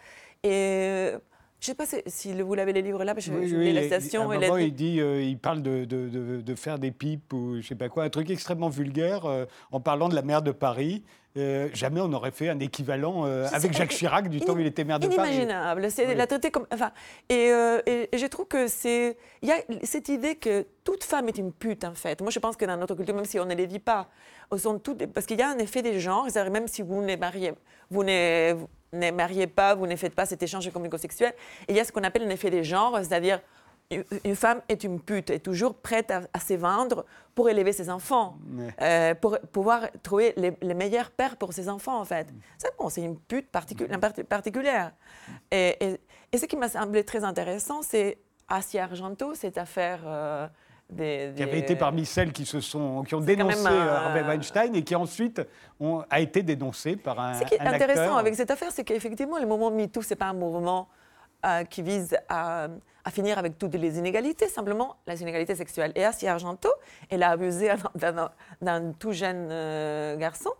Je 1.60 1.66
sais 1.68 1.74
pas 1.76 1.86
si, 2.08 2.34
vous 2.42 2.54
l'avez 2.54 2.74
les 2.74 2.82
livres 2.82 3.04
là, 3.04 3.14
parce 3.16 3.28
que 3.28 3.32
Oui, 3.32 3.52
oui, 3.56 3.74
la 3.74 3.84
citation. 3.84 4.30
à 4.30 4.36
un 4.36 4.40
moment, 4.40 4.58
dit- 4.58 4.64
il 4.66 4.74
dit, 4.74 5.02
euh, 5.02 5.22
il 5.24 5.38
parle 5.38 5.62
de, 5.62 5.86
de- 5.86 6.10
de- 6.10 6.42
de 6.42 6.56
faire 6.56 6.78
des 6.78 6.92
pipes 6.92 7.34
ou 7.34 7.58
je 7.62 7.68
sais 7.68 7.76
pas 7.76 7.90
quoi, 7.90 8.04
un 8.04 8.10
truc 8.10 8.30
extrêmement 8.30 8.70
vulgaire 8.70 9.26
euh, 9.26 9.46
en 9.72 9.80
parlant 9.80 10.10
de 10.10 10.16
la 10.16 10.22
maire 10.22 10.42
de 10.42 10.52
Paris. 10.52 11.04
Euh, 11.38 11.68
jamais 11.74 12.00
on 12.00 12.08
n'aurait 12.08 12.32
fait 12.32 12.48
un 12.48 12.60
équivalent 12.60 13.26
avec 13.26 13.74
Jacques 13.74 13.90
Chirac 13.90 14.30
du 14.30 14.40
temps 14.40 14.54
où 14.54 14.60
il 14.60 14.68
était 14.68 14.86
maire 14.86 15.00
de 15.02 15.08
Paris. 15.08 15.32
Inimaginable. 15.32 15.92
C'est 15.92 16.08
Oui. 16.08 16.16
la 16.16 16.28
traiter 16.28 16.50
comme. 16.50 16.66
Enfin, 16.72 16.92
et, 17.28 17.52
et- 17.86 18.18
je 18.18 18.26
trouve 18.28 18.48
que 18.48 18.68
c'est. 18.68 19.18
Il 19.42 19.50
y 19.50 19.52
a 19.52 19.58
cette 19.84 20.08
idée 20.08 20.36
que 20.36 20.66
toute 20.86 21.04
femme 21.04 21.28
est 21.28 21.38
une 21.38 21.52
pute, 21.52 21.84
en 21.84 21.94
fait. 21.94 22.22
Moi, 22.22 22.32
je 22.32 22.40
pense 22.40 22.56
que 22.56 22.64
dans 22.64 22.78
notre 22.78 22.96
culture, 22.96 23.14
même 23.16 23.26
si 23.26 23.38
on 23.38 23.44
ne 23.46 23.54
les 23.54 23.68
dit 23.68 23.80
pas, 23.80 24.08
sont 24.56 24.80
toutes. 24.80 25.06
Parce 25.08 25.26
qu'il 25.26 25.38
y 25.38 25.42
a 25.42 25.50
un 25.50 25.58
effet 25.58 25.82
des 25.82 26.00
genres. 26.00 26.26
Même 26.50 26.70
si 26.70 26.82
vous 26.82 27.02
ne 27.02 27.18
mariez, 27.18 27.52
vous 27.90 28.06
ne, 28.06 28.54
vous 28.54 28.68
ne 28.96 29.12
mariez 29.12 29.48
pas, 29.48 29.76
vous 29.76 29.88
ne 29.88 29.96
faites 29.96 30.16
pas 30.16 30.26
cet 30.26 30.42
échange 30.44 30.66
économico-sexuel, 30.68 31.34
il 31.70 31.76
y 31.76 31.80
a 31.80 31.84
ce 31.86 31.92
qu'on 31.92 32.04
appelle 32.04 32.24
un 32.24 32.30
effet 32.30 32.50
des 32.50 32.64
genres, 32.64 32.98
c'est-à-dire. 33.04 33.40
une- 33.92 34.36
femme 34.36 34.62
est 34.68 34.84
une 34.84 35.00
pute, 35.00 35.30
est 35.30 35.40
toujours 35.46 35.76
prête 35.76 36.10
à, 36.10 36.22
à 36.34 36.40
se 36.40 36.56
vendre 36.56 37.06
pour 37.36 37.50
élever 37.50 37.72
ses 37.72 37.88
enfants, 37.92 38.36
Ouais. 38.58 38.74
euh, 38.82 39.14
pour 39.14 39.38
pouvoir 39.52 39.82
trouver 40.02 40.34
les, 40.38 40.58
les 40.60 40.74
meilleurs 40.74 41.12
pères 41.12 41.38
pour 41.38 41.54
ses 41.54 41.70
enfants, 41.70 42.00
en 42.00 42.04
fait. 42.06 42.28
C'est 42.58 42.76
bon, 42.80 42.90
c'est 42.90 43.04
une 43.04 43.16
pute 43.20 43.48
particu- 43.52 43.88
parti- 44.00 44.24
particulière. 44.24 44.92
Et, 45.52 45.78
et- 45.86 46.00
et 46.32 46.38
ce 46.40 46.48
qui 46.48 46.56
m'a 46.58 46.68
semblé 46.68 47.04
très 47.04 47.24
intéressant, 47.24 47.84
c'est 47.84 48.18
Assia 48.48 48.84
Argento, 48.86 49.36
cette 49.36 49.60
affaire 49.60 50.00
euh, 50.08 50.48
des, 50.90 51.34
qui 51.36 51.44
avait 51.44 51.52
des- 51.54 51.58
été 51.60 51.76
parmi 51.76 52.06
celles 52.06 52.32
qui, 52.32 52.46
se 52.46 52.62
sont, 52.62 53.04
qui 53.04 53.16
ont 53.16 53.20
dénoncé 53.22 53.64
même 53.64 53.74
un- 53.74 53.88
euh, 53.88 53.96
Harvey 53.96 54.22
Weinstein 54.22 54.76
et 54.76 54.84
qui 54.84 54.96
ensuite 54.96 55.42
ont, 55.80 56.04
a 56.10 56.20
été 56.20 56.44
dénoncé 56.44 56.96
par 56.96 57.20
un, 57.20 57.34
Ce 57.34 57.44
qui 57.44 57.56
est 57.56 57.62
un 57.62 57.74
intéressant 57.74 58.02
acteur. 58.02 58.18
avec 58.18 58.36
cette 58.36 58.52
affaire, 58.52 58.72
c'est 58.72 58.84
qu'effectivement, 58.84 59.40
le 59.40 59.48
mouvement 59.48 59.72
MeToo, 59.72 60.02
ce 60.02 60.10
n'est 60.12 60.16
pas 60.16 60.28
un 60.28 60.34
mouvement 60.34 60.88
euh, 61.46 61.64
qui 61.64 61.82
vise 61.82 62.16
à, 62.30 62.68
à 63.04 63.12
finir 63.12 63.38
avec 63.40 63.58
toutes 63.58 63.74
les 63.76 63.98
inégalités, 63.98 64.48
simplement 64.48 64.96
les 65.08 65.22
inégalités 65.22 65.56
sexuelles. 65.56 65.92
Et 65.96 66.06
Assia 66.06 66.32
Argento, 66.34 66.70
elle 67.10 67.24
a 67.24 67.32
abusé 67.32 67.72
d'un- 68.62 68.92
tout 68.94 69.12
jeune 69.12 69.48
euh, 69.52 70.16
garçon. 70.18 70.52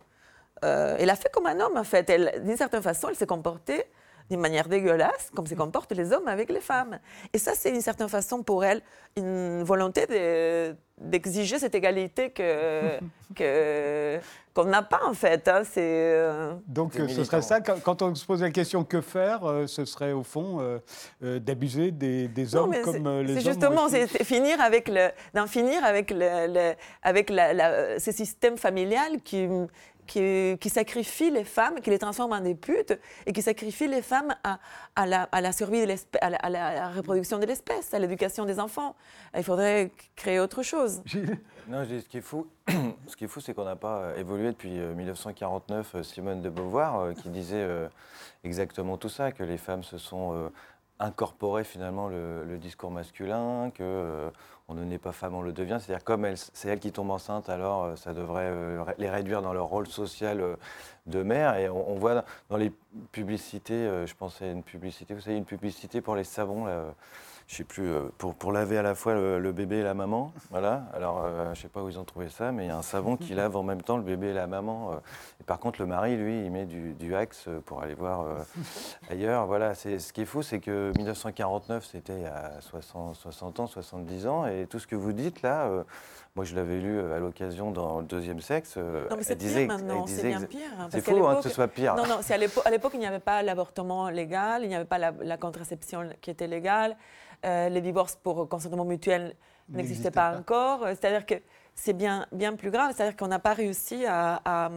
Euh, 0.64 0.96
elle 1.00 1.10
a 1.10 1.16
fait 1.16 1.30
comme 1.32 1.46
un 1.48 1.60
homme, 1.60 1.78
en 1.78 1.84
fait. 1.84 2.10
D'une 2.44 2.58
certaine 2.58 2.82
façon, 2.82 3.10
elle 3.10 3.16
s'est 3.16 3.26
comportée 3.28 3.84
d'une 4.30 4.40
manière 4.40 4.68
dégueulasse, 4.68 5.30
comme 5.36 5.46
se 5.48 5.54
comportent 5.56 5.92
les 5.92 6.12
hommes 6.12 6.28
avec 6.28 6.50
les 6.50 6.62
femmes. 6.62 7.00
Et 7.34 7.38
ça, 7.38 7.54
c'est 7.56 7.72
d'une 7.72 7.82
certaine 7.82 8.10
façon 8.10 8.42
pour 8.44 8.64
elle 8.66 8.82
une 9.18 9.64
volonté 9.64 10.06
de- 10.08 10.76
d'exiger 11.00 11.60
cette 11.60 11.76
égalité 11.76 12.32
que 12.32 12.98
que- 13.36 14.20
qu'on 14.54 14.64
n'a 14.66 14.82
pas, 14.82 15.02
en 15.06 15.14
fait. 15.14 15.48
hein. 15.50 15.64
C'est. 15.66 15.82
euh, 15.84 16.54
Donc 16.68 16.94
C'est 16.96 17.08
ce 17.10 17.24
serait 17.26 17.42
ça, 17.42 17.60
quand, 17.60 18.02
on 18.02 18.16
se 18.16 18.26
pose 18.26 18.42
la 18.42 18.52
question 18.52 18.84
que 18.86 19.02
faire, 19.02 19.44
euh, 19.46 19.68
ce 19.68 19.84
serait 19.86 20.14
au 20.14 20.24
fond 20.24 20.60
euh, 20.62 20.80
euh, 21.24 21.40
d'abuser 21.40 21.92
des, 21.92 22.28
des 22.30 22.46
Non, 22.54 22.64
hommes 22.64 22.76
comme 22.84 22.94
c'est- 22.94 23.24
les 23.24 23.34
hommes. 23.34 23.40
C'est 23.42 23.46
justement, 23.52 23.90
c'est 23.90 24.08
c'est 24.08 24.24
finir 24.24 24.60
avec 24.62 24.88
le, 24.88 25.10
d'en 25.34 25.48
finir 25.48 25.84
avec 25.84 26.10
le, 26.12 26.48
le- 26.48 26.74
avec 27.04 27.30
la, 27.30 27.54
la- 27.54 28.00
ce 28.00 28.12
système 28.12 28.58
familial 28.58 29.22
qui, 29.24 29.48
qui, 30.08 30.58
qui 30.60 30.70
sacrifie 30.70 31.32
les 31.32 31.44
femmes, 31.44 31.82
qui 31.82 31.90
les 31.90 32.00
transforme 32.00 32.34
en 32.34 32.40
des 32.42 32.56
putes 32.56 32.98
et 33.26 33.34
qui 33.34 33.42
sacrifie 33.42 33.88
les 33.88 34.02
femmes 34.02 34.36
à, 34.44 34.60
à 34.96 35.06
la, 35.06 35.24
à 35.32 35.42
la 35.42 35.52
survie 35.52 35.82
de 35.82 35.86
l'espèce, 35.86 36.22
à, 36.22 36.30
la, 36.30 36.38
à 36.38 36.50
la- 36.50 36.68
à 36.68 36.74
la 36.76 36.90
reproduction 36.90 37.40
de 37.40 37.46
l'espèce, 37.46 37.94
à 37.94 38.00
l'éducation 38.00 38.46
des 38.46 38.60
enfants. 38.60 38.96
Il 39.36 39.44
faudrait 39.44 39.92
créer 40.16 40.40
autre 40.40 40.64
chose. 40.64 41.02
Non, 41.68 41.84
je 41.84 41.96
dis, 41.96 42.02
ce 42.02 42.08
qui 42.10 42.18
est 42.18 42.22
fou, 42.22 42.48
ce 43.08 43.16
qui 43.16 43.26
est 43.26 43.28
fou, 43.28 43.40
c'est 43.42 43.54
qu'on 43.54 43.66
n'a 43.66 43.76
pas 43.76 43.98
euh, 44.00 44.16
évolué 44.18 44.48
depuis 44.48 44.80
euh, 44.80 44.94
1949. 44.94 45.96
euh, 45.96 46.04
Simone 46.04 46.42
de 46.42 46.50
Beauvoir 46.50 47.00
euh, 47.00 47.14
qui 47.14 47.30
disait 47.30 47.56
euh, 47.62 47.88
exactement 48.44 48.98
tout 48.98 49.10
ça, 49.10 49.32
que 49.32 49.44
les 49.44 49.58
femmes 49.58 49.84
se 49.84 49.98
sont 49.98 50.50
incorporées 51.00 51.64
finalement 51.64 52.08
le, 52.08 52.58
discours 52.58 52.92
masculin, 52.92 53.72
que 53.72 53.84
euh, 53.84 54.30
on 54.68 54.74
ne 54.74 54.84
naît 54.84 54.98
pas 54.98 55.12
femme, 55.12 55.36
on 55.36 55.42
le 55.42 55.52
devient. 55.52 55.78
C'est-à-dire 55.80 56.04
comme 56.04 56.28
c'est 56.36 56.70
elles 56.70 56.80
qui 56.80 56.92
tombent 56.92 57.12
enceintes, 57.12 57.50
alors 57.50 57.84
euh, 57.84 57.96
ça 57.96 58.14
devrait 58.14 58.50
euh, 58.50 58.84
les 58.98 59.10
réduire 59.10 59.42
dans 59.42 59.54
leur 59.54 59.66
rôle 59.66 59.88
social 59.88 60.58
de 61.06 61.24
mère. 61.24 61.58
Et 61.58 61.70
on, 61.70 61.92
on 61.92 61.96
voit 61.96 62.24
dans 62.50 62.58
les 62.58 62.72
publicités, 63.12 64.06
je 64.06 64.14
pensais 64.16 64.46
à 64.46 64.52
une 64.52 64.64
publicité, 64.64 65.14
vous 65.14 65.22
savez, 65.22 65.38
une 65.38 65.46
publicité 65.46 66.02
pour 66.02 66.16
les 66.16 66.24
savons. 66.24 66.66
Là, 66.66 66.94
je 67.48 67.58
sais 67.58 67.64
plus, 67.64 67.88
euh, 67.88 68.02
pour, 68.18 68.34
pour 68.34 68.52
laver 68.52 68.78
à 68.78 68.82
la 68.82 68.96
fois 68.96 69.14
le, 69.14 69.40
le 69.40 69.52
bébé 69.52 69.78
et 69.78 69.84
la 69.84 69.94
maman. 69.94 70.34
Voilà. 70.50 70.86
Alors, 70.94 71.22
euh, 71.24 71.54
je 71.54 71.62
sais 71.62 71.68
pas 71.68 71.84
où 71.84 71.90
ils 71.90 72.00
ont 72.00 72.04
trouvé 72.04 72.28
ça, 72.30 72.52
mais 72.52 72.66
il 72.66 72.68
y 72.70 72.72
a 72.72 72.78
un 72.78 72.82
savon 72.82 73.18
qui 73.18 73.36
lave 73.36 73.56
en 73.56 73.62
même 73.62 73.84
temps 73.84 73.98
le 73.98 74.04
bébé 74.04 74.30
et 74.30 74.34
la 74.34 74.48
maman. 74.48 74.94
euh. 74.94 74.96
Et 75.42 75.44
par 75.44 75.60
contre, 75.60 75.80
le 75.80 75.86
mari, 75.86 76.16
lui, 76.18 76.44
il 76.44 76.52
met 76.52 76.66
du, 76.66 76.94
du 76.94 77.16
Axe 77.16 77.46
euh, 77.48 77.60
pour 77.64 77.84
aller 77.84 77.94
voir 77.94 78.22
euh, 78.22 78.36
ailleurs. 79.12 79.46
Voilà. 79.46 79.76
C'est, 79.76 80.00
ce 80.00 80.12
qui 80.12 80.22
est 80.22 80.26
fou, 80.26 80.42
c'est 80.42 80.60
que 80.60 80.92
1949, 80.98 81.86
c'était 81.86 82.16
il 82.16 82.24
y 82.24 82.26
a 82.26 82.60
60, 82.62 83.16
60 83.16 83.60
ans, 83.60 83.68
70 83.68 84.28
ans. 84.28 84.48
Et 84.48 84.66
tout 84.68 84.80
ce 84.80 84.88
que 84.88 84.96
vous 84.96 85.14
dites 85.14 85.44
là, 85.44 85.70
moi, 86.36 86.44
je 86.44 86.54
l'avais 86.54 86.80
lu 86.80 86.98
euh, 87.00 87.16
à 87.16 87.20
l'occasion 87.20 87.72
dans 87.72 88.00
le 88.02 88.06
deuxième 88.06 88.42
sexe. 88.42 88.74
euh, 88.78 89.04
Non, 89.10 89.16
mais 89.16 89.18
elle 89.20 89.24
c'est 89.26 89.36
disait- 89.38 89.66
pire 89.68 89.78
maintenant, 89.78 90.06
c'est 90.06 90.28
bien 90.28 90.42
pire. 90.42 90.60
hein, 90.78 90.88
C'est 90.92 91.00
faux 91.02 91.26
hein, 91.26 91.38
que 91.38 91.44
ce 91.44 91.50
soit 91.50 91.70
pire. 91.70 91.96
Non, 91.96 92.06
non, 92.06 92.18
c'est 92.22 92.34
à 92.34 92.38
l'époque, 92.38 92.64
à 92.68 92.72
l'époque, 92.72 92.92
il 92.94 93.00
n'y 93.00 93.06
avait 93.08 93.20
pas 93.20 93.42
l'avortement 93.42 94.10
légal, 94.10 94.64
il 94.64 94.68
n'y 94.68 94.76
avait 94.76 94.84
pas 94.84 94.98
la, 94.98 95.14
la 95.22 95.38
contraception 95.38 96.10
qui 96.20 96.30
était 96.32 96.48
légale, 96.48 96.98
euh, 97.46 97.70
les 97.70 97.80
divorces 97.80 98.18
pour 98.18 98.50
consentement 98.50 98.84
mutuel 98.84 99.34
n'existaient 99.70 100.12
pas, 100.12 100.32
pas. 100.34 100.38
encore. 100.40 100.80
C'est-à-dire 100.90 101.26
que 101.26 101.36
c'est 101.74 101.94
bien, 101.94 102.26
bien 102.34 102.54
plus 102.58 102.70
grave, 102.70 102.92
c'est-à-dire 102.94 103.16
qu'on 103.16 103.28
n'a 103.28 103.40
pas 103.40 103.54
réussi 103.54 104.06
à, 104.06 104.42
à- 104.44 104.70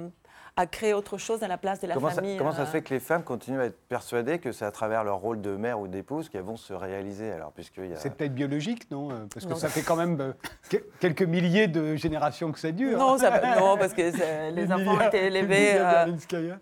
à 0.58 0.66
créer 0.66 0.92
autre 0.92 1.18
chose 1.18 1.42
à 1.44 1.48
la 1.48 1.56
place 1.56 1.80
de 1.80 1.86
la 1.86 1.94
Comment, 1.94 2.08
ça, 2.08 2.16
famille. 2.16 2.36
comment 2.36 2.52
ça 2.52 2.62
euh, 2.62 2.66
se 2.66 2.70
fait 2.72 2.82
que 2.82 2.92
les 2.92 3.00
femmes 3.00 3.22
continuent 3.22 3.60
à 3.60 3.66
être 3.66 3.78
persuadées 3.88 4.38
que 4.40 4.50
c'est 4.50 4.64
à 4.64 4.70
travers 4.72 5.04
leur 5.04 5.18
rôle 5.18 5.40
de 5.40 5.56
mère 5.56 5.78
ou 5.78 5.86
d'épouse 5.86 6.28
qu'elles 6.28 6.42
vont 6.42 6.56
se 6.56 6.72
réaliser 6.72 7.30
alors 7.30 7.52
puisqu'il 7.52 7.86
y 7.86 7.92
a... 7.92 7.96
C'est 7.96 8.10
peut-être 8.14 8.34
biologique, 8.34 8.90
non 8.90 9.10
Euh, 9.10 9.26
Parce 9.32 9.46
que 9.46 9.50
Non. 9.50 9.56
ça 9.56 9.68
fait 9.68 9.82
quand 9.82 9.94
même 9.96 10.20
euh, 10.20 10.32
que- 10.68 10.84
quelques 10.98 11.22
milliers 11.22 11.68
de 11.68 11.94
générations 11.94 12.50
que 12.50 12.58
ça 12.58 12.72
dure. 12.72 12.98
Non, 12.98 13.16
ça, 13.18 13.30
non, 13.58 13.76
parce 13.78 13.94
que 13.94 14.02
les 14.50 14.64
enfants 14.72 14.94
Emilia- 14.96 15.06
étaient 15.06 15.26
élevés. 15.28 15.74
Euh. 15.78 16.06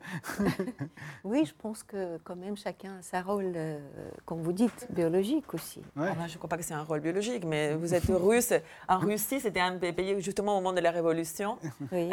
Oui, 1.25 1.45
je 1.47 1.53
pense 1.61 1.83
que 1.83 2.19
quand 2.19 2.37
même 2.37 2.57
chacun 2.57 2.99
a 2.99 3.03
sa 3.03 3.23
rôle, 3.23 3.53
euh, 3.57 3.79
comme 4.25 4.43
vous 4.43 4.53
dites, 4.53 4.87
biologique 4.91 5.53
aussi. 5.55 5.81
Ouais. 5.97 6.09
Ah 6.11 6.27
je 6.27 6.33
ne 6.35 6.39
crois 6.39 6.49
pas 6.49 6.57
que 6.57 6.63
c'est 6.65 6.75
un 6.75 6.83
rôle 6.83 7.01
biologique, 7.01 7.45
mais 7.45 7.75
vous 7.75 7.95
êtes 7.95 8.05
russe. 8.09 8.53
En 8.89 8.99
Russie, 8.99 9.41
c'était 9.41 9.61
un 9.61 9.75
des 9.77 9.93
pays, 9.93 10.21
justement 10.21 10.53
au 10.59 10.61
moment 10.61 10.73
de 10.75 10.81
la 10.81 10.91
Révolution, 10.91 11.59
Oui. 11.93 12.11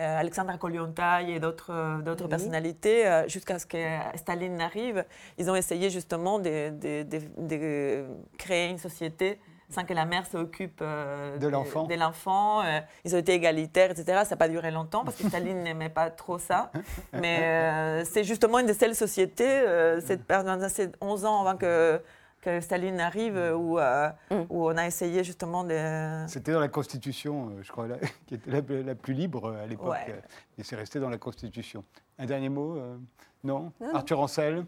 Euh, 0.00 0.18
Alexandra 0.18 0.56
Kollontai 0.58 1.30
et 1.30 1.40
d'autres 1.40 1.70
euh, 1.72 1.98
d'autres 2.02 2.24
Oui. 2.24 2.30
personnalités, 2.30 3.06
euh, 3.06 3.28
jusqu'à 3.28 3.58
ce 3.58 3.66
que 3.66 3.78
Staline 4.16 4.56
n'arrive, 4.56 5.04
ils 5.38 5.50
ont 5.50 5.54
essayé 5.54 5.90
justement 5.90 6.38
de, 6.38 6.70
de- 6.70 7.02
de- 7.02 7.28
de 7.36 8.06
créer 8.38 8.70
une 8.70 8.78
société 8.78 9.40
sans 9.72 9.84
que 9.84 9.94
la 9.94 10.04
mère 10.04 10.26
s'occupe 10.26 10.80
euh, 10.82 11.38
De 11.38 11.46
l'enfant. 11.46 11.84
de 11.84 11.94
l'enfant. 11.94 12.62
Euh, 12.62 12.80
ils 13.04 13.14
ont 13.14 13.18
été 13.18 13.34
égalitaires, 13.34 13.92
etc. 13.92 14.22
Ça 14.24 14.30
n'a 14.30 14.36
pas 14.36 14.48
duré 14.48 14.72
longtemps 14.72 15.04
parce 15.04 15.16
que 15.16 15.28
Staline 15.28 15.62
n'aimait 15.62 15.88
pas 15.90 16.10
trop 16.10 16.38
ça. 16.40 16.72
Mais 17.12 17.38
euh, 17.42 18.04
c'est 18.04 18.24
justement 18.24 18.58
une 18.58 18.66
des 18.66 18.74
seules 18.74 18.96
sociétés, 18.96 19.62
cette, 20.04 20.24
pendant 20.24 20.68
ces 20.68 20.90
11 21.00 21.24
ans 21.24 21.42
avant 21.46 21.56
que, 21.56 22.00
que 22.40 22.60
Staline 22.60 23.00
arrive, 23.00 23.36
où, 23.56 23.78
euh, 23.78 24.08
Mm. 24.30 24.34
où 24.48 24.66
on 24.66 24.76
a 24.76 24.86
essayé 24.86 25.22
justement 25.24 25.62
de... 25.64 26.24
C'était 26.26 26.52
dans 26.52 26.60
la 26.60 26.68
Constitution, 26.68 27.50
euh, 27.50 27.62
je 27.62 27.70
crois, 27.70 27.86
la- 27.86 27.98
qui 28.26 28.34
était 28.34 28.50
la, 28.50 28.60
la 28.82 28.94
plus 28.94 29.12
libre 29.14 29.50
euh, 29.50 29.62
à 29.64 29.66
l'époque. 29.66 29.90
Ouais. 29.90 30.22
Et 30.58 30.62
c'est 30.64 30.76
resté 30.76 31.00
dans 31.00 31.10
la 31.10 31.18
Constitution. 31.18 31.84
Un 32.18 32.26
dernier 32.26 32.48
mot 32.48 32.76
euh, 32.78 32.96
Non, 33.44 33.72
Non. 33.80 33.94
Arthur 33.94 34.20
Ancel 34.20 34.64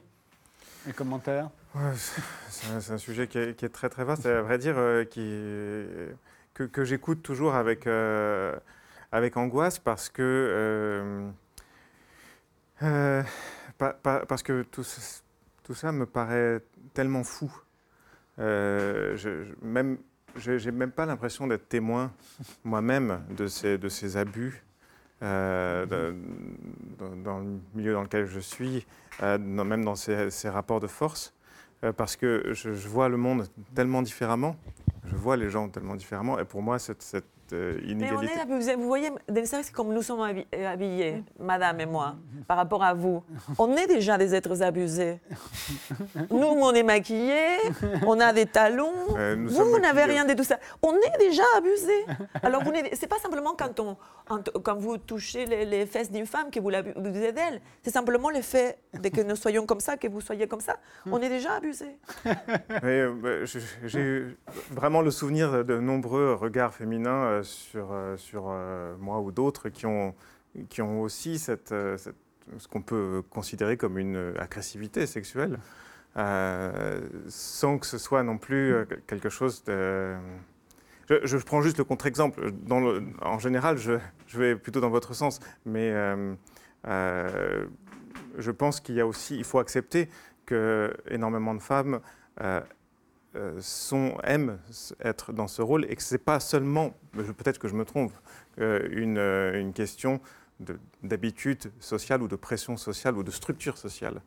Les 0.87 0.93
commentaires 0.93 1.51
Ouais, 1.75 1.93
c'est 2.51 2.71
un, 2.73 2.81
c'est 2.81 2.93
un 2.93 2.99
sujet 2.99 3.27
qui 3.29 3.39
est, 3.39 3.57
qui 3.57 3.65
est 3.65 3.71
très 3.71 3.89
très 3.89 4.05
vaste 4.05 4.27
à 4.27 4.43
vrai 4.43 4.59
dire 4.59 4.75
euh, 4.77 5.05
qui, 5.05 5.21
que, 6.53 6.65
que 6.65 6.85
j'écoute 6.85 7.23
toujours 7.23 7.55
avec, 7.55 7.87
euh, 7.87 8.55
avec 9.11 9.39
angoisse 9.39 9.79
parce 9.79 10.11
que, 10.11 10.21
euh, 10.23 11.31
euh, 12.83 13.23
pa- 13.79 13.95
pa- 13.95 14.25
parce 14.27 14.43
que 14.43 14.63
tout, 14.65 14.85
ce- 14.85 15.22
tout 15.73 15.79
ça 15.79 15.91
me 15.91 16.05
paraît 16.05 16.61
tellement 16.93 17.25
fou. 17.25 17.51
Euh, 18.39 19.17
je, 19.17 19.43
je- 19.45 19.55
même, 19.63 19.97
même 20.71 20.91
pas 20.91 21.07
l'impression 21.07 21.47
d'être 21.47 21.67
témoin 21.67 22.13
moi-même 22.65 23.23
de 23.31 23.47
ces, 23.47 24.17
abus 24.19 24.63
euh, 25.23 25.87
dans, 27.25 27.39
le 27.39 27.59
milieu 27.75 27.95
dans 27.95 28.03
lequel 28.03 28.27
je 28.27 28.39
suis, 28.39 28.87
euh, 29.23 29.39
même 29.39 29.83
dans 29.83 29.95
ces, 29.95 30.29
rapports 30.51 30.81
de 30.81 30.89
force, 30.89 31.33
parce 31.97 32.17
que 32.17 32.53
je, 32.53 32.69
vois 32.69 33.09
le 33.09 33.17
monde 33.17 33.47
tellement 33.75 34.03
différemment, 34.03 34.57
je 35.07 35.17
vois 35.17 35.39
les 35.39 35.49
gens 35.49 35.71
tellement 35.71 35.97
différemment, 35.97 36.39
et 36.39 36.45
pour 36.45 36.61
moi, 36.61 36.79
cette 36.79 37.25
euh, 37.53 37.79
Mais 37.83 37.87
on 37.87 37.91
inégalité... 37.91 38.35
est 38.35 38.41
abusés. 38.41 38.75
Vous 38.75 38.87
voyez, 38.87 39.11
c'est 39.45 39.73
comme 39.73 39.93
nous 39.93 40.03
sommes 40.03 40.21
euh, 40.21 40.73
habillés, 40.73 41.23
madame 41.39 41.81
et 41.81 41.87
moi, 41.87 42.17
par 42.47 42.57
rapport 42.57 42.83
à 42.83 42.95
vous. 42.95 43.23
On 43.59 43.77
est 43.77 43.87
déjà 43.87 44.19
des 44.19 44.35
êtres 44.35 44.63
abusés. 44.63 45.21
Nous, 46.31 46.47
on 46.47 46.73
est 46.73 46.83
maquillés, 46.83 47.59
on 48.07 48.21
a 48.21 48.33
des 48.33 48.47
talons. 48.47 48.93
Euh, 49.17 49.37
vous, 49.49 49.65
vous 49.65 49.79
n'avez 49.79 50.05
rien 50.05 50.25
de 50.25 50.35
tout 50.35 50.45
ça. 50.45 50.59
On 50.83 50.95
est 50.95 51.19
déjà 51.19 51.43
abusés. 51.57 52.05
Alors, 52.43 52.63
vous 52.65 52.73
c'est 52.95 53.07
pas 53.07 53.19
simplement 53.19 53.55
quand, 53.57 53.81
on, 53.81 53.97
quand 54.63 54.77
vous 54.77 54.99
touchez 54.99 55.47
les, 55.47 55.65
les 55.65 55.87
fesses 55.87 56.11
d'une 56.11 56.27
femme 56.27 56.51
que 56.51 56.61
vous 56.61 56.71
l'abusez 56.71 57.33
d'elle. 57.33 57.61
C'est 57.83 57.91
simplement 57.91 58.31
le 58.31 58.43
fait 58.43 58.79
de 58.95 59.09
que 59.09 59.21
nous 59.21 59.37
soyons 59.37 59.67
comme 59.67 59.81
ça, 59.81 59.97
que 59.97 60.09
vous 60.09 60.21
soyez 60.21 60.47
comme 60.47 60.61
ça. 60.61 60.77
On 61.11 61.21
est 61.21 61.29
déjà 61.29 61.55
abusés. 61.55 61.97
Mais, 62.83 63.01
euh, 63.01 63.13
bah, 63.15 63.45
j'ai 63.85 64.01
eu 64.01 64.39
vraiment 64.71 65.03
le 65.03 65.11
souvenir 65.11 65.65
de 65.65 65.79
nombreux 65.79 66.35
regards 66.35 66.75
féminins 66.75 67.32
euh, 67.33 67.43
sur, 67.43 67.93
euh, 67.93 68.17
euh, 68.35 68.97
moi 68.99 69.21
ou 69.21 69.33
d'autres 69.33 69.69
qui 69.69 69.87
ont, 69.87 70.15
qui 70.69 70.83
ont 70.83 71.03
aussi 71.03 71.39
cette, 71.39 71.71
ce 71.71 72.69
qu'on 72.71 72.83
peut 72.83 73.23
considérer 73.31 73.77
comme 73.77 73.99
une 73.99 74.35
agressivité 74.39 75.07
sexuelle, 75.07 75.59
sans 76.15 77.79
que 77.79 77.87
ce 77.87 77.99
soit 77.99 78.23
non 78.23 78.39
plus 78.39 78.75
quelque 79.07 79.29
chose 79.31 79.65
de... 79.65 80.15
Je, 81.09 81.17
je 81.25 81.37
prends 81.39 81.63
juste 81.63 81.79
le 81.79 81.85
contre-exemple. 81.85 82.53
En 83.23 83.39
général, 83.39 83.79
je, 83.79 83.99
je 84.27 84.39
vais 84.39 84.57
plutôt 84.57 84.81
dans 84.81 84.91
votre 84.91 85.15
sens, 85.15 85.41
mais 85.65 85.91
je 86.85 88.51
pense 88.51 88.81
qu'il 88.81 88.95
y 88.97 89.01
a 89.01 89.07
aussi, 89.07 89.37
il 89.37 89.45
faut 89.45 89.59
accepter 89.59 90.11
que 90.45 90.93
énormément 91.09 91.55
de 91.55 91.63
femmes 91.63 92.01
sont, 93.61 94.17
aiment 94.25 94.59
être 95.03 95.33
dans 95.33 95.49
ce 95.49 95.63
rôle 95.63 95.87
et 95.91 95.97
que 95.97 96.03
ce 96.03 96.15
n'est 96.15 96.19
pas 96.19 96.41
seulement, 96.41 96.95
peut-être 97.13 97.59
que 97.59 97.69
je 97.69 97.75
me 97.75 97.85
trompe, 97.85 98.13
euh, 98.59 98.87
une, 98.91 99.19
euh, 99.19 99.59
une 99.61 99.73
question 99.73 100.21
de- 100.61 100.79
d'habitude 101.03 101.73
sociale 101.81 102.23
ou 102.23 102.29
de 102.29 102.37
pression 102.37 102.77
sociale 102.77 103.17
ou 103.17 103.23
de 103.23 103.31
structure 103.31 103.79
sociale. 103.79 104.21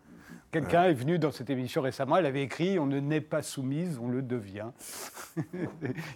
Quelqu'un 0.55 0.83
est 0.83 0.93
venu 0.93 1.19
dans 1.19 1.33
cette 1.33 1.49
émission 1.49 1.81
récemment, 1.81 2.15
elle 2.15 2.25
avait 2.25 2.43
écrit 2.43 2.79
On 2.79 2.85
ne 2.85 3.01
naît 3.01 3.19
pas 3.19 3.41
soumise, 3.41 3.99
on 4.01 4.07
le 4.07 4.21
devient, 4.21 4.67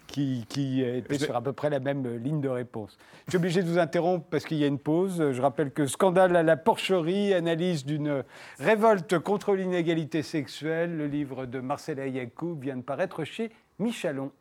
qui, 0.08 0.46
qui 0.48 0.82
était 0.82 1.20
sur 1.20 1.36
à 1.36 1.42
peu 1.42 1.52
près 1.52 1.70
la 1.70 1.82
même 1.82 2.08
ligne 2.16 2.40
de 2.40 2.48
réponse. 2.48 2.98
Je 3.26 3.32
suis 3.32 3.38
obligé 3.38 3.62
de 3.62 3.68
vous 3.68 3.80
interrompre 3.80 4.26
parce 4.30 4.46
qu'il 4.46 4.56
y 4.56 4.64
a 4.64 4.68
une 4.68 4.80
pause. 4.80 5.34
Je 5.34 5.42
rappelle 5.42 5.72
que 5.72 5.88
Scandale 5.88 6.38
à 6.38 6.44
la 6.44 6.56
porcherie, 6.56 7.34
analyse 7.34 7.86
d'une 7.86 8.24
révolte 8.60 9.20
contre 9.20 9.56
l'inégalité 9.56 10.24
sexuelle, 10.24 10.96
le 10.96 11.08
livre 11.08 11.46
de 11.46 11.60
Marcela 11.60 12.08
Yacoub 12.08 12.62
vient 12.62 12.78
de 12.78 12.82
paraître 12.82 13.26
chez 13.26 13.52
Michalon. 13.78 14.32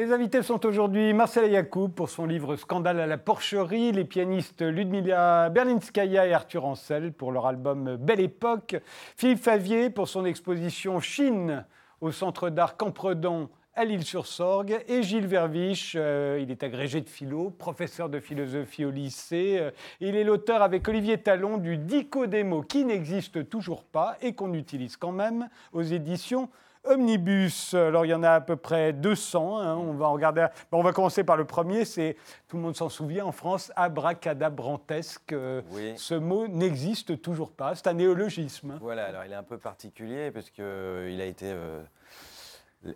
Mes 0.00 0.12
invités 0.12 0.42
sont 0.42 0.64
aujourd'hui 0.64 1.12
Marcela 1.12 1.46
Yacoub 1.46 1.90
pour 1.90 2.08
son 2.08 2.24
livre 2.24 2.56
Scandale 2.56 3.00
à 3.00 3.06
la 3.06 3.18
porcherie, 3.18 3.92
les 3.92 4.06
pianistes 4.06 4.62
Ludmila 4.62 5.50
Berlinskaya 5.50 6.26
et 6.26 6.32
Arthur 6.32 6.64
Ancel 6.64 7.12
pour 7.12 7.32
leur 7.32 7.46
album 7.46 7.96
Belle 7.96 8.20
Époque, 8.20 8.76
Philippe 9.18 9.40
Favier 9.40 9.90
pour 9.90 10.08
son 10.08 10.24
exposition 10.24 11.00
Chine 11.00 11.66
au 12.00 12.12
Centre 12.12 12.48
d'art 12.48 12.78
Campredon 12.78 13.50
à 13.74 13.84
l'île-sur-Sorgue 13.84 14.82
et 14.88 15.02
Gilles 15.02 15.26
Verviche, 15.26 15.94
euh, 15.98 16.40
il 16.40 16.50
est 16.50 16.62
agrégé 16.62 17.02
de 17.02 17.08
philo, 17.10 17.50
professeur 17.50 18.08
de 18.08 18.20
philosophie 18.20 18.86
au 18.86 18.90
lycée. 18.90 19.58
euh, 19.60 19.70
il 20.00 20.16
est 20.16 20.24
l'auteur 20.24 20.62
avec 20.62 20.88
Olivier 20.88 21.18
Talon 21.18 21.58
du 21.58 21.76
Dico 21.76 22.26
démo 22.26 22.62
qui 22.62 22.86
n'existe 22.86 23.50
toujours 23.50 23.84
pas 23.84 24.16
et 24.22 24.32
qu'on 24.32 24.54
utilise 24.54 24.96
quand 24.96 25.12
même 25.12 25.50
aux 25.74 25.82
éditions 25.82 26.48
Omnibus, 26.84 27.74
alors 27.74 28.06
il 28.06 28.08
y 28.08 28.14
en 28.14 28.22
a 28.22 28.30
à 28.30 28.40
peu 28.40 28.56
près 28.56 28.92
200. 28.92 29.58
hein, 29.58 29.76
on 29.76 29.92
va 29.94 30.06
en 30.06 30.12
regarder. 30.12 30.46
bon, 30.72 30.78
on 30.78 30.82
va 30.82 30.92
commencer 30.92 31.24
par 31.24 31.36
le 31.36 31.44
premier. 31.44 31.84
C'est 31.84 32.16
tout 32.48 32.56
le 32.56 32.62
monde 32.62 32.76
s'en 32.76 32.88
souvient 32.88 33.24
en 33.26 33.32
France, 33.32 33.70
abracadabrantesque. 33.76 35.32
euh, 35.32 35.62
Oui. 35.72 35.92
Ce 35.96 36.14
mot 36.14 36.48
n'existe 36.48 37.20
toujours 37.20 37.52
pas. 37.52 37.74
C'est 37.74 37.86
un 37.86 37.92
néologisme. 37.94 38.72
hein. 38.72 38.78
Voilà, 38.80 39.04
alors 39.06 39.24
il 39.24 39.32
est 39.32 39.36
un 39.36 39.42
peu 39.42 39.58
particulier 39.58 40.30
parce 40.30 40.50
qu'il 40.50 40.64
a 40.64 41.24
été. 41.26 41.46
euh, 41.46 41.82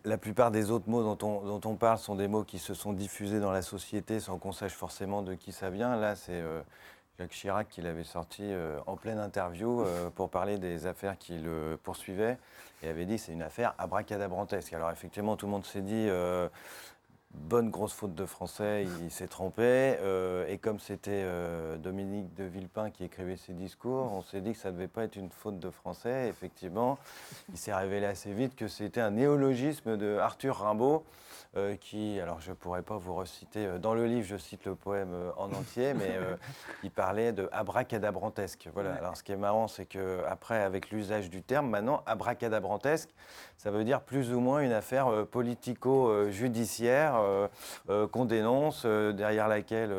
la 0.04 0.16
plupart 0.16 0.50
des 0.50 0.70
autres 0.70 0.88
mots 0.88 1.02
dont 1.02 1.18
on, 1.26 1.42
dont 1.58 1.70
on 1.70 1.74
parle 1.76 1.98
sont 1.98 2.14
des 2.14 2.26
mots 2.26 2.42
qui 2.42 2.58
se 2.58 2.72
sont 2.72 2.94
diffusés 2.94 3.38
dans 3.38 3.52
la 3.52 3.60
société 3.60 4.18
sans 4.18 4.38
qu'on 4.38 4.52
sache 4.52 4.72
forcément 4.72 5.20
de 5.20 5.34
qui 5.34 5.52
ça 5.52 5.68
vient. 5.68 5.94
Là, 5.96 6.16
c'est 6.16 6.32
euh, 6.32 6.62
Jacques 7.18 7.30
Chirac 7.30 7.68
qui 7.68 7.80
l'avait 7.82 8.04
sorti 8.04 8.42
euh, 8.42 8.78
en 8.86 8.96
pleine 8.96 9.18
interview 9.18 9.82
euh, 9.82 10.10
pour 10.14 10.30
parler 10.30 10.58
des 10.58 10.86
affaires 10.86 11.16
qui 11.18 11.38
le 11.38 11.78
poursuivaient 11.82 12.38
et 12.82 12.88
avait 12.88 13.04
dit 13.06 13.18
c'est 13.18 13.32
une 13.32 13.42
affaire 13.42 13.74
abracadabrantesque. 13.78 14.72
Alors 14.72 14.90
effectivement, 14.90 15.36
tout 15.36 15.46
le 15.46 15.52
monde 15.52 15.64
s'est 15.66 15.82
dit. 15.82 16.06
euh, 16.08 16.48
Bonne 17.36 17.68
grosse 17.68 17.92
faute 17.92 18.14
de 18.14 18.26
français, 18.26 18.86
il 19.02 19.10
s'est 19.10 19.26
trompé. 19.26 19.96
et 20.48 20.56
comme 20.58 20.78
c'était 20.78 21.26
Dominique 21.78 22.32
de 22.34 22.44
Villepin 22.44 22.90
qui 22.90 23.02
écrivait 23.02 23.36
ses 23.36 23.54
discours, 23.54 24.12
on 24.12 24.22
s'est 24.22 24.40
dit 24.40 24.52
que 24.52 24.58
ça 24.58 24.68
ne 24.70 24.76
devait 24.76 24.86
pas 24.86 25.02
être 25.02 25.16
une 25.16 25.30
faute 25.30 25.58
de 25.58 25.68
français. 25.68 26.28
Effectivement, 26.28 26.96
il 27.50 27.58
s'est 27.58 27.74
révélé 27.74 28.06
assez 28.06 28.32
vite 28.32 28.54
que 28.54 28.68
c'était 28.68 29.00
un 29.00 29.10
néologisme 29.10 29.96
de 29.96 30.16
Arthur 30.16 30.58
Rimbaud, 30.58 31.02
euh, 31.56 31.76
qui, 31.76 32.18
alors 32.20 32.40
je 32.40 32.50
ne 32.50 32.54
pourrais 32.54 32.82
pas 32.82 32.96
vous 32.96 33.14
reciter, 33.14 33.66
euh, 33.66 33.78
dans 33.78 33.94
le 33.94 34.06
livre 34.06 34.26
je 34.26 34.36
cite 34.36 34.64
le 34.64 34.74
poème 34.74 35.12
euh, 35.12 35.30
en 35.36 35.52
entier, 35.52 35.94
mais 35.94 36.10
euh, 36.10 36.36
il 36.82 36.90
parlait 36.90 37.32
de 37.32 37.48
abracadabrantesque. 37.52 38.68
Voilà. 38.74 38.94
Alors 38.94 39.16
ce 39.16 39.22
qui 39.22 39.32
est 39.32 39.36
marrant, 39.36 39.68
c'est 39.68 39.86
qu'après, 39.86 40.62
avec 40.62 40.90
l'usage 40.90 41.30
du 41.30 41.42
terme, 41.42 41.68
maintenant, 41.68 42.02
abracadabrantesque, 42.06 43.10
ça 43.56 43.70
veut 43.70 43.84
dire 43.84 44.00
plus 44.00 44.32
ou 44.32 44.40
moins 44.40 44.60
une 44.60 44.72
affaire 44.72 45.08
euh, 45.08 45.24
politico-judiciaire 45.24 47.20
qu'on 48.12 48.24
dénonce, 48.24 48.86
derrière 48.86 49.48
laquelle 49.48 49.94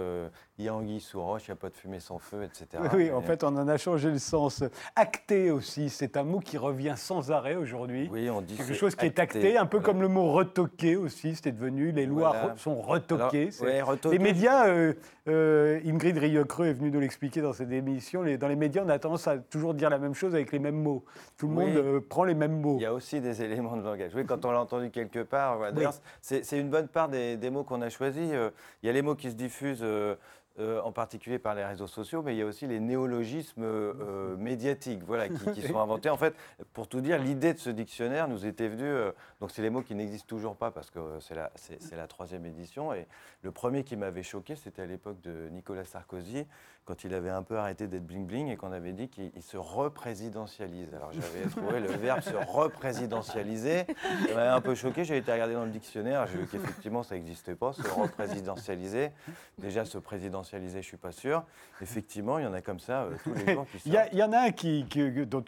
il 0.57 0.65
y 0.65 0.69
a 0.69 0.73
anguille 0.75 1.01
sous 1.01 1.21
roche, 1.21 1.47
il 1.47 1.51
n'y 1.51 1.53
a 1.53 1.57
pas 1.57 1.69
de 1.69 1.75
fumée 1.75 1.99
sans 1.99 2.17
feu, 2.17 2.43
etc. 2.43 2.81
Oui, 2.93 3.11
en 3.11 3.21
fait, 3.21 3.43
on 3.43 3.47
en 3.57 3.67
a 3.67 3.77
changé 3.77 4.09
le 4.09 4.19
sens. 4.19 4.63
Acté 4.95 5.51
aussi, 5.51 5.89
c'est 5.89 6.15
un 6.15 6.23
mot 6.23 6.39
qui 6.39 6.57
revient 6.57 6.93
sans 6.95 7.29
arrêt 7.31 7.55
aujourd'hui. 7.55 8.07
oui, 8.11 8.29
on 8.29 8.41
dit 8.41 8.55
Quelque 8.55 8.73
chose 8.73 8.95
qui 8.95 9.05
est 9.05 9.19
acté, 9.19 9.57
un 9.57 9.65
peu 9.65 9.77
voilà. 9.77 9.85
comme 9.93 10.01
le 10.01 10.07
mot 10.07 10.31
retoqué 10.31 10.95
aussi, 10.95 11.35
c'était 11.35 11.51
devenu, 11.51 11.91
les 11.91 12.05
lois 12.05 12.29
Voilà. 12.29 12.53
re- 12.53 12.57
sont 12.57 12.71
Alors, 12.71 12.85
retoquées. 12.87 13.51
c'est- 13.51 13.65
ouais, 13.65 13.81
retoqué, 13.81 14.17
Les 14.17 14.23
médias, 14.23 14.67
euh, 14.67 14.93
euh, 15.27 15.81
Ingrid 15.85 16.17
Rieucreux 16.17 16.67
est 16.67 16.73
venue 16.73 16.89
nous 16.89 17.01
l'expliquer 17.01 17.41
dans 17.41 17.51
cette 17.51 17.71
émission, 17.73 18.21
les- 18.21 18.37
dans 18.37 18.47
les 18.47 18.55
médias, 18.55 18.83
on 18.85 18.89
a 18.89 18.97
tendance 18.97 19.27
à 19.27 19.37
toujours 19.37 19.73
dire 19.73 19.89
la 19.89 19.97
même 19.99 20.13
chose 20.13 20.33
avec 20.35 20.53
les 20.53 20.59
mêmes 20.59 20.81
mots. 20.81 21.03
Tout 21.37 21.49
le 21.49 21.53
Oui. 21.55 21.65
monde 21.65 21.75
euh, 21.75 21.99
prend 21.99 22.23
les 22.23 22.33
mêmes 22.35 22.61
mots. 22.61 22.77
Il 22.79 22.83
y 22.83 22.85
a 22.85 22.93
aussi 22.93 23.19
des 23.19 23.41
éléments 23.43 23.75
de 23.75 23.81
langage. 23.83 24.11
Oui, 24.15 24.25
quand 24.25 24.45
on 24.45 24.51
l'a 24.51 24.61
entendu 24.61 24.89
quelque 24.89 25.23
part, 25.23 25.57
voilà. 25.57 25.73
D'ailleurs, 25.73 25.95
c'est 26.21 26.57
une 26.57 26.69
bonne 26.69 26.87
part 26.87 27.09
des, 27.09 27.35
des 27.35 27.49
mots 27.49 27.63
qu'on 27.65 27.81
a 27.81 27.89
choisis. 27.89 28.31
Il 28.83 28.87
y 28.87 28.89
a 28.89 28.93
les 28.93 29.01
mots 29.01 29.15
qui 29.15 29.29
se 29.29 29.35
diffusent 29.35 29.83
euh, 30.59 30.81
en 30.81 30.91
particulier 30.91 31.37
par 31.39 31.53
les 31.55 31.65
réseaux 31.65 31.87
sociaux, 31.87 32.21
mais 32.23 32.33
il 32.33 32.37
y 32.37 32.41
a 32.41 32.45
aussi 32.45 32.65
les 32.67 32.79
néologismes 32.79 33.63
euh, 33.63 34.35
médiatiques 34.37 35.03
voilà, 35.03 35.27
qui, 35.29 35.51
qui 35.51 35.61
sont 35.63 35.79
inventés. 35.79 36.09
En 36.09 36.17
fait, 36.17 36.33
pour 36.73 36.87
tout 36.87 37.01
dire, 37.01 37.19
l'idée 37.19 37.53
de 37.53 37.59
ce 37.59 37.69
dictionnaire 37.69 38.27
nous 38.27 38.45
était 38.45 38.67
venue. 38.69 38.83
euh, 38.83 39.11
donc, 39.41 39.51
c'est 39.51 39.61
les 39.61 39.69
mots 39.69 39.81
qui 39.81 39.95
n'existent 39.95 40.27
toujours 40.27 40.55
pas 40.55 40.71
parce 40.71 40.89
que 40.91 40.99
c'est 41.19 41.35
la, 41.35 41.51
c'est- 41.55 41.81
c'est 41.81 41.95
la 41.97 42.07
troisième 42.07 42.45
édition. 42.45 42.93
Et 42.93 43.05
le 43.41 43.51
premier 43.51 43.83
qui 43.83 43.95
m'avait 43.97 44.23
choqué, 44.23 44.55
c'était 44.55 44.81
à 44.83 44.85
l'époque 44.85 45.19
de 45.21 45.49
Nicolas 45.51 45.83
Sarkozy, 45.85 46.45
quand 46.85 47.03
il 47.03 47.13
avait 47.15 47.31
un 47.31 47.41
peu 47.41 47.57
arrêté 47.57 47.87
d'être 47.87 48.05
bling-bling 48.05 48.51
et 48.51 48.57
qu'on 48.57 48.71
avait 48.71 48.93
dit 48.93 49.09
qu'il 49.09 49.31
il 49.35 49.41
se 49.41 49.57
représidentialise. 49.57 50.93
Alors, 50.93 51.11
j'avais 51.11 51.49
trouvé 51.49 51.79
le 51.79 51.89
verbe 51.91 52.21
se 52.21 52.35
représidentialiser. 52.35 53.85
Ça 54.27 54.35
m'avait 54.35 54.47
un 54.49 54.61
peu 54.61 54.75
choqué. 54.75 55.03
J'ai 55.03 55.17
été 55.17 55.31
regarder 55.31 55.55
dans 55.55 55.65
le 55.65 55.71
dictionnaire. 55.71 56.27
J'ai 56.27 56.37
vu 56.37 56.47
qu'effectivement, 56.47 57.01
ça 57.01 57.15
n'existait 57.15 57.55
pas, 57.55 57.73
se 57.73 57.81
représidentialiser. 57.81 59.09
Déjà, 59.57 59.83
se 59.83 59.97
présidentialiser, 59.97 60.73
je 60.73 60.77
ne 60.77 60.83
suis 60.83 60.97
pas 60.97 61.11
sûr. 61.11 61.43
Effectivement, 61.81 62.37
il 62.37 62.43
y 62.43 62.47
en 62.47 62.53
a 62.53 62.61
comme 62.61 62.79
ça 62.79 63.03
euh, 63.03 63.15
tous 63.23 63.33
les 63.33 63.53
jours 63.53 63.65
Il 63.85 63.93
y, 64.13 64.23
en 64.23 64.31
a 64.31 64.39
un 64.39 64.51
qui, 64.51 64.85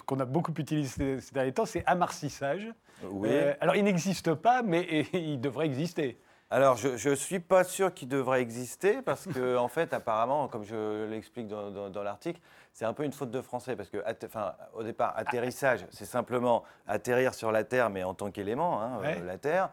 qu'on 0.05 0.19
a 0.19 0.25
beaucoup 0.25 0.53
utilisé 0.57 0.89
ces, 0.89 1.21
ces 1.21 1.33
derniers 1.33 1.53
temps, 1.53 1.65
c'est 1.65 1.83
amarcissage. 1.85 2.67
Oui. 3.03 3.29
Euh, 3.31 3.53
alors, 3.61 3.75
il 3.75 3.83
n'existe 3.83 4.33
pas, 4.33 4.63
mais 4.63 5.05
il 5.13 5.39
devrait 5.39 5.67
exister. 5.67 6.17
Alors, 6.49 6.77
je 6.77 7.09
ne 7.09 7.15
suis 7.15 7.39
pas 7.39 7.63
sûr 7.65 7.93
qu'il 7.93 8.07
devrait 8.07 8.41
exister 8.41 9.01
parce 9.01 9.25
que, 9.27 9.57
en 9.57 9.67
fait, 9.67 9.93
apparemment, 9.93 10.47
comme 10.47 10.63
je 10.63 11.05
l'explique 11.05 11.47
dans, 11.47 11.71
dans- 11.71 11.89
dans 11.89 12.03
l'article, 12.03 12.39
c'est 12.71 12.85
un 12.85 12.93
peu 12.93 13.03
une 13.03 13.11
faute 13.11 13.31
de 13.31 13.41
français 13.41 13.75
parce 13.75 13.89
que, 13.89 13.97
enfin, 14.25 14.53
au 14.73 14.83
départ, 14.83 15.13
atterrissage, 15.17 15.85
c'est 15.91 16.05
simplement 16.05 16.63
atterrir 16.87 17.33
sur 17.33 17.51
la 17.51 17.63
Terre, 17.63 17.89
mais 17.89 18.03
en 18.03 18.13
tant 18.13 18.31
qu'élément, 18.31 18.81
hein, 18.81 18.99
euh, 19.03 19.25
la 19.25 19.37
Terre. 19.37 19.69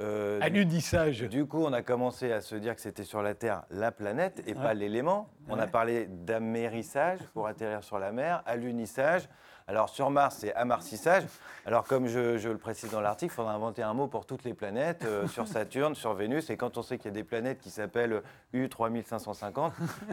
Euh, 0.00 0.38
Anudissage. 0.40 1.20
Du 1.22 1.44
coup, 1.44 1.62
on 1.64 1.72
a 1.72 1.82
commencé 1.82 2.32
à 2.32 2.40
se 2.40 2.54
dire 2.54 2.74
que 2.74 2.80
c'était 2.80 3.04
sur 3.04 3.20
la 3.22 3.34
Terre 3.34 3.64
la 3.70 3.90
planète 3.92 4.42
et 4.46 4.54
pas 4.54 4.72
l'élément. 4.74 5.28
On 5.48 5.58
a 5.58 5.66
parlé 5.66 6.06
d'amérissage 6.06 7.18
pour 7.34 7.46
atterrir 7.46 7.82
sur 7.84 7.98
la 7.98 8.10
mer, 8.12 8.42
alunissage. 8.46 9.28
Alors 9.72 9.88
sur 9.88 10.10
Mars, 10.10 10.36
c'est 10.40 10.54
amarcissage. 10.54 11.22
Alors 11.64 11.84
comme 11.84 12.06
je, 12.06 12.36
je 12.36 12.50
le 12.50 12.58
précise 12.58 12.90
dans 12.90 13.00
l'article, 13.00 13.32
il 13.32 13.36
faudra 13.36 13.54
inventer 13.54 13.82
un 13.82 13.94
mot 13.94 14.06
pour 14.06 14.26
toutes 14.26 14.44
les 14.44 14.52
planètes, 14.52 15.02
euh, 15.06 15.26
sur 15.28 15.48
Saturne, 15.48 15.94
sur 15.94 16.12
Vénus. 16.12 16.50
Et 16.50 16.58
quand 16.58 16.76
on 16.76 16.82
sait 16.82 16.98
qu'il 16.98 17.06
y 17.06 17.08
a 17.08 17.14
des 17.14 17.24
planètes 17.24 17.58
qui 17.58 17.70
s'appellent 17.70 18.20
U3550, 18.52 19.70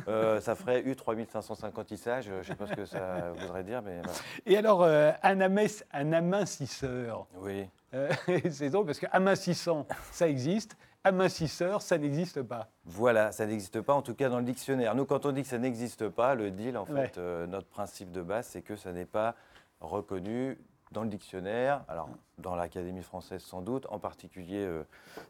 euh, 0.07 0.39
ça 0.39 0.55
ferait 0.55 0.81
U3550issage. 0.83 2.23
Je 2.27 2.33
ne 2.35 2.43
sais 2.43 2.55
pas 2.55 2.67
ce 2.67 2.73
que 2.73 2.85
ça 2.85 3.31
voudrait 3.35 3.63
dire, 3.63 3.81
mais 3.81 3.97
voilà. 4.01 4.17
Et 4.45 4.55
alors, 4.57 4.81
euh, 4.83 5.11
un, 5.23 5.35
amès- 5.41 5.83
un 5.91 6.13
amincisseur, 6.13 7.27
Oui. 7.41 7.67
euh, 7.93 8.09
c'est 8.49 8.69
drôle 8.69 8.85
parce 8.85 8.99
que 8.99 9.07
amincissant, 9.11 9.85
ça 10.13 10.29
existe, 10.29 10.77
amincisseur, 11.03 11.81
ça 11.81 11.97
n'existe 11.97 12.41
pas. 12.41 12.67
Voilà, 12.85 13.31
ça 13.31 13.45
n'existe 13.45 13.81
pas, 13.81 13.93
en 13.93 14.01
tout 14.01 14.13
cas 14.15 14.29
dans 14.29 14.39
le 14.39 14.45
dictionnaire. 14.45 14.95
Nous, 14.95 15.05
quand 15.05 15.25
on 15.25 15.31
dit 15.31 15.41
que 15.43 15.47
ça 15.47 15.57
n'existe 15.57 16.09
pas, 16.09 16.35
le 16.35 16.51
deal, 16.51 16.77
en 16.77 16.85
Ouais. 16.85 17.07
fait, 17.07 17.17
euh, 17.17 17.47
notre 17.47 17.67
principe 17.67 18.11
de 18.11 18.21
base, 18.21 18.47
c'est 18.47 18.61
que 18.61 18.75
ça 18.75 18.91
n'est 18.91 19.05
pas 19.05 19.35
reconnu 19.81 20.57
dans 20.91 21.03
le 21.03 21.09
dictionnaire, 21.09 21.83
alors 21.87 22.09
dans 22.39 22.55
l'Académie 22.55 23.03
française 23.03 23.43
sans 23.43 23.61
doute, 23.61 23.85
en 23.89 23.99
particulier 23.99 24.65
euh, 24.65 24.83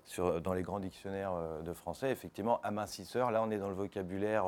sur, 0.05 0.39
dans 0.41 0.53
les 0.53 0.61
grands 0.63 0.79
dictionnaires 0.79 1.33
euh, 1.33 1.61
de 1.61 1.73
français, 1.73 2.11
effectivement, 2.11 2.61
amincisseur, 2.63 3.29
là 3.31 3.41
on 3.43 3.51
est 3.51 3.57
dans 3.57 3.67
le 3.69 3.75
vocabulaire 3.75 4.45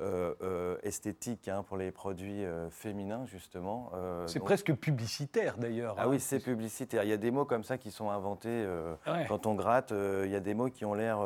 euh, 0.00 0.34
euh, 0.42 0.76
esthétique 0.82 1.46
hein, 1.46 1.62
pour 1.62 1.76
les 1.76 1.92
produits 1.92 2.44
euh, 2.44 2.68
féminins, 2.70 3.26
justement. 3.26 3.92
C'est 4.26 4.38
donc- 4.38 4.46
presque 4.46 4.74
publicitaire 4.74 5.56
d'ailleurs. 5.56 5.94
Ah 5.98 6.02
hein. 6.02 6.08
oui, 6.08 6.18
c'est 6.18 6.40
publicitaire. 6.40 7.04
Il 7.04 7.10
y 7.10 7.12
a 7.12 7.16
des 7.16 7.30
mots 7.30 7.44
comme 7.44 7.62
ça 7.64 7.78
qui 7.78 7.90
sont 7.90 8.10
inventés. 8.10 8.66
Ouais. 9.06 9.24
quand 9.28 9.46
on 9.46 9.54
gratte, 9.54 9.92
il 9.92 10.30
y 10.30 10.36
a 10.36 10.40
des 10.40 10.54
mots 10.54 10.68
qui 10.70 10.84
ont 10.84 10.94
l'air 10.94 11.18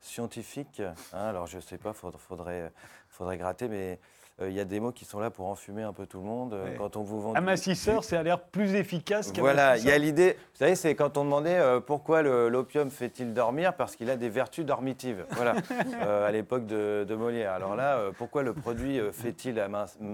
scientifiques. 0.00 0.80
hein. 0.80 0.94
alors, 1.12 1.46
je 1.46 1.56
ne 1.56 1.62
sais 1.62 1.78
pas, 1.78 1.90
il 1.90 2.18
faudrait, 2.18 2.72
faudrait, 3.08 3.38
gratter, 3.38 3.68
mais 3.68 4.00
il 4.40 4.52
y 4.52 4.60
a 4.60 4.64
des 4.64 4.78
mots 4.80 4.92
qui 4.92 5.04
sont 5.04 5.18
là 5.20 5.30
pour 5.30 5.46
enfumer 5.46 5.82
un 5.82 5.92
peu 5.92 6.06
tout 6.06 6.18
le 6.18 6.24
monde. 6.24 6.54
Euh, 6.54 6.64
Ouais. 6.68 6.74
Quand 6.78 6.96
on 6.96 7.02
vous 7.02 7.20
vend 7.20 7.32
du- 7.32 7.38
Amincisseur, 7.38 8.04
ça 8.04 8.20
a 8.20 8.22
l'air 8.22 8.40
plus 8.40 8.74
efficace 8.74 9.32
Voilà, 9.38 9.76
il 9.78 9.84
y 9.84 9.90
a 9.90 9.98
l'idée. 9.98 10.32
Vous 10.52 10.58
savez, 10.58 10.74
c'est 10.74 10.94
quand 10.94 11.16
on 11.16 11.24
demandait 11.24 11.56
euh, 11.58 11.80
pourquoi 11.80 12.22
l'opium 12.22 12.90
fait-il 12.90 13.32
dormir 13.34 13.74
Parce 13.74 13.96
qu'il 13.96 14.10
a 14.10 14.16
des 14.16 14.28
vertus 14.28 14.64
dormitives. 14.64 15.24
Voilà, 15.30 15.54
Euh, 16.02 16.26
à 16.28 16.30
l'époque 16.30 16.66
de, 16.66 17.04
de 17.08 17.14
Molière. 17.14 17.52
Alors 17.52 17.74
là, 17.76 17.96
euh, 17.98 18.12
pourquoi 18.16 18.42
le 18.42 18.52
produit 18.54 18.98
euh, 19.00 19.10
fait-il 19.12 19.60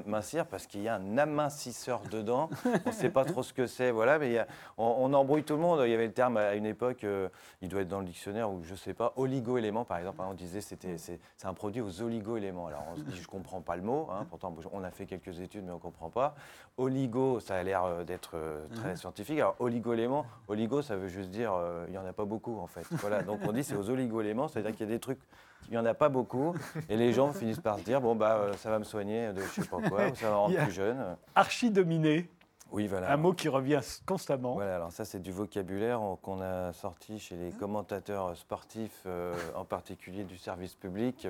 mincir? 0.06 0.46
Parce 0.46 0.66
qu'il 0.66 0.82
y 0.82 0.88
a 0.88 0.94
un 0.96 1.18
amincisseur 1.18 2.00
dedans. 2.10 2.48
On 2.86 2.88
ne 2.90 2.94
sait 2.94 3.10
pas 3.10 3.24
trop 3.24 3.42
ce 3.42 3.52
que 3.52 3.66
c'est. 3.66 3.90
Voilà, 3.90 4.18
mais 4.18 4.28
il 4.28 4.32
y 4.34 4.38
a- 4.38 4.46
on, 4.78 4.94
on 4.98 5.12
embrouille 5.14 5.42
tout 5.44 5.54
le 5.54 5.60
monde. 5.60 5.80
Il 5.84 5.90
y 5.90 5.94
avait 5.94 6.06
le 6.06 6.12
terme 6.12 6.36
à 6.36 6.54
une 6.54 6.66
époque, 6.66 7.04
euh, 7.04 7.28
il 7.62 7.68
doit 7.68 7.82
être 7.82 7.88
dans 7.88 8.00
le 8.00 8.06
dictionnaire 8.06 8.50
ou 8.50 8.62
je 8.64 8.72
ne 8.72 8.76
sais 8.76 8.94
pas, 8.94 9.12
oligo-éléments 9.16 9.84
par 9.84 9.98
exemple. 9.98 10.20
hein, 10.20 10.26
on 10.30 10.34
disait 10.34 10.60
c'était 10.60 10.96
c'est 10.98 11.18
c'est 11.36 11.46
un 11.46 11.54
produit 11.54 11.80
aux 11.82 12.02
oligo-éléments. 12.02 12.66
Alors 12.68 12.84
on 12.92 12.96
se 12.96 13.00
dit 13.02 13.16
je 13.16 13.22
ne 13.22 13.26
comprends 13.26 13.60
pas 13.60 13.76
le 13.76 13.82
mot. 13.82 14.08
Hein, 14.20 14.26
pourtant 14.30 14.54
on 14.72 14.84
a 14.84 14.90
fait 14.90 15.06
quelques 15.06 15.40
études 15.40 15.64
mais 15.64 15.72
on 15.72 15.76
ne 15.76 15.80
comprend 15.80 16.10
pas. 16.10 16.34
Oligo, 16.76 17.40
ça 17.40 17.56
a 17.56 17.62
l'air 17.62 17.84
euh, 17.84 18.04
d'être 18.04 18.32
euh, 18.34 18.66
très 18.74 18.96
scientifique. 18.96 19.38
Alors 19.38 19.56
oligo-éléments, 19.58 20.26
oligo 20.48 20.82
ça 20.82 20.96
veut 20.96 21.08
juste 21.08 21.30
dire 21.30 21.52
euh, 21.54 21.84
il 21.88 21.92
n'y 21.92 21.98
en 21.98 22.06
a 22.06 22.12
pas 22.12 22.24
beaucoup 22.24 22.58
en 22.58 22.66
fait. 22.66 22.86
Voilà, 22.92 23.22
donc 23.22 23.40
on 23.46 23.52
dit 23.52 23.64
c'est 23.64 23.76
aux 23.76 23.90
oligo-éléments, 23.90 24.48
c'est-à-dire 24.48 24.72
qu'il 24.72 24.80
y 24.86 24.88
a 24.88 24.92
des 24.92 25.00
trucs 25.00 25.20
il 25.68 25.70
n'y 25.70 25.78
en 25.78 25.86
a 25.86 25.94
pas 25.94 26.10
beaucoup, 26.10 26.54
et 26.90 26.96
les 26.98 27.14
gens 27.14 27.32
finissent 27.32 27.58
par 27.60 27.78
se 27.78 27.84
dire 27.84 28.00
bon 28.02 28.14
bah 28.14 28.34
euh, 28.36 28.52
ça 28.54 28.68
va 28.70 28.78
me 28.78 28.84
soigner 28.84 29.32
de 29.32 29.40
je 29.40 29.62
sais 29.62 29.68
pas 29.68 29.80
quoi, 29.88 30.08
ou 30.08 30.14
ça 30.14 30.26
va 30.26 30.32
me 30.32 30.36
rendre 30.36 30.56
plus 30.62 30.72
jeune. 30.72 31.16
Archidominé, 31.34 32.28
Oui 32.70 32.86
voilà. 32.86 33.10
un 33.10 33.16
mot 33.16 33.32
qui 33.32 33.48
revient 33.48 33.80
constamment. 34.04 34.54
Voilà, 34.54 34.74
alors 34.74 34.92
ça 34.92 35.06
c'est 35.06 35.20
du 35.20 35.32
vocabulaire 35.32 36.00
qu'on 36.20 36.42
a 36.42 36.72
sorti 36.74 37.18
chez 37.18 37.36
les 37.36 37.50
commentateurs 37.50 38.36
sportifs, 38.36 39.04
euh, 39.06 39.34
en 39.56 39.64
particulier 39.64 40.24
du 40.24 40.36
service 40.36 40.74
public. 40.74 41.28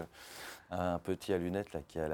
Un 0.76 0.98
petit 0.98 1.32
à 1.32 1.38
lunettes 1.38 1.72
là, 1.72 1.80
qui 1.86 2.00
a 2.00 2.08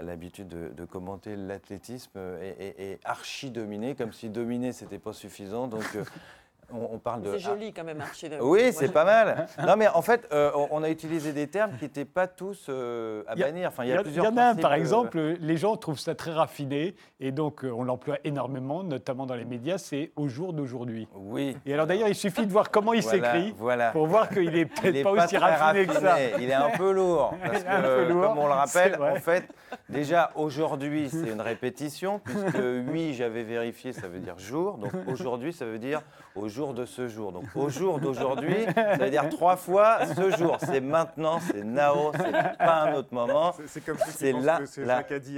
l'habitude 0.00 0.48
de, 0.48 0.84
commenter 0.86 1.36
l'athlétisme 1.36 2.18
et- 2.40 2.92
et 2.92 2.98
archi-dominé, 3.04 3.94
comme 3.94 4.12
si 4.12 4.30
dominer 4.30 4.72
c'était 4.72 4.98
pas 4.98 5.12
suffisant. 5.12 5.66
Donc 5.66 5.84
euh, 5.96 6.04
on, 6.72 6.94
on 6.94 6.98
parle 6.98 7.22
de... 7.22 7.32
C'est 7.32 7.38
joli 7.38 7.72
quand 7.72 7.84
même, 7.84 8.00
Archie. 8.00 8.28
de- 8.28 8.38
Oui, 8.40 8.72
c'est 8.72 8.92
pas 8.92 9.04
mal. 9.04 9.46
Non, 9.66 9.76
mais 9.76 9.88
en 9.88 10.02
fait, 10.02 10.26
euh, 10.32 10.50
on- 10.70 10.82
a 10.82 10.90
utilisé 10.90 11.32
des 11.32 11.46
termes 11.48 11.72
qui 11.78 11.84
n'étaient 11.84 12.04
pas 12.04 12.26
tous 12.26 12.66
euh, 12.68 13.22
à 13.26 13.34
bannir. 13.34 13.68
Enfin, 13.68 13.84
il 13.84 13.88
y 13.88 13.92
y, 13.92 13.96
a 13.96 14.02
plusieurs 14.02 14.24
il 14.26 14.28
y 14.28 14.32
en 14.32 14.36
a 14.36 14.44
un, 14.50 14.54
par 14.54 14.72
euh, 14.72 14.76
exemple, 14.76 15.18
les 15.40 15.56
gens 15.56 15.76
trouvent 15.76 15.98
ça 15.98 16.14
très 16.14 16.32
raffiné, 16.32 16.94
et 17.20 17.32
donc 17.32 17.64
euh, 17.64 17.70
on 17.70 17.82
l'emploie 17.84 18.18
énormément, 18.24 18.82
notamment 18.84 19.26
dans 19.26 19.34
les 19.34 19.44
médias, 19.44 19.78
c'est 19.78 20.12
au 20.16 20.28
jour 20.28 20.52
d'aujourd'hui. 20.52 21.08
Oui. 21.14 21.56
Et 21.66 21.74
alors 21.74 21.86
d'ailleurs, 21.86 22.08
il 22.08 22.14
suffit 22.14 22.46
de 22.46 22.52
voir 22.52 22.70
comment 22.70 22.92
il 22.92 23.02
Voilà, 23.02 23.32
s'écrit 23.32 23.54
Voilà. 23.58 23.90
pour 23.90 24.06
voir 24.06 24.28
qu'il 24.28 24.56
est 24.56 24.60
Il 24.62 24.68
peut-être 24.68 25.02
pas, 25.02 25.24
aussi 25.24 25.36
raffiné, 25.36 25.86
que 25.86 25.94
ça. 25.94 26.16
Il 26.38 26.50
est 26.50 26.54
un 26.54 26.70
peu 26.70 26.92
lourd. 26.92 27.34
Parce 27.44 27.62
que, 27.64 27.82
peu 27.82 28.12
lourd, 28.12 28.22
comme 28.28 28.38
on 28.38 28.46
le 28.46 28.52
rappelle, 28.52 29.00
en 29.00 29.16
fait, 29.16 29.44
déjà 29.88 30.30
aujourd'hui, 30.34 31.08
c'est 31.10 31.30
une 31.32 31.40
répétition, 31.40 32.18
puisque 32.20 32.58
oui, 32.90 33.14
j'avais 33.14 33.42
vérifié, 33.44 33.92
ça 33.92 34.08
veut 34.08 34.20
dire 34.20 34.38
jour. 34.38 34.78
Donc 34.78 34.92
aujourd'hui, 35.08 35.52
ça 35.52 35.64
veut 35.64 35.78
dire 35.78 36.02
au 36.36 36.48
jour 36.48 36.74
de 36.74 36.84
ce 36.84 37.08
jour. 37.08 37.32
Donc 37.32 37.44
au 37.54 37.68
jour 37.68 37.98
d'aujourd'hui, 37.98 38.54
ça 38.74 38.96
veut 38.96 39.10
dire 39.10 39.28
trois 39.28 39.56
fois 39.56 40.06
ce 40.06 40.30
jour. 40.36 40.56
C'est 40.60 40.80
maintenant, 40.80 41.40
c'est 41.40 41.64
now, 41.64 42.12
c'est 42.16 42.58
pas 42.58 42.82
un 42.82 42.94
autre 42.94 43.12
moment. 43.12 43.54
C'est- 43.66 43.84
comme 43.84 43.98
ceux 43.98 44.10
C'est 44.10 44.32
là- 44.32 44.58
que 44.58 44.66
c'est 44.66 44.84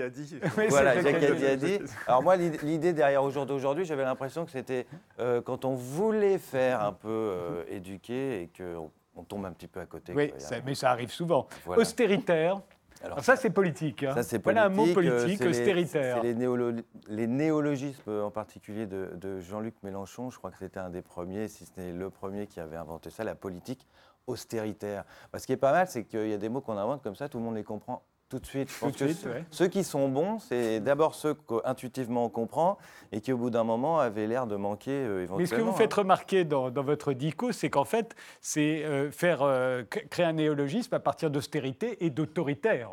a 0.02 0.08
dit. 0.10 0.38
Oui, 0.56 0.64
Voilà, 0.68 1.00
Jacques 1.00 1.22
a 1.22 1.56
dit. 1.56 1.78
Alors 2.06 2.22
moi, 2.22 2.36
l'idée 2.36 2.92
derrière 2.92 3.22
au 3.22 3.30
jour 3.30 3.46
d'aujourd'hui, 3.46 3.84
j'avais 3.84 4.04
l'impression 4.04 4.44
que 4.44 4.50
c'était 4.50 4.86
euh, 5.20 5.40
quand 5.40 5.64
on 5.64 5.74
voulait 5.74 6.38
faire 6.38 6.82
un 6.82 6.92
peu 6.92 7.08
euh, 7.08 7.64
éduquer 7.68 8.42
et 8.42 8.50
qu'on 8.56 8.90
on 9.16 9.22
tombe 9.24 9.44
un 9.46 9.52
petit 9.52 9.66
peu 9.68 9.80
à 9.80 9.86
côté. 9.86 10.12
Oui, 10.14 10.32
ça- 10.38 10.56
mais 10.64 10.74
ça 10.74 10.90
arrive 10.90 11.10
souvent. 11.10 11.46
Voilà. 11.64 11.82
Austéritaire, 11.82 12.60
Alors, 13.04 13.22
ça 13.22 13.36
c'est 13.36 13.50
politique. 13.50 14.02
hein. 14.02 14.14
Ça, 14.14 14.22
c'est 14.22 14.42
Voilà 14.42 14.64
un 14.64 14.68
mot 14.68 14.86
euh, 14.86 14.94
politique, 14.94 15.40
les- 15.40 15.48
austéritaire. 15.48 16.16
C'est 16.16 16.22
les, 16.22 16.34
néolo- 16.34 16.82
les 17.08 17.26
néologismes, 17.26 18.02
euh, 18.10 18.22
en 18.24 18.30
particulier 18.30 18.86
de, 18.86 19.10
de 19.16 19.38
Jean-Luc 19.40 19.74
Mélenchon. 19.82 20.30
Je 20.30 20.38
crois 20.38 20.50
que 20.50 20.58
c'était 20.58 20.80
un 20.80 20.90
des 20.90 21.02
premiers, 21.02 21.48
si 21.48 21.64
ce 21.66 21.80
n'est 21.80 21.92
le 21.92 22.10
premier 22.10 22.46
qui 22.46 22.60
avait 22.60 22.76
inventé 22.76 23.10
ça, 23.10 23.24
la 23.24 23.34
politique 23.34 23.86
austéritaire. 24.26 25.04
Bah, 25.32 25.38
ce 25.38 25.46
qui 25.46 25.52
est 25.52 25.56
pas 25.56 25.72
mal, 25.72 25.86
c'est 25.88 26.04
qu'il 26.04 26.28
y 26.28 26.32
a 26.34 26.38
des 26.38 26.48
mots 26.48 26.60
qu'on 26.60 26.76
invente 26.76 27.02
comme 27.02 27.14
ça, 27.16 27.28
tout 27.28 27.38
le 27.38 27.44
monde 27.44 27.54
les 27.56 27.64
comprend 27.64 28.02
tout 28.28 28.38
de 28.38 28.46
suite. 28.46 28.68
Je 28.70 28.74
Tout 28.74 28.80
pense 28.86 28.92
de 28.94 28.98
que 28.98 29.06
suite, 29.06 29.18
ceux- 29.22 29.30
ouais. 29.30 29.44
ceux 29.50 29.68
qui 29.68 29.84
sont 29.84 30.08
bons, 30.08 30.38
c'est 30.38 30.80
d'abord 30.80 31.14
ceux 31.14 31.34
qu'intuitivement 31.34 32.24
on 32.26 32.28
comprend 32.28 32.78
et 33.12 33.20
qui, 33.20 33.32
au 33.32 33.38
bout 33.38 33.50
d'un 33.50 33.64
moment, 33.64 33.98
avaient 33.98 34.26
l'air 34.26 34.46
de 34.46 34.56
manquer 34.56 34.90
euh, 34.90 35.22
éventuellement. 35.22 35.38
Mais 35.38 35.46
ce 35.46 35.54
que 35.54 35.60
vous 35.60 35.70
hein. 35.70 35.74
faites 35.78 35.94
remarquer 35.94 36.44
dans, 36.44 36.70
dans 36.70 36.82
votre 36.82 37.12
dico, 37.12 37.52
c'est 37.52 37.70
qu'en 37.70 37.84
fait, 37.84 38.14
c'est 38.40 38.84
euh, 38.84 39.10
faire 39.10 39.42
euh, 39.42 39.82
créer 39.84 40.26
un 40.26 40.32
néologisme 40.34 40.94
à 40.94 41.00
partir 41.00 41.30
d'austérité 41.30 42.04
et 42.04 42.10
d'autoritaire. 42.10 42.90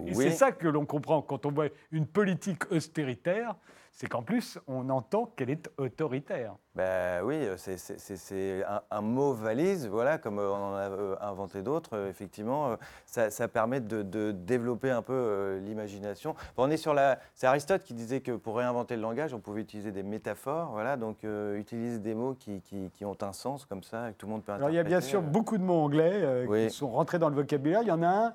Et 0.00 0.14
Oui. 0.14 0.24
c'est 0.24 0.30
ça 0.30 0.52
que 0.52 0.68
l'on 0.68 0.86
comprend 0.86 1.22
quand 1.22 1.44
on 1.44 1.50
voit 1.50 1.66
une 1.90 2.06
politique 2.06 2.70
austéritaire, 2.70 3.56
c'est 4.00 4.06
qu'en 4.06 4.22
plus, 4.22 4.60
on 4.68 4.90
entend 4.90 5.26
qu'elle 5.34 5.50
est 5.50 5.68
autoritaire. 5.76 6.54
Ben 6.76 7.20
oui, 7.24 7.36
c'est- 7.56 8.62
un, 8.64 8.80
un 8.92 9.00
mot 9.00 9.32
valise, 9.32 9.88
voilà, 9.88 10.18
comme 10.18 10.38
on 10.38 10.52
en 10.54 10.74
a 10.76 10.88
euh, 10.88 11.16
inventé 11.20 11.62
d'autres, 11.62 11.96
euh, 11.96 12.08
effectivement, 12.08 12.68
euh, 12.70 12.76
ça, 13.06 13.30
ça 13.30 13.48
permet 13.48 13.80
de, 13.80 14.02
de 14.02 14.30
développer 14.30 14.92
un 14.92 15.02
peu 15.02 15.58
l'imagination. 15.64 16.36
On 16.56 16.70
est 16.70 16.76
sur 16.76 16.94
la, 16.94 17.18
c'est 17.34 17.48
Aristote 17.48 17.82
qui 17.82 17.92
disait 17.92 18.20
que 18.20 18.30
pour 18.36 18.58
réinventer 18.58 18.94
le 18.94 19.02
langage, 19.02 19.34
on 19.34 19.40
pouvait 19.40 19.62
utiliser 19.62 19.90
des 19.90 20.04
métaphores, 20.04 20.70
voilà, 20.70 20.96
donc 20.96 21.24
euh, 21.24 21.58
utiliser 21.58 21.98
des 21.98 22.14
mots 22.14 22.34
qui, 22.38 22.60
qui- 22.60 22.92
qui 22.94 23.04
ont 23.04 23.16
un 23.20 23.32
sens 23.32 23.64
comme 23.66 23.82
ça, 23.82 24.12
que 24.12 24.16
tout 24.16 24.26
le 24.26 24.32
monde 24.32 24.44
peut 24.44 24.52
Alors 24.52 24.70
il 24.70 24.76
y 24.76 24.78
a 24.78 24.84
bien 24.84 25.00
sûr 25.00 25.22
beaucoup 25.22 25.58
de 25.58 25.64
mots 25.64 25.80
anglais 25.82 26.12
euh, 26.22 26.46
Oui. 26.48 26.68
qui 26.68 26.74
sont 26.74 26.88
rentrés 26.90 27.18
dans 27.18 27.30
le 27.30 27.34
vocabulaire. 27.34 27.82
Il 27.82 27.88
y 27.88 27.92
en 27.92 28.04
a 28.04 28.08
un, 28.08 28.34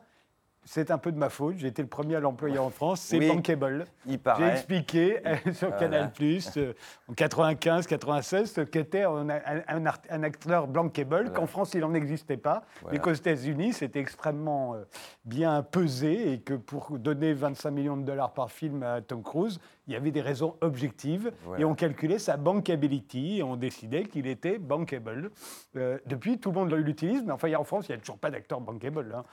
c'est 0.66 0.92
un 0.92 0.98
peu 0.98 1.12
de 1.12 1.18
ma 1.18 1.30
faute, 1.30 1.56
j'ai 1.58 1.68
été 1.68 1.82
le 1.82 1.88
premier 1.88 2.16
à 2.16 2.20
l'employer 2.20 2.58
en 2.58 2.70
France, 2.70 3.02
c'est 3.02 3.18
Oui. 3.18 3.28
bankable. 3.28 3.86
J'ai 4.08 4.48
expliqué 4.52 5.20
euh, 5.26 5.36
sur 5.54 5.70
Voilà. 5.70 5.80
Canal 5.80 6.12
euh, 6.58 6.74
en 7.10 7.14
95, 7.14 7.88
96, 7.88 8.52
ce 8.54 8.62
qu'était 8.62 9.04
un, 9.04 9.28
un- 9.30 10.24
acteur 10.24 10.68
bankable, 10.68 11.10
Voilà. 11.16 11.30
qu'en 11.32 11.48
France 11.48 11.74
il 11.74 11.82
n'en 11.82 11.94
existait 11.94 12.38
pas, 12.38 12.64
Voilà. 12.82 12.98
mais 12.98 13.02
qu'aux 13.04 13.14
États-Unis 13.14 13.74
c'était 13.74 14.00
extrêmement 14.00 14.76
euh, 14.76 14.84
bien 15.26 15.62
pesé 15.64 16.34
et 16.34 16.40
que 16.40 16.54
pour 16.54 16.98
donner 16.98 17.34
25 17.34 17.72
millions 17.72 17.98
de 17.98 18.04
dollars 18.04 18.34
par 18.34 18.52
film 18.52 18.84
à 18.84 19.02
Tom 19.02 19.22
Cruise, 19.24 19.60
il 19.88 19.94
y 19.94 19.96
avait 19.98 20.12
des 20.12 20.22
raisons 20.22 20.56
objectives 20.62 21.32
Voilà. 21.46 21.62
et 21.62 21.66
on 21.66 21.76
calculait 21.76 22.20
sa 22.20 22.38
bankability 22.38 23.40
et 23.40 23.44
on 23.44 23.56
décidait 23.56 24.06
qu'il 24.06 24.28
était 24.28 24.58
bankable. 24.58 25.32
Euh, 25.76 25.98
depuis, 26.06 26.38
tout 26.40 26.52
le 26.52 26.56
monde 26.60 26.72
l'utilise, 26.74 27.24
mais 27.26 27.32
enfin 27.34 27.54
en 27.56 27.64
France 27.64 27.88
il 27.90 27.92
n'y 27.92 27.96
a 27.98 28.00
toujours 28.00 28.18
pas 28.18 28.30
d'acteur 28.32 28.62
bankable. 28.62 29.14
hein. 29.16 29.24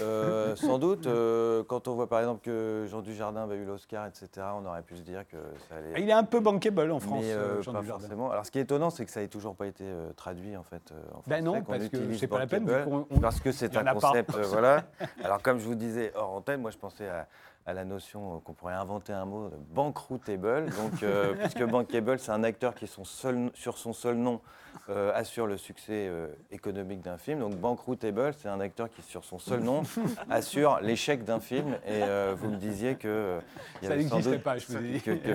Euh, 0.00 0.56
sans 0.56 0.78
doute, 0.78 1.06
euh, 1.06 1.62
quand 1.64 1.88
on 1.88 1.94
voit 1.94 2.08
par 2.08 2.20
exemple 2.20 2.40
que 2.42 2.86
Jean 2.90 3.02
Dujardin 3.02 3.42
avait 3.44 3.56
eu 3.56 3.64
l'Oscar, 3.64 4.06
etc., 4.06 4.28
on 4.60 4.64
aurait 4.66 4.82
pu 4.82 4.96
se 4.96 5.02
dire 5.02 5.26
que 5.28 5.36
ça 5.68 5.76
allait. 5.76 6.00
Il 6.02 6.08
est 6.08 6.12
un 6.12 6.24
peu 6.24 6.40
bankable 6.40 6.90
en 6.92 7.00
France, 7.00 7.22
mais 7.24 7.62
Jean 7.62 7.72
pas 7.72 7.80
Dujardin. 7.80 8.00
forcément. 8.00 8.30
Alors, 8.30 8.46
ce 8.46 8.50
qui 8.50 8.58
est 8.58 8.62
étonnant, 8.62 8.90
c'est 8.90 9.04
que 9.04 9.10
ça 9.10 9.20
n'ait 9.20 9.28
toujours 9.28 9.54
pas 9.54 9.66
été 9.66 9.84
traduit 10.16 10.56
en 10.56 10.62
fait. 10.62 10.92
en 11.14 11.22
Ben 11.26 11.42
français, 11.44 11.58
non, 11.60 11.62
parce 11.62 11.88
que 11.88 12.14
c'est 12.14 12.26
pas 12.26 12.38
la 12.38 12.46
peine, 12.46 12.68
on- 13.10 13.20
Parce 13.20 13.40
que 13.40 13.52
c'est 13.52 13.76
un 13.76 13.84
concept, 13.92 14.30
voilà. 14.48 14.84
Alors, 15.22 15.42
comme 15.42 15.58
je 15.58 15.66
vous 15.66 15.74
disais 15.74 16.12
hors 16.14 16.30
antenne, 16.32 16.60
moi 16.62 16.70
je 16.70 16.78
pensais 16.78 17.08
à, 17.08 17.26
à 17.66 17.72
la 17.72 17.84
notion 17.84 18.36
euh, 18.36 18.38
qu'on 18.40 18.52
pourrait 18.52 18.74
inventer 18.74 19.12
un 19.12 19.24
mot 19.24 19.48
de 19.48 19.56
bankrootable. 19.74 20.70
Donc, 20.70 21.02
euh, 21.02 21.34
puisque 21.34 21.62
bankable, 21.70 22.18
c'est 22.18 22.32
un 22.32 22.44
acteur 22.44 22.74
qui 22.74 22.86
son 22.86 23.04
seul, 23.04 23.50
sur 23.54 23.78
son 23.78 23.92
seul 23.92 24.16
nom 24.16 24.40
euh, 24.88 25.12
assure 25.14 25.46
le 25.46 25.56
succès 25.56 26.06
euh, 26.08 26.28
économique 26.50 27.00
d'un 27.00 27.18
film. 27.18 27.40
Donc 27.40 27.54
bankrootable, 27.56 28.32
c'est 28.34 28.48
un 28.48 28.60
acteur 28.60 28.88
qui 28.90 29.02
sur 29.02 29.24
son 29.24 29.38
seul 29.38 29.60
nom 29.60 29.82
assure 30.30 30.80
l'échec 30.82 31.24
d'un 31.24 31.40
film. 31.40 31.74
Et 31.86 32.02
euh, 32.02 32.34
vous 32.36 32.50
me 32.50 32.56
disiez 32.56 32.96
que 32.96 33.08
euh, 33.08 33.40
il 33.82 33.84
y 33.84 33.88
Ça 33.88 33.96
n'existait 33.96 34.38
pas, 34.38 34.58
je 34.58 34.66
vous 34.66 34.76
ai 34.76 34.92
dit. 34.92 35.00
que- 35.00 35.10
que- 35.12 35.30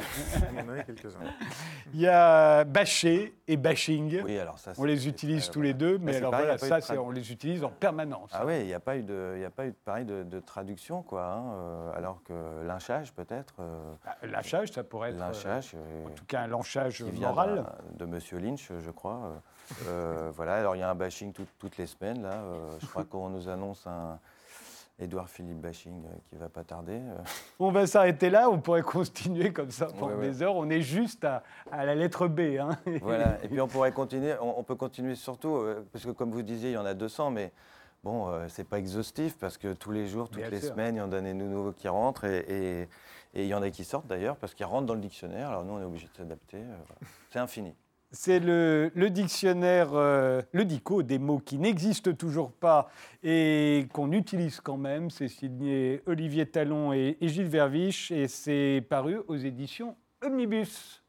On 0.57 0.65
en 0.65 0.69
avait 0.69 0.83
quelques-uns. 0.83 1.19
Il 1.93 2.01
y 2.01 2.07
a 2.07 2.63
bâcher 2.65 3.33
et 3.47 3.55
bashing. 3.57 4.21
oui, 4.23 4.37
alors 4.39 4.59
ça. 4.59 4.73
On 4.77 4.83
les 4.83 5.07
utilise 5.07 5.49
tous 5.49 5.61
les 5.61 5.73
deux, 5.73 5.97
mais 5.97 6.11
c'est 6.13 6.17
alors 6.17 6.31
pareil, 6.31 6.45
voilà, 6.59 6.81
ça, 6.81 6.93
de 6.95 6.99
on 6.99 7.11
les 7.11 7.31
utilise 7.31 7.63
en 7.63 7.69
permanence. 7.69 8.31
Ah 8.33 8.45
oui, 8.45 8.59
il 8.61 8.65
n'y 8.65 8.73
a 8.73 8.79
pas 8.79 8.97
eu 8.97 9.03
de, 9.03 9.33
il 9.35 9.41
y 9.41 9.45
a 9.45 9.49
pas 9.51 9.65
eu 9.65 9.69
de 9.71 9.75
pareil 9.85 10.03
de, 10.05 10.23
de 10.23 10.39
traduction 10.39 11.03
quoi. 11.03 11.23
hein, 11.25 11.91
alors 11.95 12.21
que 12.23 12.33
lynchage 12.65 13.13
peut-être. 13.13 13.53
euh, 13.59 13.93
Ah, 14.05 14.15
Lynchage, 14.25 14.71
ça 14.71 14.83
pourrait 14.83 15.11
être 15.11 15.19
lynchage. 15.19 15.71
euh, 15.75 16.07
en 16.07 16.09
tout 16.09 16.25
cas 16.25 16.41
un 16.41 16.47
lynchage 16.47 16.97
qui 17.03 17.11
vient 17.11 17.29
moral. 17.29 17.55
d'un- 17.55 18.05
de 18.05 18.11
Monsieur 18.11 18.39
Lynch, 18.39 18.71
je 18.79 18.91
crois. 18.91 19.34
Euh, 19.87 20.31
voilà, 20.35 20.55
alors 20.55 20.75
il 20.75 20.79
y 20.79 20.83
a 20.83 20.89
un 20.89 20.95
bashing 20.95 21.33
tout- 21.33 21.47
toutes 21.59 21.77
les 21.77 21.87
semaines, 21.87 22.21
là. 22.21 22.33
Euh, 22.33 22.77
je 22.79 22.85
crois 22.87 23.03
qu'on 23.09 23.29
nous 23.29 23.49
annonce 23.49 23.85
un 23.87 24.19
Édouard 24.97 25.27
Philippe 25.29 25.59
bashing 25.59 26.05
euh, 26.05 26.09
qui 26.29 26.35
va 26.37 26.47
pas 26.49 26.63
tarder. 26.63 27.01
On 27.59 27.69
va 27.71 27.85
s'arrêter 27.85 28.29
là, 28.29 28.49
on 28.49 28.59
pourrait 28.61 28.81
continuer 28.83 29.51
comme 29.51 29.71
ça 29.71 29.87
pendant 29.87 30.07
Ouais, 30.13 30.13
ouais. 30.15 30.29
des 30.29 30.41
heures. 30.43 30.55
On 30.55 30.69
est 30.69 30.81
juste 30.81 31.25
à, 31.25 31.43
à 31.71 31.83
la 31.85 31.95
lettre 31.95 32.27
B. 32.27 32.57
hein. 32.59 32.69
Voilà, 33.01 33.37
et 33.43 33.47
puis 33.49 33.59
on 33.59 33.67
pourrait 33.67 33.91
continuer, 33.91 34.35
on, 34.41 34.59
on 34.59 34.63
peut 34.63 34.75
continuer 34.75 35.15
surtout, 35.15 35.61
parce 35.91 36.05
que 36.05 36.11
comme 36.11 36.31
vous 36.31 36.41
disiez, 36.43 36.69
il 36.71 36.73
y 36.73 36.77
en 36.77 36.85
a 36.85 36.93
200, 36.93 37.31
mais 37.31 37.51
bon, 38.03 38.31
c'est 38.47 38.63
pas 38.63 38.77
exhaustif, 38.79 39.37
parce 39.37 39.57
que 39.57 39.73
tous 39.73 39.91
les 39.91 40.07
jours, 40.07 40.29
toutes 40.29 40.37
Bien 40.37 40.49
les 40.49 40.61
sûr. 40.61 40.69
semaines, 40.69 40.95
il 40.95 40.99
y 40.99 41.01
en 41.01 41.11
a 41.11 41.19
des 41.21 41.33
nouveaux 41.33 41.73
qui 41.73 41.87
rentrent, 41.89 42.23
et, 42.25 42.45
et- 42.83 42.89
et 43.37 43.41
il 43.43 43.47
y 43.47 43.53
en 43.53 43.61
a 43.61 43.69
qui 43.69 43.83
sortent 43.83 44.07
d'ailleurs, 44.07 44.37
parce 44.37 44.53
qu'ils 44.53 44.65
rentrent 44.65 44.85
dans 44.85 44.93
le 44.93 45.01
dictionnaire, 45.01 45.49
alors 45.49 45.65
nous, 45.65 45.73
on 45.73 45.81
est 45.81 45.83
obligé 45.83 46.07
de 46.07 46.15
s'adapter. 46.15 46.61
C'est 47.31 47.39
infini. 47.39 47.75
C'est 48.17 48.39
le, 48.39 49.09
dictionnaire, 49.09 49.89
euh, 49.93 50.41
le 50.53 50.63
dico 50.63 51.03
des 51.03 51.19
mots 51.19 51.39
qui 51.39 51.57
n'existent 51.57 52.13
toujours 52.13 52.53
pas 52.53 52.89
et 53.21 53.87
qu'on 53.91 54.13
utilise 54.13 54.61
quand 54.61 54.77
même. 54.77 55.09
C'est 55.09 55.27
signé 55.27 56.01
Olivier 56.05 56.45
Talon 56.45 56.93
et, 56.93 57.17
et 57.19 57.27
Gilles 57.27 57.49
Verviche 57.49 58.11
et 58.11 58.29
c'est 58.29 58.85
paru 58.89 59.17
aux 59.27 59.35
éditions 59.35 59.97
Omnibus. 60.25 61.03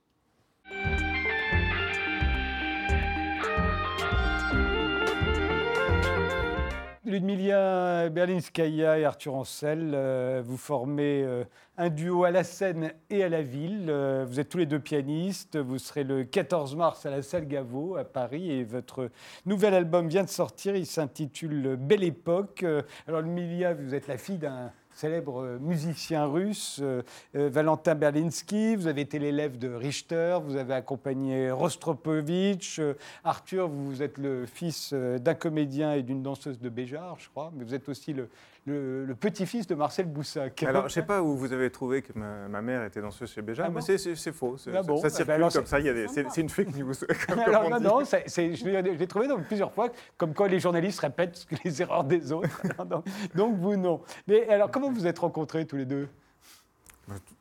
Ludmilla 7.07 8.09
Berlinskaya 8.09 8.99
et 8.99 9.05
Arthur 9.05 9.37
Ancel, 9.37 9.93
euh, 9.95 10.43
vous 10.45 10.57
formez 10.57 11.23
euh, 11.23 11.45
un 11.79 11.89
duo 11.89 12.25
à 12.25 12.33
la 12.33 12.43
scène 12.43 12.93
et 13.11 13.23
à 13.23 13.29
la 13.29 13.43
ville. 13.43 13.87
Euh, 13.89 14.27
vous 14.29 14.41
êtes 14.41 14.49
tous 14.49 14.59
les 14.59 14.67
deux 14.67 14.81
pianistes. 14.81 15.57
Vous 15.57 15.79
serez 15.79 16.03
le 16.03 16.25
14 16.25 16.75
mars 16.75 17.07
à 17.07 17.11
la 17.11 17.23
salle 17.23 17.47
Gaveau 17.47 17.95
à 17.95 18.03
Paris 18.03 18.51
et 18.51 18.65
votre 18.65 19.09
nouvel 19.45 19.75
album 19.75 20.09
vient 20.09 20.25
de 20.25 20.29
sortir. 20.29 20.75
Il 20.75 20.85
s'intitule 20.85 21.77
Belle 21.77 22.03
Époque. 22.03 22.65
Alors, 23.07 23.21
Ludmilla, 23.21 23.75
vous 23.75 23.95
êtes 23.95 24.09
la 24.09 24.19
fille 24.19 24.39
d'un 24.39 24.73
célèbre 24.97 25.42
euh, 25.42 25.59
musicien 25.59 26.24
russe, 26.24 26.80
euh, 26.82 27.03
euh, 27.34 27.51
Valentin 27.51 27.94
Berlinski. 27.94 28.76
Vous 28.76 28.86
avez 28.86 29.03
été 29.03 29.18
l'élève 29.18 29.59
de 29.59 29.68
Richter. 29.68 30.38
Vous 30.42 30.57
avez 30.57 30.72
accompagné 30.72 31.51
Rostropovitch. 31.51 32.80
Arthur, 33.22 33.68
vous 33.68 34.03
êtes 34.03 34.16
le 34.16 34.47
fils 34.47 34.94
d'un 34.94 35.34
comédien 35.34 35.92
et 35.92 36.03
d'une 36.03 36.22
danseuse 36.22 36.59
de 36.59 36.68
Béjar, 36.70 37.16
je 37.18 37.28
crois. 37.28 37.53
Mais 37.55 37.64
vous 37.64 37.74
êtes 37.74 37.88
aussi 37.88 38.14
le, 38.14 38.30
le- 38.67 39.05
le 39.05 39.14
petit-fils 39.14 39.67
de 39.67 39.75
Marcel 39.75 40.07
Boussac. 40.07 40.62
Alors, 40.64 40.83
je 40.83 40.87
ne 40.87 40.91
sais 40.91 41.03
pas 41.03 41.23
où 41.23 41.37
vous 41.37 41.53
avez 41.53 41.71
trouvé 41.71 42.03
que 42.03 42.12
ma, 42.19 42.49
ma 42.49 42.61
mère 42.62 42.83
était 42.85 43.01
danseuse 43.01 43.31
chez 43.31 43.41
Béja, 43.43 43.64
Ah 43.64 43.69
mais 43.69 43.77
bon 43.77 43.81
c'est- 43.81 43.97
faux. 44.33 44.57
c'est- 44.57 44.75
Ah 44.77 44.83
bon 44.83 44.97
Ça 44.97 45.05
Bah, 45.05 45.11
circule 45.11 45.33
alors, 45.35 45.53
comme 45.53 45.67
ça. 45.67 45.79
C'est 45.79 46.41
une 46.41 46.49
fake 46.49 46.75
news. 46.77 46.93
comme 47.29 47.39
Alors, 47.39 47.64
on 47.67 47.71
non, 47.71 47.79
dit. 47.79 47.85
non, 47.85 48.01
je 48.05 48.41
l'ai 48.41 48.57
je 48.57 48.67
l'ai 48.99 49.07
trouvé 49.07 49.29
donc, 49.29 49.45
plusieurs 49.45 49.73
fois, 49.73 49.89
comme 50.19 50.35
quand 50.35 50.47
les 50.47 50.59
journalistes 50.61 51.01
répètent 51.01 51.47
les 51.64 51.81
erreurs 51.81 52.05
des 52.05 52.33
autres. 52.33 52.61
Alors, 52.75 52.87
donc, 52.87 53.05
donc, 53.35 53.57
vous, 53.57 53.77
non. 53.77 54.03
Mais 54.27 54.49
alors, 54.49 54.71
comment 54.71 54.91
vous 54.91 55.07
êtes 55.07 55.19
rencontrés 55.21 55.64
tous 55.67 55.77
les 55.77 55.87
deux? 55.87 56.09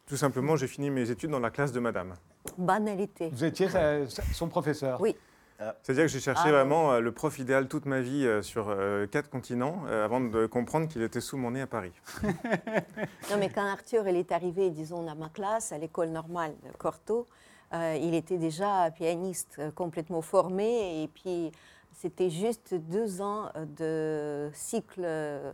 Tout 0.07 0.17
simplement, 0.17 0.55
j'ai 0.55 0.67
fini 0.67 0.91
mes 0.91 1.09
études 1.09 1.31
dans 1.31 1.39
la 1.39 1.49
classe 1.49 1.71
de 1.71 1.79
madame. 1.79 2.13
Banalité. 2.57 3.29
Vous 3.33 3.43
étiez 3.43 3.67
sa- 3.67 4.07
son 4.31 4.47
professeur? 4.47 5.01
Oui. 5.01 5.15
C'est-à-dire 5.83 6.03
que 6.03 6.09
j'ai 6.09 6.19
cherché 6.19 6.43
Ah. 6.47 6.51
vraiment 6.51 6.91
euh, 6.93 6.99
le 6.99 7.11
prof 7.11 7.39
idéal 7.39 7.67
toute 7.67 7.85
ma 7.85 8.01
vie 8.01 8.25
euh, 8.25 8.41
sur 8.41 8.67
euh, 8.69 9.07
quatre 9.07 9.29
continents 9.29 9.83
euh, 9.87 10.03
avant 10.03 10.19
de 10.19 10.45
comprendre 10.47 10.87
qu'il 10.87 11.01
était 11.01 11.21
sous 11.21 11.37
mon 11.37 11.51
nez 11.51 11.61
à 11.61 11.67
Paris. 11.67 11.93
Non, 13.31 13.37
mais 13.39 13.49
quand 13.49 13.65
Arthur 13.65 14.07
il 14.07 14.15
est 14.17 14.31
arrivé, 14.31 14.69
disons, 14.69 15.03
dans 15.03 15.15
ma 15.15 15.29
classe, 15.29 15.71
à 15.71 15.77
l'école 15.77 16.09
normale 16.09 16.53
de 16.63 16.71
Corto, 16.77 17.25
euh, 17.73 17.97
il 18.01 18.13
était 18.15 18.37
déjà 18.37 18.91
pianiste 18.91 19.55
euh, 19.59 19.71
complètement 19.71 20.21
formé. 20.21 21.03
Et 21.03 21.07
puis, 21.07 21.51
c'était 21.93 22.29
juste 22.29 22.73
deux 22.75 23.21
ans 23.21 23.49
de 23.77 24.49
cycle 24.53 25.01
euh, 25.03 25.51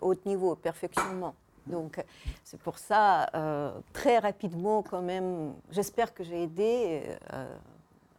haut 0.00 0.14
niveau, 0.26 0.56
perfectionnement. 0.56 1.34
Donc, 1.66 2.02
c'est 2.42 2.58
pour 2.60 2.78
ça, 2.78 3.28
euh, 3.34 3.70
très 3.92 4.18
rapidement, 4.18 4.82
quand 4.82 5.02
même, 5.02 5.52
j'espère 5.70 6.12
que 6.12 6.24
j'ai 6.24 6.42
aidé 6.42 7.02
euh, 7.32 7.44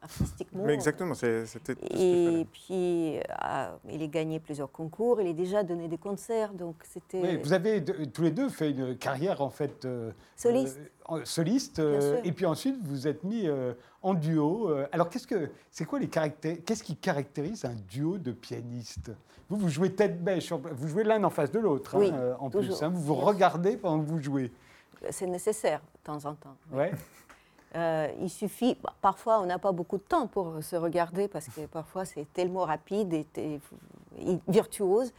artistiquement. 0.04 0.64
Mais 0.66 0.74
exactement, 0.74 1.14
c'était 1.16 1.74
Et 1.92 2.46
puis, 2.52 3.18
euh, 3.20 3.72
il 3.90 4.04
a 4.04 4.08
gagné 4.08 4.40
plusieurs 4.40 4.72
concours, 4.72 5.22
il 5.22 5.28
a 5.30 5.34
déjà 5.34 5.64
donné 5.64 5.88
des 5.88 5.98
concerts, 5.98 6.54
donc 6.54 6.76
c'était 6.84 7.22
Oui, 7.22 7.38
Vous 7.44 7.54
avez 7.54 7.82
de- 7.82 8.06
tous 8.06 8.22
les 8.24 8.32
deux 8.32 8.50
fait 8.50 8.72
une 8.72 8.98
carrière, 8.98 9.42
en 9.42 9.50
fait. 9.50 9.86
euh, 9.86 10.12
soliste. 10.36 10.80
euh, 11.10 11.22
soliste, 11.26 11.76
Bien 11.82 11.86
euh, 11.90 12.16
sûr. 12.18 12.26
et 12.26 12.32
puis 12.32 12.46
ensuite 12.46 12.76
vous 12.84 12.90
vous 12.92 13.08
êtes 13.08 13.24
mis 13.24 13.48
euh, 13.48 13.74
en 14.02 14.14
duo. 14.14 14.70
alors 14.92 15.10
qu'est-ce 15.10 15.28
que 15.28 15.50
c'est 15.72 15.86
quoi 15.86 16.00
les 16.00 16.08
caractères 16.08 16.58
Qu'est-ce 16.66 16.84
qui 16.84 16.96
caractérise 16.96 17.66
un 17.66 17.76
duo 17.90 18.18
de 18.18 18.32
pianistes? 18.32 19.12
Vous 19.50 19.58
vous 19.58 19.70
jouez 19.70 19.92
tête 19.94 20.24
bêche, 20.24 20.52
vous 20.52 20.88
jouez 20.88 21.04
l'un 21.04 21.24
en 21.24 21.30
face 21.30 21.52
de 21.52 21.60
l'autre, 21.60 21.96
hein, 21.96 22.00
Oui, 22.00 22.12
en 22.40 22.50
plus. 22.50 22.82
hein. 22.84 22.90
vous 22.90 23.02
vous 23.02 23.16
regardez 23.16 23.78
pendant 23.78 24.02
que 24.04 24.08
vous 24.10 24.22
jouez. 24.22 24.52
C'est 25.10 25.28
nécessaire 25.28 25.80
de 25.82 26.00
temps 26.04 26.26
en 26.30 26.34
temps. 26.36 26.56
Ouais. 26.72 26.92
Euh, 27.76 28.08
il 28.22 28.30
suffit, 28.30 28.78
bah, 28.84 28.94
parfois 29.02 29.40
on 29.40 29.46
n'a 29.46 29.58
pas 29.58 29.72
beaucoup 29.72 29.98
de 29.98 30.04
temps 30.04 30.28
pour 30.28 30.64
se 30.64 30.76
regarder 30.76 31.28
parce 31.28 31.48
que 31.48 31.66
parfois 31.66 32.06
c'est 32.06 32.32
tellement 32.32 32.66
rapide 32.66 33.14
et, 33.14 33.60
virtuose. 34.48 35.12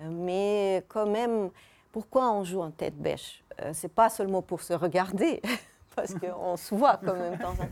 Euh, 0.00 0.08
Mais 0.10 0.84
quand 0.88 1.06
même, 1.06 1.50
pourquoi 1.92 2.32
on 2.32 2.42
joue 2.44 2.60
en 2.60 2.70
tête 2.70 2.96
bêche? 2.96 3.44
Euh, 3.60 3.70
C'est 3.72 3.92
pas 3.92 4.10
seulement 4.10 4.42
pour 4.42 4.62
se 4.62 4.72
regarder, 4.72 5.40
parce 5.96 6.14
qu'on 6.14 6.56
se 6.56 6.74
voit 6.74 6.98
quand 7.04 7.14
même 7.14 7.38
temps 7.38 7.52
en 7.52 7.56
temps. 7.56 7.68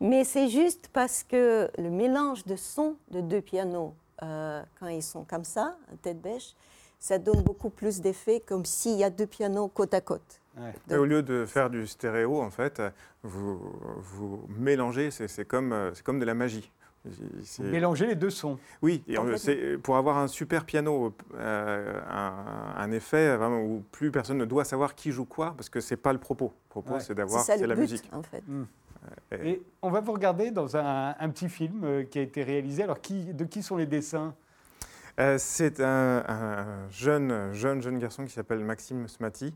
Mais 0.00 0.22
c'est 0.22 0.48
juste 0.48 0.88
parce 0.92 1.24
que 1.24 1.70
le 1.76 1.90
mélange 1.90 2.44
de 2.44 2.54
sons 2.54 2.96
de 3.10 3.20
deux 3.20 3.40
pianos, 3.40 3.94
euh, 4.22 4.62
quand 4.78 4.86
ils 4.86 5.02
sont 5.02 5.24
comme 5.24 5.44
ça, 5.44 5.76
en 5.92 5.96
tête 5.96 6.20
bêche, 6.20 6.54
ça 7.00 7.18
donne 7.18 7.42
beaucoup 7.42 7.70
plus 7.70 8.00
d'effet 8.00 8.40
comme 8.40 8.64
s'il 8.64 8.96
y 8.96 9.04
a 9.04 9.10
deux 9.10 9.26
pianos 9.26 9.68
côte 9.68 9.92
à 9.92 10.00
côte. 10.00 10.40
Et 10.90 10.96
au 10.96 11.04
lieu 11.04 11.22
de 11.22 11.44
faire 11.46 11.68
du 11.70 11.86
stéréo, 11.86 12.40
en 12.40 12.50
fait, 12.50 12.80
vous, 13.22 13.58
vous 13.98 14.46
mélangez, 14.58 15.10
c'est 15.10 15.28
c'est 15.28 15.44
comme, 15.44 15.72
euh, 15.72 15.92
c'est 15.94 16.04
comme 16.04 16.18
de 16.20 16.24
la 16.24 16.34
magie. 16.34 16.70
C'est- 17.42 17.62
Vous 17.62 17.68
mélangez 17.68 18.06
les 18.06 18.14
deux 18.14 18.30
sons. 18.30 18.58
Oui, 18.80 19.02
et 19.06 19.16
c'est 19.36 19.76
pour 19.82 19.96
avoir 19.98 20.16
un 20.16 20.26
super 20.28 20.64
piano, 20.64 21.12
euh, 21.34 22.00
un, 22.10 22.74
un 22.78 22.90
effet 22.92 23.36
vraiment 23.36 23.60
où 23.60 23.82
plus 23.92 24.10
personne 24.10 24.38
ne 24.38 24.46
doit 24.46 24.64
savoir 24.64 24.94
qui 24.94 25.12
joue 25.12 25.26
quoi, 25.26 25.52
parce 25.56 25.68
que 25.68 25.80
c'est 25.80 25.98
pas 25.98 26.12
le 26.14 26.18
propos. 26.18 26.52
Le 26.54 26.70
propos, 26.70 26.94
Ouais. 26.94 27.00
c'est 27.00 27.08
C'est 27.08 27.14
d'avoir, 27.14 27.42
ça 27.42 27.56
c'est 27.56 27.62
le 27.62 27.68
la 27.68 27.74
but, 27.74 27.80
musique. 27.82 28.08
en 28.12 28.22
fait. 28.22 28.42
Et- 29.32 29.48
Et 29.50 29.62
on 29.82 29.90
va 29.90 30.00
vous 30.00 30.12
regarder 30.12 30.50
dans 30.50 30.78
un, 30.78 31.14
un 31.18 31.28
petit 31.28 31.50
film 31.50 31.82
euh, 31.84 32.04
qui 32.04 32.18
a 32.18 32.22
été 32.22 32.42
réalisé. 32.42 32.84
Alors 32.84 33.00
qui, 33.02 33.34
de 33.34 33.44
qui 33.44 33.62
sont 33.62 33.76
les 33.76 33.84
dessins? 33.86 34.34
Euh, 35.20 35.36
c'est 35.38 35.80
un, 35.80 36.24
un 36.26 36.88
jeune, 36.90 37.52
jeune, 37.52 37.82
jeune 37.82 37.98
garçon 37.98 38.24
qui 38.24 38.32
s'appelle 38.32 38.60
Maxime 38.64 39.06
Smati 39.08 39.52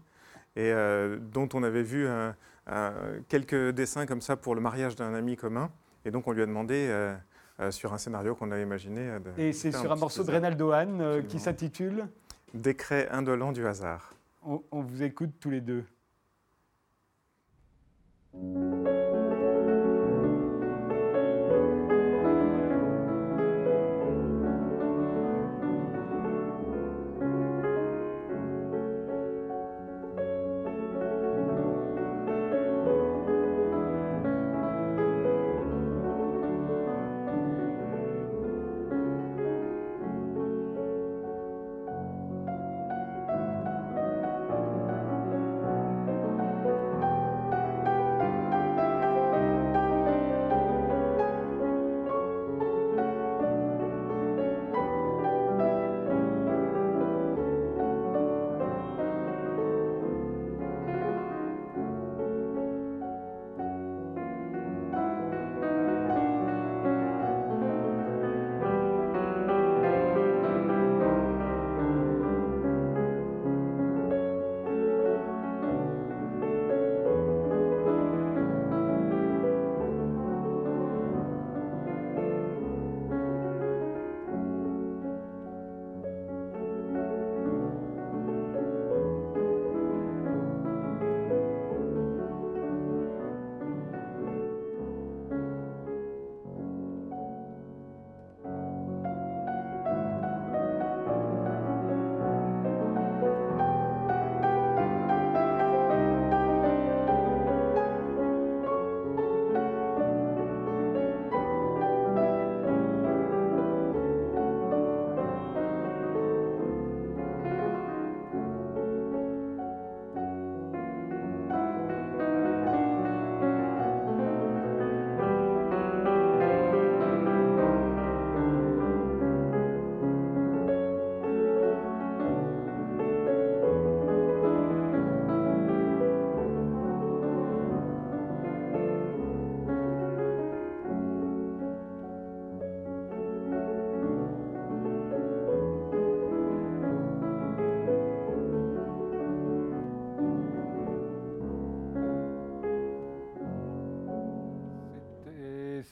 et 0.59 0.70
euh, 0.72 1.16
dont 1.20 1.48
on 1.54 1.62
avait 1.62 1.82
vu 1.82 2.06
un- 2.06 2.34
un- 2.66 2.92
quelques 3.28 3.70
dessins 3.70 4.04
comme 4.04 4.20
ça 4.20 4.36
pour 4.36 4.54
le 4.54 4.61
mariage 4.61 4.94
d'un 4.96 5.14
ami 5.14 5.36
commun. 5.36 5.70
Et 6.04 6.11
donc 6.11 6.26
on 6.28 6.32
lui 6.32 6.42
a 6.42 6.46
demandé, 6.46 6.88
euh, 6.90 7.14
euh, 7.61 7.70
sur 7.70 7.94
un 7.94 7.98
scénario 7.98 8.34
qu'on 8.34 8.50
avait 8.50 8.62
imaginé, 8.62 9.09
de 9.20 9.40
Et 9.40 9.52
c'est 9.52 9.72
sur 9.72 9.90
un 9.90 9.96
morceau 9.96 10.22
de. 10.24 10.30
Reynaldo 10.30 10.72
Hahn 10.72 11.24
qui 11.28 11.38
s'intitule 11.38 12.06
Décret 12.52 13.09
indolent 13.11 13.52
du 13.52 13.66
hasard. 13.66 14.12
on, 14.44 14.62
on 14.70 14.82
vous 14.82 15.02
écoute 15.02 15.30
tous 15.40 15.50
les 15.50 15.61
deux. 15.61 15.84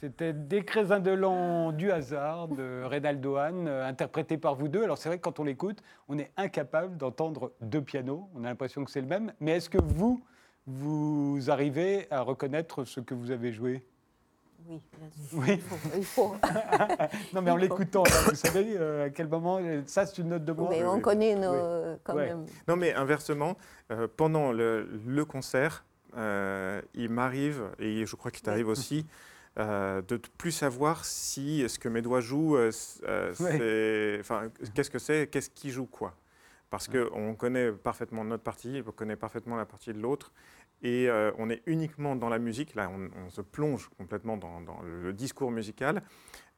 C'était 0.07 0.33
Des 0.33 0.65
Crézins 0.65 1.01
de 1.01 1.11
l'an 1.11 1.73
du 1.73 1.91
hasard 1.91 2.47
de 2.47 2.85
Reynaldo 2.85 3.35
Hahn, 3.35 3.67
euh, 3.67 3.85
interprété 3.85 4.39
par 4.39 4.55
vous 4.55 4.69
deux. 4.69 4.85
Alors 4.85 4.99
c'est 4.99 5.09
vrai 5.09 5.19
que 5.19 5.23
quand 5.25 5.41
on 5.41 5.45
l'écoute, 5.45 5.83
on 6.09 6.17
est 6.17 6.31
incapable 6.37 6.97
d'entendre 6.97 7.51
deux 7.61 7.83
pianos. 7.83 8.29
On 8.37 8.45
a 8.45 8.47
l'impression 8.47 8.85
que 8.85 8.91
c'est 8.93 9.01
le 9.01 9.09
même. 9.09 9.33
Mais 9.41 9.57
est-ce 9.57 9.69
que 9.69 9.83
vous, 9.83 10.23
vous 10.69 11.41
arrivez 11.49 12.07
à 12.13 12.21
reconnaître 12.21 12.85
ce 12.85 13.01
que 13.01 13.15
vous 13.15 13.33
avez 13.33 13.51
joué? 13.51 13.85
Oui, 14.69 14.81
bien 14.97 15.11
sûr. 15.11 15.39
Oui. 15.41 15.61
Il 15.97 16.05
faut. 16.05 16.37
Non, 17.35 17.43
mais 17.43 17.51
en 17.51 17.57
l'écoutant, 17.57 18.05
vous 18.29 18.35
savez 18.37 18.77
euh, 18.77 19.07
à 19.07 19.11
quel 19.11 19.27
moment 19.27 19.59
euh, 19.61 19.83
Ça, 19.87 20.07
c'est 20.07 20.19
une 20.23 20.29
note 20.29 20.45
de 20.45 20.53
moi. 20.53 20.69
Mais 20.71 20.85
on 20.85 21.01
connaît 21.01 21.35
nos, 21.35 21.97
quand 22.05 22.15
Ouais. 22.15 22.27
même. 22.29 22.47
Non, 22.69 22.77
mais 22.77 22.95
inversement, 22.95 23.57
euh, 23.91 24.07
pendant 24.17 24.53
le, 24.53 24.89
le 25.05 25.25
concert, 25.25 25.85
euh, 26.17 26.81
il 26.95 27.11
m'arrive, 27.11 27.65
et 27.81 28.07
je 28.07 28.15
crois 28.15 28.31
qu'il 28.31 28.43
t'arrive 28.45 28.69
aussi, 28.69 29.05
euh, 29.59 30.03
de 30.03 30.15
ne 30.15 30.21
plus 30.39 30.53
savoir 30.53 31.05
si 31.05 31.67
ce 31.69 31.79
que 31.79 31.89
mes 31.89 32.03
doigts 32.03 32.21
jouent, 32.21 32.57
euh, 32.57 32.71
euh, 33.05 33.33
Ouais. 33.41 34.19
enfin, 34.21 34.51
qu'est-ce 34.75 34.91
que 34.91 34.99
c'est, 34.99 35.29
qu'est-ce 35.29 35.51
qui 35.51 35.71
joue 35.71 35.87
quoi. 35.87 36.15
Parce 36.69 36.89
qu'on 36.89 37.35
connaît 37.35 37.73
parfaitement 37.73 38.25
notre 38.25 38.43
partie, 38.43 38.83
on 38.87 38.91
connaît 38.93 39.17
parfaitement 39.17 39.57
la 39.57 39.65
partie 39.67 39.93
de 39.93 40.01
l'autre, 40.01 40.33
et 40.83 41.09
euh, 41.09 41.31
on 41.39 41.49
est 41.49 41.63
uniquement 41.67 42.17
dans 42.17 42.29
la 42.29 42.39
musique, 42.39 42.75
là 42.75 42.91
on, 42.93 43.09
on 43.27 43.31
se 43.31 43.41
plonge 43.41 43.89
complètement 43.97 44.37
dans, 44.37 44.61
dans 44.61 44.83
le 44.83 45.13
discours 45.13 45.51
musical, 45.51 46.03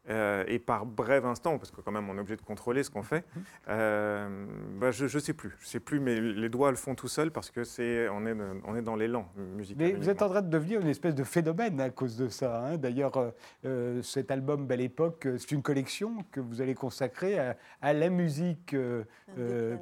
euh, 0.08 0.44
et 0.46 0.58
par 0.58 0.86
bref 0.86 1.24
instant, 1.24 1.58
parce 1.58 1.70
que 1.70 1.80
quand 1.80 1.92
même 1.92 2.08
on 2.08 2.16
est 2.16 2.20
obligé 2.20 2.36
de 2.36 2.42
contrôler 2.42 2.82
ce 2.82 2.90
qu'on 2.90 3.02
fait, 3.02 3.24
euh, 3.68 4.46
bah, 4.78 4.90
je 4.90 5.04
ne 5.04 5.20
sais 5.20 5.32
plus. 5.34 5.54
Je 5.60 5.66
sais 5.66 5.80
plus, 5.80 6.00
mais 6.00 6.20
les 6.20 6.48
doigts 6.48 6.70
le 6.70 6.76
font 6.76 6.94
tout 6.94 7.08
seuls 7.08 7.30
parce 7.30 7.50
que 7.50 7.64
c'est 7.64 8.08
on 8.08 8.24
est, 8.26 8.34
on 8.64 8.74
est 8.76 8.82
dans 8.82 8.96
l'élan 8.96 9.28
musical. 9.36 9.86
Mais 9.86 9.92
vous 9.92 10.08
êtes 10.08 10.22
en 10.22 10.28
train 10.30 10.42
de 10.42 10.48
devenir 10.48 10.80
une 10.80 10.88
espèce 10.88 11.14
de 11.14 11.24
phénomène 11.24 11.80
à 11.80 11.90
cause 11.90 12.16
de 12.16 12.28
ça. 12.28 12.64
hein. 12.64 12.76
D'ailleurs, 12.78 13.32
euh, 13.64 14.00
cet 14.02 14.30
album 14.30 14.66
Belle 14.66 14.80
Époque, 14.80 15.28
c'est 15.36 15.52
une 15.52 15.62
collection 15.62 16.24
que 16.32 16.40
vous 16.40 16.60
allez 16.62 16.74
consacrer 16.74 17.38
à, 17.38 17.56
à 17.82 17.92
la 17.92 18.08
musique 18.08 18.74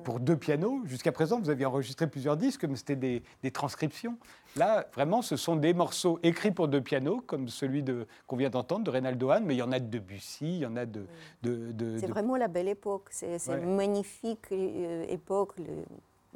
pour 0.04 0.20
deux 0.20 0.36
pianos. 0.36 0.82
Jusqu'à 0.86 1.12
présent, 1.12 1.40
vous 1.40 1.50
aviez 1.50 1.66
enregistré 1.66 2.06
plusieurs 2.08 2.36
disques, 2.36 2.64
mais 2.64 2.76
c'était 2.76 2.96
des, 2.96 3.22
des 3.42 3.50
transcriptions. 3.50 4.18
Là, 4.56 4.86
vraiment, 4.94 5.20
ce 5.20 5.36
sont 5.36 5.54
des 5.56 5.74
morceaux 5.74 6.18
écrits 6.22 6.50
pour 6.50 6.68
deux 6.68 6.80
pianos, 6.80 7.20
comme 7.26 7.48
celui 7.48 7.82
de- 7.82 8.06
qu'on 8.26 8.36
vient 8.36 8.48
d'entendre 8.48 8.84
de 8.84 8.90
Reynaldo 8.90 9.30
Hahn, 9.30 9.44
mais 9.44 9.54
il 9.54 9.58
y 9.58 9.62
en 9.62 9.70
a 9.72 9.78
de 9.78 9.86
Debussy, 9.86 10.46
il 10.56 10.58
y 10.60 10.66
en 10.66 10.76
a 10.76 10.86
de... 10.86 11.06
de, 11.42 11.72
de- 11.72 11.98
C'est 11.98 12.06
vraiment 12.06 12.36
la 12.36 12.48
belle 12.48 12.68
époque. 12.68 13.08
C'est 13.10 13.36
Ouais. 13.48 13.62
une 13.62 13.76
magnifique 13.76 14.46
euh, 14.52 15.04
époque, 15.08 15.52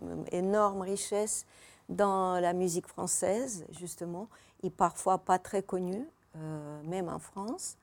une 0.02 0.24
énorme 0.32 0.82
richesse 0.82 1.46
dans 1.88 2.38
la 2.40 2.52
musique 2.52 2.86
française, 2.86 3.64
justement, 3.70 4.28
et 4.62 4.68
parfois 4.70 5.16
pas 5.18 5.38
très 5.38 5.62
connue, 5.62 6.06
euh, 6.36 6.82
même 6.84 7.08
en 7.08 7.18
France. 7.18 7.76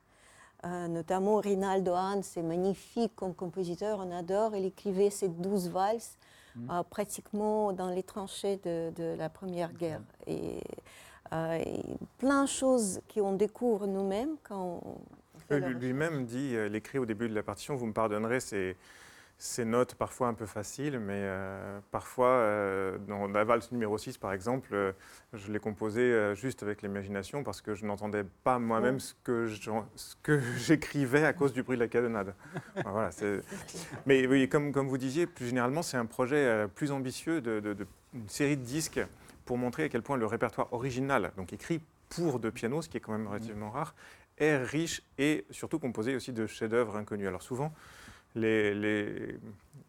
Euh, 0.64 0.88
notamment 0.88 1.36
Rinaldo 1.36 1.92
Hahn, 1.94 2.22
c'est 2.22 2.42
magnifique 2.42 3.12
comme 3.16 3.34
compositeur, 3.34 3.98
on 4.00 4.10
adore. 4.12 4.54
Il 4.56 4.64
écrivait 4.64 5.10
ces 5.10 5.28
douze 5.28 5.68
valses 5.68 6.16
euh, 6.70 6.82
pratiquement 6.82 7.72
dans 7.72 7.88
les 7.88 8.02
tranchées 8.02 8.58
de, 8.64 8.90
de 8.96 9.16
la 9.16 9.28
Première 9.28 9.72
Guerre. 9.72 10.00
Et, 10.26 10.60
euh, 11.32 11.54
et 11.54 11.82
plein 12.18 12.44
de 12.44 12.48
choses 12.48 13.00
qu'on 13.12 13.34
découvre 13.34 13.86
nous-mêmes 13.86 14.36
quand 14.42 14.80
on 14.84 15.56
Lui-même 15.56 16.26
dit, 16.26 16.54
euh, 16.54 16.68
l'écrit 16.68 16.98
au 16.98 17.06
début 17.06 17.28
de 17.28 17.34
la 17.34 17.42
partition, 17.42 17.74
vous 17.74 17.86
me 17.86 17.92
pardonnerez 17.92 18.40
ces, 18.40 18.76
ces 19.40 19.64
notes 19.64 19.94
parfois 19.94 20.26
un 20.26 20.34
peu 20.34 20.46
faciles, 20.46 20.98
mais 20.98 21.14
euh, 21.14 21.78
parfois, 21.92 22.26
euh, 22.26 22.98
dans 23.06 23.28
la 23.28 23.44
valse 23.44 23.70
numéro 23.70 23.96
6 23.96 24.18
par 24.18 24.32
exemple, 24.32 24.70
euh, 24.72 24.92
je 25.32 25.52
l'ai 25.52 25.60
composée 25.60 26.34
juste 26.34 26.64
avec 26.64 26.82
l'imagination 26.82 27.44
parce 27.44 27.60
que 27.60 27.74
je 27.76 27.86
n'entendais 27.86 28.24
pas 28.42 28.58
moi-même 28.58 28.98
ce 28.98 29.14
que 29.22 29.46
j'écrivais 30.56 31.24
à 31.24 31.32
cause 31.32 31.52
du 31.52 31.62
bruit 31.62 31.76
de 31.76 31.82
la 31.82 31.88
cadenade. 31.88 32.34
Enfin, 32.76 32.90
voilà, 32.90 33.10
mais 34.06 34.48
comme, 34.48 34.72
vous 34.72 34.98
disiez, 34.98 35.26
plus 35.26 35.46
généralement, 35.46 35.82
c'est 35.82 35.96
un 35.96 36.06
projet 36.06 36.66
plus 36.74 36.90
ambitieux 36.90 37.40
de, 37.40 37.60
de- 37.60 37.74
de- 37.74 37.86
série 38.26 38.56
de 38.56 38.62
disques 38.64 39.00
pour 39.44 39.56
montrer 39.56 39.84
à 39.84 39.88
quel 39.88 40.02
point 40.02 40.16
le 40.16 40.26
répertoire 40.26 40.72
original, 40.72 41.30
donc 41.36 41.52
écrit 41.52 41.80
pour 42.08 42.40
deux 42.40 42.50
pianos, 42.50 42.82
ce 42.82 42.88
qui 42.88 42.96
est 42.96 43.00
quand 43.00 43.12
même 43.12 43.28
relativement 43.28 43.70
rare, 43.70 43.94
est 44.38 44.56
riche 44.56 45.02
et 45.18 45.44
surtout 45.50 45.78
composé 45.78 46.16
aussi 46.16 46.32
de 46.32 46.46
chefs-d'œuvre 46.46 46.96
inconnus. 46.96 47.28
Alors 47.28 47.42
souvent, 47.42 47.72
les, 48.34 48.74
les- 48.74 49.38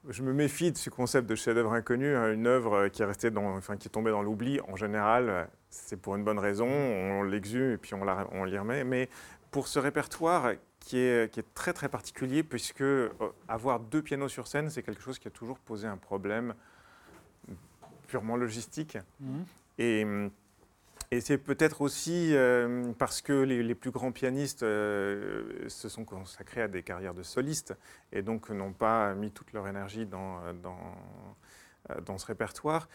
je 0.10 0.24
me 0.24 0.34
méfie 0.34 0.72
de 0.72 0.78
ce 0.78 0.90
concept 0.90 1.30
de 1.30 1.36
chef-d'œuvre 1.36 1.74
inconnu, 1.74 2.16
hein, 2.16 2.32
une 2.34 2.48
œuvre 2.48 2.88
qui 2.88 3.02
est 3.02 3.06
restée 3.06 3.30
dans, 3.32 3.56
enfin, 3.58 3.78
qui 3.78 3.88
est 3.88 3.92
tombée 3.92 4.12
dans 4.12 4.22
l'oubli. 4.24 4.60
En 4.68 4.76
général, 4.76 5.50
c'est 5.70 5.98
pour 6.02 6.16
une 6.16 6.24
bonne 6.24 6.40
raison, 6.40 6.68
on 6.68 7.24
l'exhume 7.24 7.72
et 7.72 7.78
puis 7.78 7.94
on, 7.94 8.04
la- 8.04 8.28
on 8.32 8.44
l'y 8.46 8.58
remet. 8.58 8.84
Mais 8.84 9.10
pour 9.52 9.68
ce 9.68 9.78
répertoire 9.80 10.54
qui 10.80 10.98
est, 10.98 11.32
qui 11.32 11.42
est 11.42 11.54
très 11.54 11.74
très 11.74 11.90
particulier, 11.90 12.42
puisque 12.44 12.82
euh, 12.82 13.10
avoir 13.48 13.80
deux 13.80 14.02
pianos 14.02 14.30
sur 14.30 14.48
scène, 14.48 14.70
c'est 14.70 14.82
quelque 14.84 15.02
chose 15.02 15.20
qui 15.20 15.28
a 15.28 15.32
toujours 15.32 15.60
posé 15.60 15.88
un 15.88 15.98
problème 15.98 16.54
purement 18.08 18.38
logistique. 18.38 18.98
Mhm. 19.20 19.46
Et, 19.78 20.04
hum, 20.04 20.32
et 21.12 21.22
c'est 21.22 21.40
peut-être 21.40 21.82
aussi 21.82 22.36
euh, 22.36 22.94
parce 23.00 23.22
que 23.22 23.34
les, 23.34 23.76
plus 23.76 23.90
grands 23.90 24.12
pianistes 24.12 24.62
euh, 24.62 25.68
se 25.68 25.90
sont 25.90 26.06
consacrés 26.06 26.62
à 26.62 26.68
des 26.68 26.84
carrières 26.84 27.16
de 27.16 27.24
solistes 27.24 27.76
et 28.12 28.22
donc 28.22 28.52
n'ont 28.52 28.74
pas 28.74 29.16
mis 29.16 29.32
toute 29.32 29.52
leur 29.54 29.68
énergie 29.68 30.06
dans, 30.06 30.40
euh, 31.90 32.18
ce 32.18 32.26
répertoire, 32.28 32.90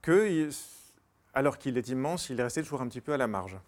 que, 0.00 0.48
alors 1.34 1.58
qu'il 1.58 1.76
est 1.76 1.88
immense, 1.90 2.30
il 2.30 2.40
est 2.40 2.42
resté 2.42 2.62
toujours 2.62 2.80
un 2.80 2.88
petit 2.88 3.02
peu 3.02 3.12
à 3.12 3.18
la 3.18 3.26
marge. 3.26 3.58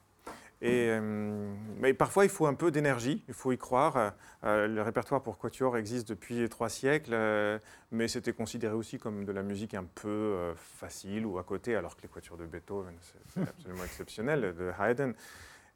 Et, 0.64 0.90
euh, 0.90 1.52
mais 1.80 1.92
parfois, 1.92 2.24
il 2.24 2.30
faut 2.30 2.46
un 2.46 2.54
peu 2.54 2.70
d'énergie, 2.70 3.24
il 3.26 3.34
faut 3.34 3.50
y 3.50 3.58
croire. 3.58 4.12
Euh, 4.44 4.68
le 4.68 4.80
répertoire 4.80 5.20
pour 5.20 5.36
quatuor 5.36 5.76
existe 5.76 6.08
depuis 6.08 6.48
trois 6.48 6.68
siècles, 6.68 7.14
euh, 7.14 7.58
mais 7.90 8.06
c'était 8.06 8.32
considéré 8.32 8.72
aussi 8.74 8.98
comme 8.98 9.24
de 9.24 9.32
la 9.32 9.42
musique 9.42 9.74
un 9.74 9.82
peu 9.82 10.52
facile 10.54 11.26
ou 11.26 11.38
à 11.38 11.42
côté, 11.42 11.74
alors 11.74 11.96
que 11.96 12.02
les 12.02 12.08
quatuors 12.08 12.38
de 12.38 12.46
Beethoven, 12.46 12.94
c'est 13.00 13.40
absolument 13.48 13.82
exceptionnel, 13.84 14.54
de 14.56 14.70
Haydn. 14.80 15.14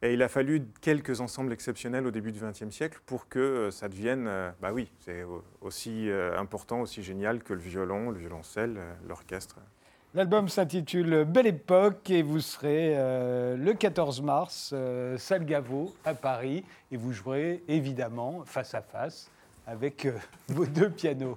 Et 0.03 0.13
il 0.13 0.23
a 0.23 0.29
fallu 0.29 0.63
quelques 0.83 1.21
ensembles 1.21 1.53
exceptionnels 1.53 2.07
au 2.07 2.11
début 2.13 2.31
du 2.31 2.39
XXe 2.39 2.71
siècle 2.71 3.01
pour 3.07 3.29
que 3.29 3.71
ça 3.73 3.89
devienne, 3.89 4.31
bah 4.61 4.71
oui, 4.73 4.93
c'est 5.01 5.25
au- 5.25 5.43
aussi 5.63 6.09
important, 6.37 6.83
aussi 6.83 7.03
génial 7.03 7.43
que 7.43 7.55
le 7.55 7.61
violon, 7.61 8.11
le 8.11 8.19
violoncelle, 8.19 8.79
l'orchestre. 9.09 9.57
L'album 10.17 10.49
s'intitule 10.49 11.27
Belle 11.27 11.47
Époque 11.47 12.09
et 12.09 12.23
vous 12.23 12.41
serez 12.41 12.95
euh, 12.97 13.55
le 13.55 13.75
14 13.75 14.23
mars, 14.23 14.71
euh, 14.73 15.19
salle 15.19 15.45
Gaveau 15.45 15.95
à 16.07 16.15
Paris, 16.15 16.65
et 16.91 16.97
vous 16.97 17.13
jouerez 17.13 17.63
évidemment 17.69 18.41
face 18.47 18.73
à 18.73 18.81
face 18.81 19.31
avec 19.67 20.07
euh, 20.07 20.13
vos 20.49 20.65
deux 20.65 20.89
pianos. 20.89 21.37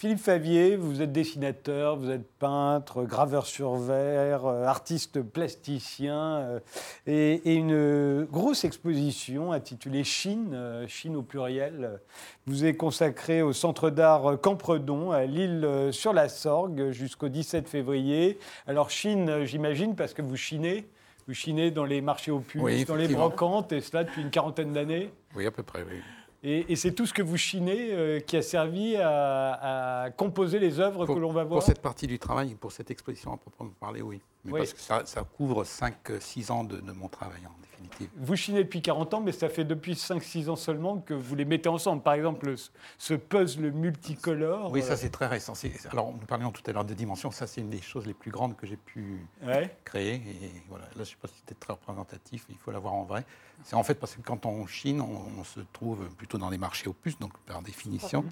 Philippe 0.00 0.20
Favier, 0.20 0.76
vous 0.76 1.02
êtes 1.02 1.12
dessinateur, 1.12 1.98
vous 1.98 2.08
êtes 2.08 2.26
peintre, 2.38 3.02
graveur 3.02 3.44
sur 3.44 3.74
verre, 3.74 4.46
euh, 4.46 4.64
artiste 4.64 5.20
plasticien, 5.20 6.38
euh, 6.38 6.60
et, 7.06 7.34
et 7.44 7.54
une 7.56 8.24
grosse 8.24 8.64
exposition 8.64 9.52
intitulée 9.52 10.02
Chine, 10.02 10.52
euh, 10.54 10.88
Chine 10.88 11.16
au 11.16 11.22
pluriel, 11.22 12.00
vous 12.46 12.64
est 12.64 12.76
consacrée 12.76 13.42
au 13.42 13.52
Centre 13.52 13.90
d'art 13.90 14.40
Campredon 14.40 15.10
à 15.10 15.26
Lille 15.26 15.66
euh, 15.66 15.92
sur 15.92 16.14
la 16.14 16.30
Sorgue 16.30 16.92
jusqu'au 16.92 17.28
17 17.28 17.68
février. 17.68 18.38
Alors 18.66 18.88
Chine, 18.88 19.44
j'imagine, 19.44 19.96
parce 19.96 20.14
que 20.14 20.22
vous 20.22 20.36
chinez, 20.36 20.88
vous 21.28 21.34
chinez 21.34 21.70
dans 21.70 21.84
les 21.84 22.00
marchés 22.00 22.30
aux 22.30 22.40
puces, 22.40 22.62
Oui, 22.62 22.86
dans 22.86 22.96
les 22.96 23.08
brocantes, 23.08 23.70
et 23.72 23.82
cela 23.82 24.04
depuis 24.04 24.22
une 24.22 24.30
quarantaine 24.30 24.72
d'années? 24.72 25.12
Oui, 25.36 25.44
à 25.44 25.50
peu 25.50 25.62
près, 25.62 25.82
oui. 25.82 26.00
Et, 26.42 26.72
et 26.72 26.76
c'est 26.76 26.92
tout 26.92 27.04
ce 27.06 27.12
que 27.12 27.20
vous 27.22 27.36
chinez 27.36 27.92
euh, 27.92 28.20
qui 28.20 28.36
a 28.36 28.42
servi 28.42 28.96
à, 28.96 30.04
à 30.04 30.10
composer 30.10 30.58
les 30.58 30.80
œuvres 30.80 31.04
Pour, 31.04 31.14
que 31.14 31.20
l'on 31.20 31.32
va 31.32 31.44
voir. 31.44 31.58
pour 31.60 31.66
cette 31.66 31.82
partie 31.82 32.06
du 32.06 32.18
travail, 32.18 32.54
pour 32.54 32.72
cette 32.72 32.90
exposition 32.90 33.32
à 33.32 33.36
proprement 33.36 33.70
parler, 33.78 34.00
oui. 34.00 34.20
Mais 34.46 34.52
Oui. 34.52 34.60
parce 34.60 34.72
que 34.72 34.80
ça, 34.80 35.02
ça 35.04 35.22
couvre 35.22 35.64
5-6 35.64 36.50
ans 36.50 36.64
de, 36.64 36.78
de 36.80 36.92
mon 36.92 37.08
travail, 37.08 37.40
en 37.46 37.52
définitive. 37.60 38.08
Vous 38.16 38.36
chinez 38.36 38.64
depuis 38.64 38.80
40 38.80 39.12
ans, 39.12 39.20
mais 39.20 39.32
ça 39.32 39.50
fait 39.50 39.64
depuis 39.64 39.92
5-6 39.92 40.48
ans 40.48 40.56
seulement 40.56 40.96
que 40.98 41.12
vous 41.12 41.34
les 41.34 41.44
mettez 41.44 41.68
ensemble. 41.68 42.02
Par 42.02 42.14
exemple, 42.14 42.54
ce- 42.96 43.12
puzzle 43.14 43.70
multicolore. 43.72 44.72
Oui, 44.72 44.80
ça 44.82 44.92
euh, 44.92 44.96
c'est 44.96 45.10
très 45.10 45.26
récent. 45.26 45.52
Alors, 45.92 46.10
nous 46.12 46.26
parlions 46.26 46.50
tout 46.52 46.62
à 46.66 46.72
l'heure 46.72 46.86
de 46.86 46.94
dimensions. 46.94 47.30
Ça, 47.30 47.46
c'est 47.46 47.60
une 47.60 47.68
des 47.68 47.82
choses 47.82 48.06
les 48.06 48.14
plus 48.14 48.30
grandes 48.30 48.56
que 48.56 48.66
j'ai 48.66 48.76
pu 48.78 49.26
ouais. 49.42 49.76
créer. 49.84 50.14
Et 50.14 50.52
voilà, 50.70 50.84
là, 50.86 50.90
je 50.94 51.00
ne 51.00 51.04
sais 51.04 51.16
pas 51.20 51.28
si 51.28 51.34
c'était 51.40 51.54
très 51.54 51.74
représentatif. 51.74 52.46
Il 52.48 52.56
faut 52.56 52.70
l'avoir 52.70 52.94
en 52.94 53.04
vrai. 53.04 53.26
C'est 53.62 53.76
en 53.76 53.82
fait 53.82 53.94
parce 53.96 54.14
que 54.16 54.22
quand 54.22 54.46
on 54.46 54.66
chine, 54.66 55.02
on, 55.02 55.20
on 55.38 55.44
se 55.44 55.60
trouve 55.74 56.08
plutôt 56.16 56.29
dans 56.38 56.50
les 56.50 56.58
marchés 56.58 56.88
aux 56.88 56.92
puces, 56.92 57.18
donc 57.18 57.32
par 57.46 57.62
définition, 57.62 58.24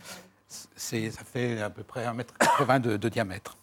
c'est, 0.49 1.11
ça 1.11 1.25
fait 1.25 1.61
à 1.61 1.71
peu 1.71 1.83
près 1.83 2.07
1m80 2.07 2.81
de, 2.81 2.97
de 2.97 3.09
diamètre. 3.09 3.57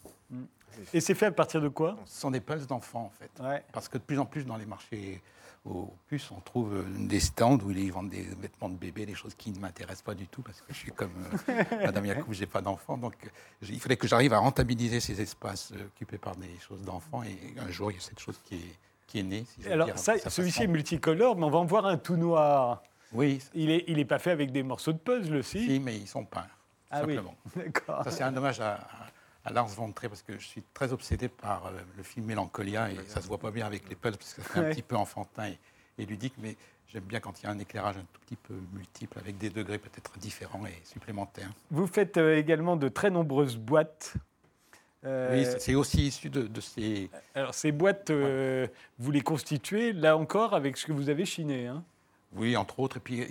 Et 0.92 1.00
c'est 1.00 1.14
fait 1.14 1.26
à 1.26 1.32
partir 1.32 1.60
de 1.60 1.68
quoi? 1.68 1.96
Ce 2.06 2.20
sont 2.20 2.30
des 2.30 2.40
pulses 2.40 2.66
d'enfants, 2.66 3.04
en 3.04 3.10
fait. 3.18 3.30
ouais. 3.42 3.64
Parce 3.72 3.88
que 3.88 3.98
de 3.98 4.02
plus 4.02 4.18
en 4.18 4.26
plus 4.26 4.44
dans 4.44 4.56
les 4.56 4.66
marchés 4.66 5.22
aux 5.64 5.92
puces, 6.06 6.30
on 6.30 6.40
trouve 6.40 6.74
euh, 6.76 6.84
des 7.08 7.18
stands 7.18 7.58
où 7.58 7.70
ils 7.72 7.90
vendent 7.90 8.10
des 8.10 8.22
vêtements 8.22 8.68
de 8.68 8.76
bébé, 8.76 9.04
des 9.06 9.14
choses 9.14 9.34
qui 9.34 9.50
ne 9.50 9.58
m'intéressent 9.58 10.02
pas 10.02 10.14
du 10.14 10.28
tout 10.28 10.42
parce 10.42 10.60
que 10.60 10.66
je 10.72 10.74
suis 10.78 10.92
comme 10.92 11.10
euh, 11.48 11.64
Madame 11.84 12.06
Yacoub, 12.06 12.32
je 12.32 12.40
n'ai 12.40 12.46
pas 12.46 12.60
d'enfant. 12.60 12.96
Donc 12.98 13.14
il 13.62 13.80
fallait 13.80 13.96
que 13.96 14.06
j'arrive 14.06 14.32
à 14.32 14.38
rentabiliser 14.38 15.00
ces 15.00 15.20
espaces 15.20 15.72
euh, 15.74 15.86
occupés 15.86 16.18
par 16.18 16.36
des 16.36 16.56
choses 16.60 16.82
d'enfants. 16.82 17.22
Et 17.24 17.58
un 17.58 17.70
jour, 17.70 17.90
il 17.90 17.94
y 17.94 17.98
a 17.98 18.00
cette 18.00 18.20
chose 18.20 18.38
qui 18.44 18.56
est, 18.56 18.76
qui 19.08 19.18
est 19.18 19.22
née. 19.24 19.44
si 19.58 19.66
Alors, 19.68 19.86
dire. 19.86 19.98
ça, 19.98 20.16
Ça 20.18 20.30
celui-ci 20.30 20.62
est 20.64 20.68
multicolore, 20.68 21.36
mais 21.36 21.44
on 21.46 21.50
va 21.50 21.58
en 21.58 21.64
voir 21.64 21.86
un 21.86 21.96
tout 21.96 22.16
noir. 22.16 22.82
Oui, 23.12 23.40
Il 23.54 23.68
n'est 23.68 23.84
il 23.86 23.98
est 23.98 24.04
pas 24.04 24.18
fait 24.18 24.30
avec 24.32 24.50
des 24.52 24.62
morceaux 24.62 24.92
de 24.92 24.98
puzzle 24.98 25.36
aussi 25.36 25.64
si, 25.64 25.80
mais 25.80 25.96
ils 25.96 26.08
sont 26.08 26.24
peints. 26.24 26.46
Ah 26.90 27.02
oui, 27.04 27.14
simplement. 27.14 27.36
d'accord. 27.56 28.04
Ça, 28.04 28.10
c'est 28.10 28.22
un 28.24 28.36
hommage 28.36 28.60
à, 28.60 28.80
à 29.44 29.52
Lars 29.52 29.66
von 29.68 29.90
Trier 29.92 30.08
parce 30.08 30.22
que 30.22 30.38
je 30.38 30.44
suis 30.46 30.62
très 30.74 30.92
obsédé 30.92 31.28
par 31.28 31.66
euh, 31.66 31.70
le 31.96 32.02
film 32.02 32.26
Mélancolia 32.26 32.90
et 32.90 32.96
ça 33.06 33.20
se 33.20 33.26
voit 33.28 33.38
pas 33.38 33.50
bien 33.50 33.66
avec 33.66 33.88
les 33.88 33.94
puzzles 33.96 34.18
parce 34.18 34.34
que 34.34 34.58
Ouais. 34.60 34.66
un 34.66 34.70
petit 34.70 34.82
peu 34.82 34.96
enfantin 34.96 35.46
et, 35.48 35.58
et 35.98 36.06
ludique, 36.06 36.34
mais 36.38 36.56
j'aime 36.88 37.04
bien 37.04 37.20
quand 37.20 37.40
il 37.40 37.44
y 37.44 37.46
a 37.46 37.50
un 37.50 37.58
éclairage 37.58 37.96
un 37.96 38.04
tout 38.12 38.20
petit 38.26 38.36
peu 38.36 38.54
multiple 38.72 39.18
avec 39.18 39.38
des 39.38 39.50
degrés 39.50 39.78
peut-être 39.78 40.18
différents 40.18 40.64
et 40.66 40.78
supplémentaires. 40.84 41.50
Vous 41.70 41.86
faites 41.86 42.16
euh, 42.16 42.36
également 42.36 42.76
de 42.76 42.88
très 42.88 43.10
nombreuses 43.10 43.56
boîtes. 43.56 44.14
Euh, 45.04 45.32
Oui, 45.38 45.44
c'est- 45.44 45.58
c'est 45.60 45.74
aussi 45.74 46.06
issu 46.08 46.28
de, 46.30 46.42
de 46.42 46.60
ces. 46.60 47.08
alors, 47.34 47.54
ces 47.54 47.70
boîtes, 47.72 48.10
euh, 48.10 48.66
vous 48.98 49.10
les 49.12 49.20
constituez, 49.20 49.92
là 49.92 50.16
encore, 50.16 50.54
avec 50.54 50.76
ce 50.76 50.86
que 50.86 50.92
vous 50.92 51.08
avez 51.08 51.24
chiné. 51.24 51.66
hein? 51.68 51.84
Oui, 52.36 52.56
entre 52.56 52.80
autres. 52.80 52.98
Et 52.98 53.00
puis, 53.00 53.26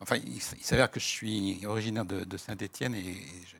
enfin, 0.00 0.16
il, 0.16 0.40
s'avère 0.40 0.90
que 0.90 1.00
je 1.00 1.06
suis 1.06 1.66
originaire 1.66 2.04
de, 2.04 2.36
Saint-Étienne 2.36 2.94
et, 2.94 3.02
j'ai- 3.04 3.58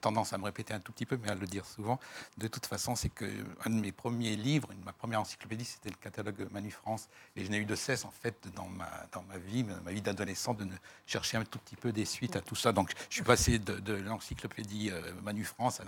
tendance 0.00 0.32
à 0.32 0.38
me 0.38 0.44
répéter 0.44 0.74
un 0.74 0.80
tout 0.80 0.90
petit 0.90 1.06
peu, 1.06 1.16
mais 1.22 1.30
à 1.30 1.36
le 1.36 1.46
dire 1.46 1.64
souvent. 1.64 2.00
De 2.36 2.48
toute 2.48 2.66
façon, 2.66 2.96
c'est 2.96 3.10
que 3.10 3.24
un 3.64 3.70
de 3.70 3.80
mes 3.80 3.92
premiers 3.92 4.34
livres, 4.34 4.68
ma 4.84 4.92
première 4.92 5.20
encyclopédie, 5.20 5.64
c'était 5.64 5.88
le 5.88 5.94
catalogue 5.94 6.48
Manu 6.50 6.72
France. 6.72 7.08
Et 7.36 7.44
je 7.44 7.50
n'ai 7.50 7.58
eu 7.58 7.64
de 7.64 7.76
cesse, 7.76 8.04
en 8.04 8.10
fait, 8.10 8.36
dans 8.56 8.66
ma, 8.66 8.90
dans 9.12 9.22
ma 9.22 9.38
vie, 9.38 9.64
ma 9.84 9.92
vie 9.92 10.02
d'adolescent, 10.02 10.52
de 10.52 10.66
chercher 11.06 11.36
un 11.36 11.44
tout 11.44 11.60
petit 11.60 11.76
peu 11.76 11.92
des 11.92 12.04
suites 12.04 12.34
à 12.34 12.40
tout 12.40 12.56
ça. 12.56 12.72
Donc, 12.72 12.90
je 13.08 13.14
suis 13.14 13.22
passé 13.22 13.60
de, 13.60 13.78
de 13.78 13.94
l'encyclopédie 13.94 14.90
euh, 14.90 15.00
Manu 15.22 15.44
France 15.44 15.80
à 15.80 15.84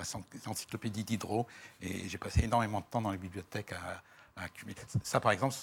l'encyclopédie 0.47 1.03
Diderot. 1.03 1.47
Et 1.83 2.09
j'ai 2.09 2.19
passé 2.19 2.45
énormément 2.45 2.81
de 2.81 2.87
temps 2.87 3.03
dans 3.03 3.11
les 3.11 3.19
bibliothèques 3.19 3.73
à, 3.73 4.03
à 4.37 4.45
accumuler. 4.45 4.77
Ça, 5.03 5.19
par 5.19 5.33
exemple, 5.33 5.55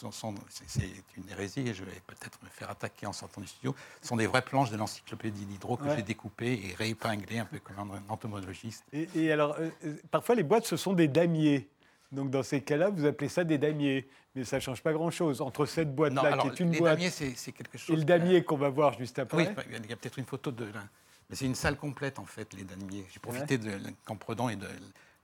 c'est 0.57 0.82
une 1.15 1.30
hérésie 1.30 1.61
et 1.67 1.74
je 1.74 1.84
vais 1.84 2.01
peut-être 2.07 2.39
me 2.43 2.49
faire 2.49 2.69
attaquer 2.71 3.05
en 3.05 3.13
sortant 3.13 3.39
du 3.41 3.47
studio. 3.47 3.76
Ce 4.01 4.07
sont 4.07 4.15
des 4.17 4.26
vraies 4.28 4.41
planches 4.41 4.71
de 4.71 4.78
l'encyclopédie 4.78 5.45
Diderot 5.45 5.78
que 5.78 5.84
Ouais. 5.84 5.95
j'ai 5.95 6.01
découpées 6.01 6.53
et 6.53 6.74
réépinglées 6.76 7.38
un 7.39 7.45
peu 7.45 7.59
comme 7.59 7.91
un 7.91 8.01
entomologiste. 8.09 8.84
et, 8.91 9.07
et 9.15 9.32
alors, 9.32 9.55
euh, 9.59 9.69
euh, 9.86 9.95
parfois, 10.09 10.36
les 10.36 10.43
boîtes, 10.43 10.65
ce 10.65 10.76
sont 10.78 10.93
des 10.93 11.07
damiers. 11.07 11.67
Donc, 12.11 12.30
dans 12.32 12.43
ces 12.43 12.61
cas-là, 12.61 12.89
vous 12.89 13.05
appelez 13.05 13.30
ça 13.30 13.43
des 13.43 13.57
damiers. 13.57 14.07
Mais 14.36 14.43
ça 14.43 14.55
ne 14.55 14.61
change 14.61 14.82
pas 14.82 14.93
grand-chose. 14.93 15.41
Entre 15.41 15.67
cette 15.67 15.93
boîte-là, 15.93 16.38
qui 16.39 16.47
est 16.47 16.59
une 16.59 16.71
les 16.71 16.80
boîte, 16.80 16.93
damiers, 16.95 17.11
c'est 17.11 17.36
c'est 17.36 17.51
quelque 17.51 17.78
chose. 17.78 17.93
et 17.95 17.97
le 17.99 18.03
damier 18.03 18.43
qu'on 18.43 18.57
va 18.57 18.69
voir 18.69 18.97
juste 18.97 19.19
après. 19.19 19.53
Oui, 19.55 19.63
il 19.84 19.89
y 19.89 19.93
a 19.93 19.95
peut-être 19.95 20.17
une 20.17 20.26
photo 20.26 20.49
de. 20.51 20.65
la- 20.65 20.84
Mais 21.30 21.36
c'est 21.36 21.45
une 21.45 21.53
salle 21.55 21.78
complète, 21.78 22.17
en 22.17 22.26
fait, 22.26 22.51
les 22.53 22.63
damiers. 22.63 23.05
J'ai 23.11 23.19
profité 23.19 23.59
de 23.59 23.71
Camp 24.05 24.15
Predon 24.15 24.49
et 24.49 24.55
de 24.55 24.67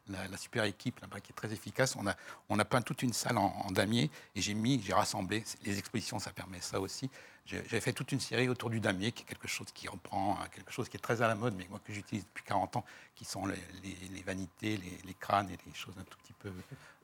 la, 0.10 0.38
super 0.38 0.64
équipe 0.64 0.99
là-bas 0.99 1.20
qui 1.20 1.32
est 1.32 1.36
très 1.36 1.51
efficace. 1.51 1.95
On 1.95 2.07
a, 2.07 2.16
on 2.49 2.60
a 2.60 2.66
peint 2.66 2.82
toute 2.82 3.01
une 3.03 3.14
salle 3.14 3.38
en, 3.38 3.72
damier 3.72 4.10
et 4.36 4.41
j'ai 4.41 4.53
mis, 4.53 4.82
j'ai 4.84 4.93
rassemblé. 4.93 5.43
Les 5.64 5.78
expositions, 5.78 6.20
ça 6.20 6.32
permet 6.32 6.62
ça 6.62 6.80
aussi. 6.80 7.10
J'ai 7.45 7.82
fait 7.82 7.93
toute 7.93 8.12
une 8.12 8.20
série 8.20 8.47
autour 8.47 8.70
du 8.70 8.80
damier, 8.80 9.12
qui 9.12 9.24
est 9.24 9.26
quelque 9.26 9.47
chose 9.47 9.68
qui 9.74 9.88
reprend 9.88 10.34
euh, 10.34 10.45
quelque 10.51 10.72
chose 10.72 10.88
qui 10.88 10.97
est 10.97 10.99
très 10.99 11.24
à 11.24 11.28
la 11.28 11.34
mode, 11.34 11.55
mais 11.57 11.66
moi 11.68 11.80
que 11.84 11.91
j'utilise 11.91 12.24
depuis 12.24 12.43
40 12.43 12.76
ans, 12.76 12.86
qui 13.16 13.26
sont 13.26 13.47
les 13.47 14.24
vanités, 14.24 14.78
les, 14.78 14.99
les 15.03 15.14
crânes 15.16 15.49
et 15.49 15.57
les 15.66 15.74
choses 15.74 15.95
un 15.99 16.03
tout 16.03 16.18
petit 16.20 16.34
peu 16.34 16.51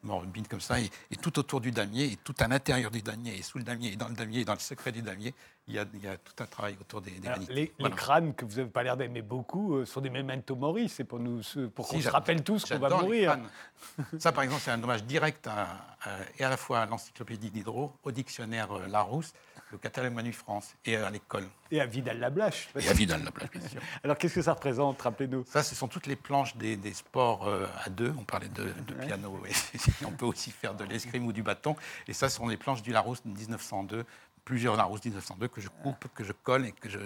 morbides 0.06 0.48
comme 0.48 0.62
ça. 0.62 0.80
Et, 0.80 0.90
et 1.12 1.16
tout 1.16 1.38
autour 1.40 1.62
du 1.62 1.72
damier, 1.72 2.06
et 2.14 2.16
tout 2.18 2.36
à 2.40 2.48
l'intérieur 2.48 2.92
du 2.92 3.02
damier, 3.02 3.38
et 3.38 3.42
sous 3.42 3.58
le 3.58 3.64
damier, 3.64 3.94
et 3.94 3.96
dans 3.96 4.08
le 4.08 4.16
damier, 4.16 4.42
et 4.42 4.46
dans 4.46 4.54
le 4.54 4.60
secret 4.60 4.92
du 4.92 5.02
damier, 5.02 5.34
il 5.68 5.74
y 5.74 5.80
a, 5.80 5.86
il 5.94 6.04
y 6.04 6.08
a 6.08 6.16
tout 6.18 6.44
un 6.44 6.46
travail 6.46 6.78
autour 6.80 7.02
des, 7.02 7.12
des 7.12 7.28
Alors, 7.28 7.40
les, 7.50 7.72
crânes 7.96 8.34
que 8.36 8.46
vous 8.46 8.58
n'avez 8.58 8.70
pas 8.70 8.84
l'air 8.84 8.98
d'aimer 8.98 9.24
beaucoup 9.24 9.76
euh, 9.78 9.86
sont 9.86 10.00
des 10.02 10.12
memento 10.12 10.56
mori. 10.56 10.90
C'est 10.90 11.04
pour, 11.04 11.20
nous, 11.20 11.42
pour 11.74 11.88
Si, 11.88 11.96
qu'on 11.96 12.02
se 12.02 12.10
rappelle 12.10 12.44
tous 12.44 12.66
qu'on 12.66 12.78
va 12.78 12.90
mourir. 12.90 13.38
Ça, 14.20 14.32
par 14.32 14.44
exemple, 14.44 14.62
c'est 14.64 14.72
un 14.72 14.82
hommage 14.84 15.04
direct 15.06 15.48
à, 15.48 15.64
à- 16.04 16.10
et 16.38 16.44
à 16.44 16.50
la 16.50 16.58
fois 16.58 16.80
à 16.82 16.86
l'encyclopédie 16.86 17.50
Diderot, 17.50 17.94
au 18.04 18.12
dictionnaire 18.12 18.72
euh, 18.74 18.88
Larousse, 18.88 19.34
au 19.76 19.78
catalogue 19.78 20.14
Manu 20.14 20.34
France 20.34 20.76
et 20.86 20.96
à 20.96 21.10
l'école. 21.10 21.48
Et 21.72 21.80
à 21.82 21.86
Vidal-Lablache. 21.86 22.70
Et 22.80 22.88
à 22.88 22.94
Vidal, 22.94 23.24
la 23.24 23.32
place, 23.32 23.50
bien 23.52 23.68
sûr. 23.68 23.82
Alors, 24.04 24.18
qu'est-ce 24.18 24.36
que 24.36 24.42
ça 24.42 24.54
représente 24.54 25.02
Rappelez-nous? 25.02 25.46
Ça, 25.48 25.64
ce 25.64 25.76
sont 25.76 25.88
toutes 25.88 26.08
les 26.08 26.16
planches 26.16 26.56
des, 26.58 26.76
des 26.76 26.94
sports 26.94 27.48
euh, 27.48 27.68
à 27.84 27.90
deux. 27.90 28.14
On 28.18 28.24
parlait 28.24 28.50
de, 28.50 28.66
de 28.88 28.94
piano, 28.94 29.42
et 29.48 30.06
on 30.06 30.12
peut 30.12 30.26
aussi 30.26 30.52
faire 30.52 30.76
de 30.76 30.84
l'escrime 30.84 31.26
ou 31.26 31.34
du 31.34 31.44
bâton. 31.44 31.76
Et 32.08 32.14
ça, 32.14 32.30
ce 32.30 32.38
sont 32.38 32.48
les 32.48 32.58
planches 32.58 32.82
du 32.82 32.92
Larousse 32.92 33.24
de 33.24 33.30
1902, 33.30 34.06
plusieurs 34.44 34.76
Larousse 34.76 35.04
1902 35.04 35.48
que 35.48 35.62
je 35.62 35.70
coupe, 35.70 36.08
que 36.14 36.24
je 36.24 36.32
colle 36.32 36.66
et 36.66 36.72
que 36.72 36.90
je, 36.90 37.00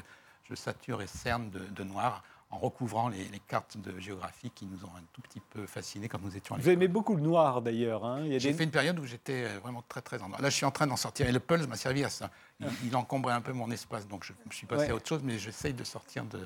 je 0.49 0.55
sature 0.55 1.01
et 1.01 1.07
cerne 1.07 1.49
de, 1.49 1.59
de 1.59 1.83
noir 1.83 2.23
en 2.51 2.57
recouvrant 2.57 3.09
les, 3.09 3.25
les 3.25 3.39
cartes 3.39 3.77
de 3.77 3.99
géographie 3.99 4.49
qui 4.49 4.65
nous 4.65 4.83
ont 4.83 4.89
un 4.97 5.03
tout 5.13 5.21
petit 5.21 5.39
peu 5.39 5.67
fascinés 5.67 6.09
quand 6.09 6.19
nous 6.21 6.35
étions 6.35 6.55
à 6.55 6.57
Vous 6.57 6.69
aimez 6.69 6.87
beaucoup 6.87 7.15
le 7.15 7.21
noir, 7.21 7.61
d'ailleurs. 7.61 8.03
hein. 8.05 8.23
J'ai 8.27 8.39
des- 8.39 8.53
fait 8.53 8.63
une 8.63 8.71
période 8.71 8.97
où 8.99 9.05
j'étais 9.05 9.45
euh, 9.45 9.59
vraiment 9.59 9.83
très 9.87 10.01
très 10.01 10.21
en 10.21 10.29
Là, 10.29 10.37
je 10.49 10.55
suis 10.55 10.65
en 10.65 10.71
train 10.71 10.87
d'en 10.87 10.97
sortir. 10.97 11.27
Et 11.27 11.31
le 11.31 11.39
Pulse 11.39 11.67
m'a 11.67 11.75
servi 11.75 12.03
à 12.03 12.09
ça. 12.09 12.31
Il, 12.59 12.67
il 12.85 12.95
encombrait 12.95 13.33
un 13.33 13.41
peu 13.41 13.53
mon 13.53 13.69
espace, 13.69 14.07
donc 14.07 14.23
je 14.23 14.33
me 14.45 14.51
suis 14.51 14.65
passé 14.65 14.85
Ouais. 14.85 14.89
à 14.91 14.95
autre 14.95 15.07
chose, 15.07 15.21
mais 15.23 15.37
j'essaye 15.37 15.73
de 15.73 15.83
sortir 15.83 16.25
de. 16.25 16.39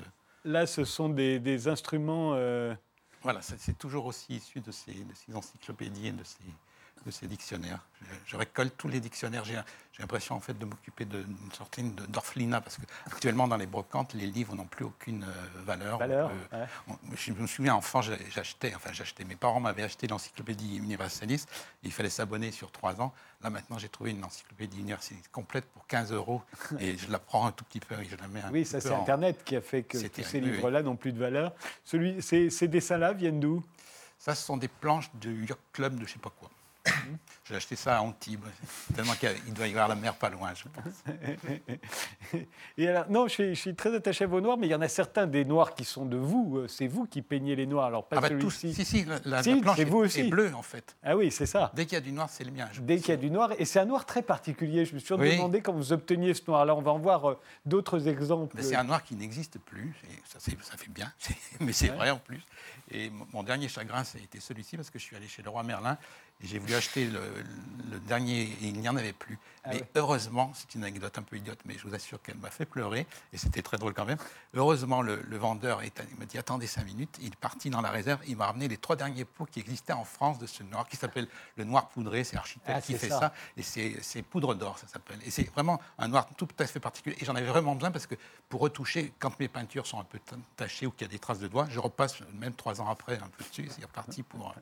Là, 0.44 0.66
ce 0.66 0.84
sont 0.84 1.08
des, 1.08 1.38
des 1.40 1.68
instruments. 1.68 2.32
euh, 2.34 2.74
Voilà, 3.22 3.40
c'est 3.40 3.58
c'est 3.58 3.78
toujours 3.78 4.04
aussi 4.04 4.34
issu 4.36 4.60
de 4.60 4.70
ces, 4.72 4.92
de 4.92 5.14
ces 5.14 5.34
encyclopédies 5.34 6.08
et 6.08 6.12
de 6.12 6.22
ces, 6.24 6.36
de 7.04 7.10
ces 7.10 7.26
dictionnaires. 7.26 7.80
Je, 8.02 8.06
je 8.26 8.36
récolte 8.36 8.74
tous 8.76 8.88
les 8.88 9.00
dictionnaires. 9.00 9.44
J'ai 9.44 9.58
l'impression 9.98 10.34
en 10.34 10.40
fait 10.40 10.58
de 10.58 10.64
m'occuper 10.64 11.04
d'une 11.04 11.36
sorte 11.52 11.78
d'orphelinat 12.08 12.60
parce 12.60 12.76
que 12.76 12.82
actuellement 13.06 13.46
dans 13.48 13.56
les 13.56 13.66
brocantes, 13.66 14.14
les 14.14 14.26
livres 14.26 14.54
n'ont 14.54 14.66
plus 14.66 14.84
aucune 14.84 15.24
euh, 15.24 15.62
valeur. 15.64 15.98
valeurs. 15.98 16.30
On 16.32 16.48
peut- 16.48 16.56
ouais. 16.56 16.66
On- 16.88 17.16
Je 17.16 17.32
me 17.32 17.46
souviens, 17.46 17.74
enfant, 17.74 18.00
j'achetais, 18.02 18.74
enfin 18.74 18.90
j'achetais, 18.92 19.24
mes 19.24 19.36
parents 19.36 19.60
m'avaient 19.60 19.82
acheté 19.82 20.06
l'encyclopédie 20.06 20.76
Universalis, 20.76 21.44
il 21.82 21.92
fallait 21.92 22.10
s'abonner 22.10 22.50
sur 22.50 22.70
trois 22.72 23.00
ans. 23.00 23.12
Là 23.42 23.50
maintenant, 23.50 23.78
j'ai 23.78 23.88
trouvé 23.88 24.10
une 24.10 24.24
encyclopédie 24.24 24.78
Universalis 24.80 25.22
complète 25.32 25.64
pour 25.66 25.86
15 25.86 26.12
euros 26.12 26.42
et 26.78 26.96
je 26.98 27.10
la 27.10 27.18
prends 27.18 27.46
un 27.46 27.52
tout 27.52 27.64
petit 27.64 27.80
peu 27.80 27.94
et 28.00 28.04
je 28.06 28.16
la 28.16 28.26
mets 28.28 28.40
un 28.42 28.50
Oui, 28.50 28.64
ça, 28.64 28.80
c'est 28.80 28.90
en- 28.90 29.02
Internet 29.02 29.44
qui 29.44 29.56
a 29.56 29.60
fait 29.60 29.82
que 29.82 29.98
tous 29.98 30.22
ces 30.22 30.40
oui. 30.40 30.50
livres-là 30.50 30.82
n'ont 30.82 30.96
plus 30.96 31.12
de 31.12 31.18
valeur. 31.18 31.52
Celui, 31.84 32.20
ces, 32.22 32.50
ces 32.50 32.68
dessins-là 32.68 33.12
viennent 33.12 33.40
d'où? 33.40 33.62
Ça, 34.18 34.34
ce 34.34 34.44
sont 34.44 34.56
des 34.56 34.68
planches 34.68 35.10
du 35.14 35.44
yacht 35.46 35.58
club 35.72 35.98
de 35.98 36.06
je 36.06 36.12
sais 36.14 36.18
pas 36.18 36.30
quoi. 36.38 36.50
Mhm. 36.86 37.18
J'ai 37.46 37.56
acheté 37.56 37.76
ça 37.76 37.98
à 37.98 38.00
Antibes, 38.00 38.44
tellement 38.94 39.12
qu'il 39.14 39.52
doit 39.52 39.66
y 39.66 39.70
avoir 39.70 39.88
la 39.88 39.94
mer 39.94 40.14
pas 40.14 40.30
loin, 40.30 40.52
je 40.54 40.64
pense. 40.64 41.04
Et 42.78 42.88
alors, 42.88 43.04
non, 43.10 43.26
je 43.28 43.32
suis, 43.32 43.54
je 43.54 43.60
suis 43.60 43.74
très 43.74 43.94
attaché 43.94 44.24
à 44.24 44.26
vos 44.26 44.40
noirs, 44.40 44.56
mais 44.56 44.66
il 44.66 44.70
y 44.70 44.74
en 44.74 44.80
a 44.80 44.88
certains 44.88 45.26
des 45.26 45.44
noirs 45.44 45.74
qui 45.74 45.84
sont 45.84 46.06
de 46.06 46.16
vous. 46.16 46.58
euh, 46.58 46.68
C'est 46.68 46.86
vous 46.86 47.06
qui 47.06 47.22
peignez 47.22 47.54
les 47.56 47.66
noirs, 47.66 47.86
alors 47.86 48.06
pas 48.06 48.16
Ah 48.18 48.20
bah 48.22 48.30
tous, 48.30 48.50
celui-ci. 48.50 48.84
si, 48.84 48.98
si, 48.98 49.04
la, 49.04 49.18
la- 49.24 49.42
Si, 49.42 49.54
la 49.54 49.60
planche 49.60 49.76
c'est 49.76 49.82
est, 49.82 49.84
vous 49.86 49.98
aussi. 49.98 50.20
est 50.20 50.28
bleue 50.28 50.54
en 50.54 50.62
fait. 50.62 50.96
Ah 51.02 51.16
oui, 51.16 51.30
c'est 51.30 51.46
ça. 51.46 51.70
Dès 51.74 51.84
qu'il 51.84 51.94
y 51.94 51.98
a 51.98 52.00
du 52.00 52.12
noir, 52.12 52.28
c'est 52.30 52.44
le 52.44 52.50
mien. 52.50 52.68
Dès 52.80 52.96
qu'il 52.98 53.08
y 53.10 53.12
a 53.12 53.16
du 53.16 53.30
noir, 53.30 53.50
et 53.58 53.64
c'est 53.64 53.78
un 53.80 53.84
noir 53.84 54.06
très 54.06 54.22
particulier. 54.22 54.84
Je 54.84 54.94
me 54.94 54.98
suis 54.98 55.14
Oui. 55.14 55.36
demandé 55.36 55.60
comment 55.60 55.78
vous 55.78 55.92
obteniez 55.92 56.34
ce 56.34 56.42
noir-là. 56.48 56.74
On 56.74 56.82
va 56.82 56.92
en 56.92 56.98
voir 56.98 57.28
euh, 57.30 57.40
d'autres 57.66 58.08
exemples. 58.08 58.56
C'est 58.62 58.74
un 58.76 58.84
noir 58.84 59.02
qui 59.02 59.14
n'existe 59.16 59.58
plus, 59.58 59.94
et 60.10 60.14
ça, 60.26 60.38
fait 60.40 60.90
bien, 60.90 61.12
mais 61.60 61.72
c'est 61.72 61.88
vrai 61.88 62.10
en 62.10 62.18
plus. 62.18 62.40
Et 62.90 63.10
mon, 63.32 63.42
dernier 63.42 63.68
chagrin, 63.68 64.04
ça 64.04 64.18
a 64.18 64.20
été 64.22 64.40
celui-ci, 64.40 64.76
parce 64.76 64.90
que 64.90 64.98
je 64.98 65.04
suis 65.04 65.16
allé 65.16 65.26
chez 65.28 65.42
le 65.42 65.50
roi 65.50 65.62
Merlin, 65.62 65.96
j'ai 66.40 66.58
voulu 66.58 66.74
acheter 66.74 67.06
le, 67.06 67.20
le 67.90 67.98
dernier, 68.00 68.42
et 68.42 68.56
il 68.62 68.78
n'y 68.80 68.88
en 68.88 68.96
avait 68.96 69.12
plus. 69.12 69.38
Ah 69.66 69.70
mais 69.72 69.82
heureusement, 69.94 70.52
c'est 70.54 70.74
une 70.74 70.84
anecdote 70.84 71.16
un 71.16 71.22
peu 71.22 71.36
idiote, 71.36 71.58
mais 71.64 71.78
je 71.78 71.88
vous 71.88 71.94
assure 71.94 72.20
qu'elle 72.20 72.36
m'a 72.36 72.50
fait 72.50 72.66
pleurer, 72.66 73.06
et 73.32 73.38
c'était 73.38 73.62
très 73.62 73.78
drôle 73.78 73.94
quand 73.94 74.04
même. 74.04 74.18
Heureusement, 74.52 75.00
le, 75.00 75.22
le 75.22 75.36
vendeur 75.38 75.80
est 75.80 76.02
il 76.12 76.18
m'a 76.18 76.26
dit 76.26 76.36
attendez 76.36 76.66
cinq 76.66 76.84
minutes, 76.84 77.16
il 77.22 77.28
est 77.28 77.36
parti 77.36 77.70
dans 77.70 77.80
la 77.80 77.88
réserve, 77.90 78.20
il 78.26 78.36
m'a 78.36 78.46
ramené 78.46 78.68
les 78.68 78.76
trois 78.76 78.94
derniers 78.94 79.24
pots 79.24 79.46
qui 79.46 79.60
existaient 79.60 79.94
en 79.94 80.04
France 80.04 80.38
de 80.38 80.46
ce 80.46 80.62
noir, 80.64 80.86
qui 80.86 80.96
s'appelle 80.98 81.26
le 81.56 81.64
noir 81.64 81.88
poudré, 81.88 82.24
c'est 82.24 82.36
Architecte 82.36 82.68
Ah, 82.76 82.82
qui 82.82 82.92
fait 82.98 83.08
ça. 83.08 83.20
ça, 83.20 83.32
et 83.56 83.62
c'est 84.02 84.22
poudre 84.22 84.54
d'or, 84.54 84.78
ça 84.78 84.86
s'appelle. 84.86 85.18
Et 85.24 85.30
c'est 85.30 85.50
vraiment 85.50 85.80
un 85.98 86.08
noir 86.08 86.26
tout 86.36 86.48
à 86.58 86.66
fait 86.66 86.80
particulier. 86.80 87.16
Et 87.20 87.24
j'en 87.24 87.34
avais 87.34 87.46
vraiment 87.46 87.74
besoin 87.74 87.90
parce 87.90 88.06
que 88.06 88.16
pour 88.50 88.60
retoucher, 88.60 89.14
quand 89.18 89.38
mes 89.40 89.48
peintures 89.48 89.86
sont 89.86 89.98
un 89.98 90.04
peu 90.04 90.18
tachées 90.56 90.84
ou 90.86 90.90
qu'il 90.90 91.06
y 91.06 91.10
a 91.10 91.12
des 91.12 91.18
traces 91.18 91.38
de 91.38 91.48
doigts, 91.48 91.66
je 91.70 91.78
repasse 91.78 92.18
même 92.34 92.52
trois 92.52 92.82
ans 92.82 92.88
après 92.90 93.14
un 93.16 93.28
peu 93.28 93.42
dessus. 93.42 93.66
C'est 93.70 93.84
reparti 93.84 94.22
pour, 94.22 94.54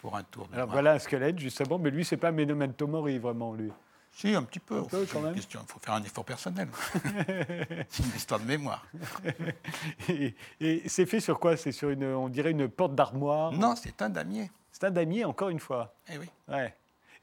pour 0.00 0.16
un 0.16 0.22
tour. 0.22 0.46
De 0.46 0.54
Alors 0.54 0.66
noir. 0.68 0.74
voilà 0.76 0.92
un 0.92 0.98
justement, 1.36 1.78
mais 1.78 1.90
lui, 1.90 2.04
c'est 2.04 2.16
pas 2.16 2.32
Memento 2.32 2.86
Mori, 2.86 3.18
vraiment, 3.18 3.54
lui. 3.54 3.70
Si, 4.16 4.32
un 4.34 4.42
petit 4.44 4.60
peu. 4.60 4.82
peu, 4.84 5.04
C'est 5.04 5.12
quand 5.12 5.18
une 5.20 5.24
même. 5.26 5.34
question, 5.34 5.60
Il 5.66 5.72
faut 5.72 5.80
faire 5.80 5.94
un 5.94 6.02
effort 6.02 6.24
personnel. 6.24 6.68
c'est 7.88 8.02
une 8.04 8.14
histoire 8.14 8.38
de 8.40 8.44
mémoire. 8.46 8.86
Et, 10.08 10.34
et 10.60 10.88
c'est 10.88 11.06
fait 11.06 11.18
sur 11.20 11.40
quoi? 11.40 11.56
C'est 11.56 11.72
sur 11.72 11.90
une, 11.90 12.04
on 12.04 12.28
dirait 12.28 12.52
une 12.52 12.68
porte 12.68 12.94
d'armoire? 12.94 13.52
Non, 13.52 13.74
c'est 13.74 14.00
un 14.02 14.10
damier. 14.10 14.50
C'est 14.70 14.84
un 14.84 14.90
damier, 14.90 15.24
encore 15.24 15.48
une 15.48 15.58
fois. 15.58 15.94
Eh 16.12 16.18
oui. 16.18 16.26
Ouais. 16.48 16.74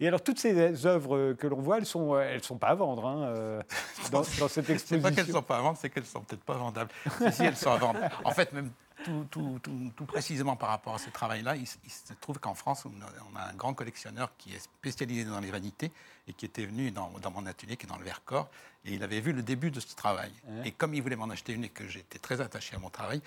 Et 0.01 0.07
alors, 0.07 0.21
toutes 0.21 0.39
ces 0.39 0.85
œuvres 0.85 1.15
euh, 1.15 1.33
que 1.35 1.45
l'on 1.47 1.61
voit, 1.61 1.77
elles 1.77 1.85
sont, 1.85 2.15
euh, 2.15 2.21
elles 2.21 2.43
sont 2.43 2.57
pas 2.57 2.69
à 2.69 2.75
vendre 2.75 3.05
hein, 3.05 3.23
euh, 3.23 3.61
dans, 4.11 4.23
dans 4.39 4.47
cette 4.47 4.65
C'est 4.65 4.97
pas 4.97 5.09
qu'elles 5.11 5.19
exposition. 5.19 5.33
sont 5.35 5.41
pas 5.43 5.57
à 5.57 5.61
vendre, 5.61 5.77
c'est 5.79 5.89
qu'elles 5.89 6.05
sont 6.05 6.21
peut-être 6.21 6.43
pas 6.43 6.55
vendables. 6.55 6.89
si, 7.19 7.31
si, 7.33 7.43
elles 7.43 7.55
sont 7.55 7.71
à 7.71 7.77
vendre. 7.77 7.99
En 8.23 8.31
fait, 8.31 8.51
même 8.51 8.71
tout, 9.03 9.25
tout- 9.29 9.59
tout- 9.61 9.91
tout 9.95 10.05
précisément 10.05 10.55
par 10.55 10.69
rapport 10.69 10.95
à 10.95 10.97
ce 10.99 11.09
travail-là, 11.09 11.55
il, 11.55 11.67
se 11.67 12.13
trouve 12.19 12.39
qu'en 12.39 12.53
France, 12.53 12.85
on 12.85 13.35
a, 13.37 13.49
un 13.49 13.53
grand 13.53 13.73
collectionneur 13.73 14.31
qui 14.37 14.53
est 14.53 14.59
spécialisé 14.59 15.25
dans 15.25 15.39
les 15.39 15.51
vanités 15.51 15.91
et 16.27 16.33
qui 16.33 16.45
était 16.45 16.65
venu 16.65 16.91
dans, 16.91 17.09
dans 17.21 17.31
mon 17.31 17.45
atelier, 17.45 17.77
qui 17.77 17.85
est 17.85 17.89
dans 17.89 17.97
le 17.97 18.05
Vercors, 18.05 18.49
et 18.85 18.93
il 18.93 19.03
avait 19.03 19.19
vu 19.21 19.33
le 19.33 19.41
début 19.43 19.71
de 19.71 19.79
ce 19.79 19.95
travail. 19.95 20.31
Ouais. 20.47 20.69
Et 20.69 20.71
comme 20.71 20.93
il 20.93 21.01
voulait 21.01 21.15
m'en 21.15 21.29
acheter 21.29 21.53
une 21.53 21.63
et 21.65 21.69
que 21.69 21.87
j'étais 21.87 22.19
très 22.19 22.41
attaché 22.41 22.75
à 22.75 22.79
mon 22.79 22.89
travail, 22.89 23.21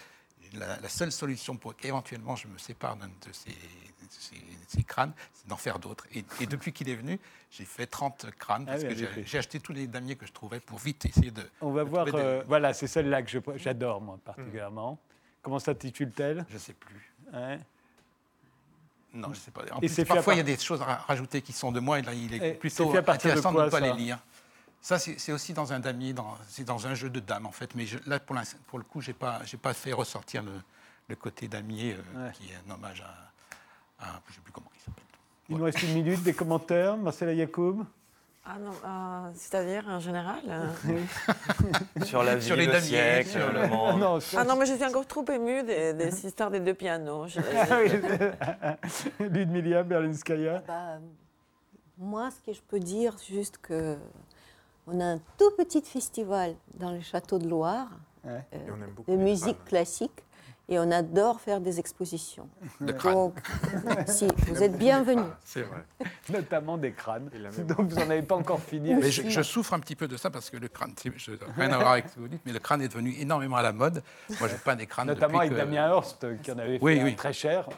la, 0.54 0.78
la 0.78 0.88
seule 0.88 1.10
solution 1.10 1.56
pour 1.56 1.74
qu'éventuellement 1.74 2.36
je 2.36 2.46
me 2.46 2.58
sépare 2.58 2.96
de 2.96 3.02
ces, 3.32 3.50
de 3.50 3.54
ces- 4.10 4.36
ces 4.68 4.82
crânes, 4.84 5.12
c'est 5.32 5.48
d'en 5.48 5.56
faire 5.56 5.78
d'autres. 5.78 6.06
Et, 6.14 6.24
et 6.40 6.46
depuis 6.46 6.72
qu'il 6.72 6.88
est 6.88 6.94
venu, 6.94 7.18
j'ai 7.50 7.64
fait 7.64 7.86
30 7.86 8.26
crânes, 8.38 8.64
Ah 8.68 8.72
parce 8.72 8.84
oui, 8.84 9.06
que 9.14 9.22
j'ai 9.24 9.38
acheté 9.38 9.58
tous 9.58 9.72
les 9.72 9.86
damiers 9.86 10.16
que 10.16 10.26
je 10.26 10.32
trouvais 10.32 10.60
pour 10.60 10.78
vite 10.78 11.04
essayer 11.06 11.30
de... 11.30 11.42
On 11.60 11.72
va 11.72 11.82
voir. 11.82 12.04
des- 12.04 12.12
euh, 12.14 12.42
voilà, 12.46 12.72
c'est 12.74 12.86
celle-là 12.86 13.22
que 13.22 13.30
j'adore, 13.56 14.00
moi, 14.00 14.18
particulièrement. 14.24 14.98
Comment 15.44 15.58
s'intitule-t-elle? 15.58 16.44
Je 16.48 16.58
sais 16.58 16.72
plus. 16.72 17.12
Hein 17.32 17.58
Non, 19.12 19.28
je 19.32 19.38
sais 19.38 19.50
pas. 19.50 19.60
En 19.72 19.80
Et 19.80 19.88
plus, 19.88 20.04
parfois, 20.04 20.34
il 20.34 20.38
y 20.38 20.40
a 20.40 20.44
des 20.44 20.56
choses 20.58 20.80
à 20.82 20.86
rajouter 21.06 21.42
qui 21.42 21.52
sont 21.52 21.70
de 21.70 21.78
moi, 21.80 21.98
et 21.98 22.02
là, 22.02 22.14
il 22.14 22.32
Et 22.34 22.36
est 22.48 22.54
plutôt 22.54 22.90
de 22.92 22.98
intéressant 22.98 23.52
de 23.52 23.60
ne 23.62 23.68
pas 23.68 23.78
les 23.80 23.92
lire. 23.92 24.18
Ça, 24.80 24.98
c'est 24.98 25.32
aussi 25.32 25.52
dans 25.52 25.72
un 25.72 25.80
damier, 25.80 26.14
c'est 26.48 26.64
dans 26.64 26.86
un 26.86 26.94
jeu 26.94 27.08
de 27.10 27.20
dames, 27.20 27.46
en 27.46 27.52
fait. 27.52 27.74
Mais 27.74 27.86
je- 27.86 27.98
là, 28.06 28.18
pour, 28.18 28.78
le 28.78 28.84
coup, 28.84 29.00
je 29.00 29.08
n'ai 29.10 29.14
pas, 29.14 29.40
j'ai 29.44 29.56
pas 29.56 29.72
fait 29.74 29.92
ressortir 29.92 30.42
le, 30.42 30.52
le 31.08 31.16
côté 31.16 31.46
damier, 31.48 31.94
euh, 31.94 32.26
Ouais. 32.26 32.32
qui 32.32 32.50
est 32.50 32.56
un 32.66 32.70
hommage 32.74 33.02
à... 33.02 34.04
à- 34.04 34.20
je 34.26 34.32
ne 34.32 34.34
sais 34.36 34.40
plus 34.42 34.52
comment 34.52 34.70
il 34.74 34.80
s'appelle. 34.80 35.04
Il 35.50 35.56
nous 35.58 35.64
reste 35.64 35.82
une 35.82 35.94
minute, 35.94 36.22
des 36.22 36.32
commentaires. 36.34 36.96
Marcela 36.96 37.32
Yacoub 37.34 37.84
Ah 38.46 38.58
non, 38.60 38.72
euh, 38.84 39.30
c'est-à-dire 39.34 39.84
en 39.88 39.98
général 40.00 40.40
euh, 40.48 40.66
Sur 42.04 42.22
la 42.22 42.36
vie, 42.36 42.44
Sur 42.44 42.56
les 42.56 42.66
le 42.66 42.72
damiers, 42.72 42.86
siècle, 42.86 43.28
sur 43.30 43.52
le 43.52 43.66
monde. 43.68 44.00
Non, 44.00 44.18
Ah 44.36 44.44
non, 44.44 44.56
mais 44.56 44.66
je 44.66 44.74
suis 44.74 44.84
encore 44.84 45.06
trop 45.06 45.24
émue 45.32 45.62
des, 45.62 45.94
des 45.94 46.26
histoires 46.26 46.50
des 46.50 46.60
deux 46.60 46.74
pianos. 46.74 47.26
Ah. 48.60 48.76
Ludmilla 49.18 49.82
Berlinskaya. 49.82 50.62
Bah, 50.66 50.98
moi, 51.98 52.30
ce 52.30 52.40
que 52.44 52.52
je 52.52 52.60
peux 52.60 52.80
dire, 52.80 53.14
c'est 53.18 53.32
juste 53.34 53.58
que 53.58 53.96
on 54.86 55.00
a 55.00 55.04
un 55.04 55.18
tout 55.38 55.50
petit 55.56 55.80
festival 55.80 56.54
dans 56.74 56.90
le 56.90 57.00
château 57.00 57.38
de 57.38 57.48
Loire 57.48 57.88
Ouais. 58.24 58.40
euh, 58.54 58.56
Et 58.56 58.70
on 58.70 58.74
aime 58.82 58.90
beaucoup 58.94 59.10
de 59.10 59.16
musique 59.16 59.62
classique 59.66 60.22
et 60.68 60.78
on 60.78 60.90
adore 60.90 61.40
faire 61.40 61.60
des 61.60 61.78
expositions. 61.78 62.48
Donc, 62.80 63.34
si, 64.06 64.26
vous 64.48 64.62
êtes 64.62 64.76
bienvenus. 64.78 65.24
C'est 65.44 65.62
vrai. 65.62 65.84
Notamment 66.30 66.78
des 66.78 66.92
crânes. 66.92 67.28
Donc 67.68 67.90
vous 67.90 67.96
n'en 67.96 68.10
avez 68.10 68.22
pas 68.22 68.34
encore 68.36 68.60
fini. 68.60 68.94
Mais 68.94 69.10
je, 69.10 69.28
je 69.28 69.42
souffre 69.42 69.74
un 69.74 69.80
petit 69.80 69.96
peu 69.96 70.08
de 70.08 70.16
ça 70.16 70.30
parce 70.30 70.48
que 70.50 70.56
le 70.56 70.68
crâne, 70.68 70.94
je, 71.16 71.32
rien 71.56 71.70
à 71.72 71.76
voir 71.78 71.92
avec 71.92 72.08
ce 72.08 72.14
que 72.14 72.20
vous 72.20 72.28
dites, 72.28 72.42
mais 72.46 72.52
le 72.52 72.58
crâne 72.60 72.80
est 72.82 72.88
devenu 72.88 73.14
énormément 73.18 73.56
à 73.56 73.62
la 73.62 73.72
mode. 73.72 74.02
Moi, 74.40 74.48
j'ai 74.48 74.56
peint 74.56 74.76
des 74.76 74.86
crânes 74.86 75.08
Notamment 75.08 75.38
depuis 75.40 75.48
avec 75.48 75.52
que- 75.52 75.56
Damien 75.70 75.90
Horst, 75.90 76.26
qui 76.42 76.50
en 76.52 76.58
avait 76.58 76.78
fait 76.78 76.84
Oui, 76.84 77.00
un 77.00 77.04
oui. 77.04 77.16
très 77.16 77.32
cher. 77.32 77.68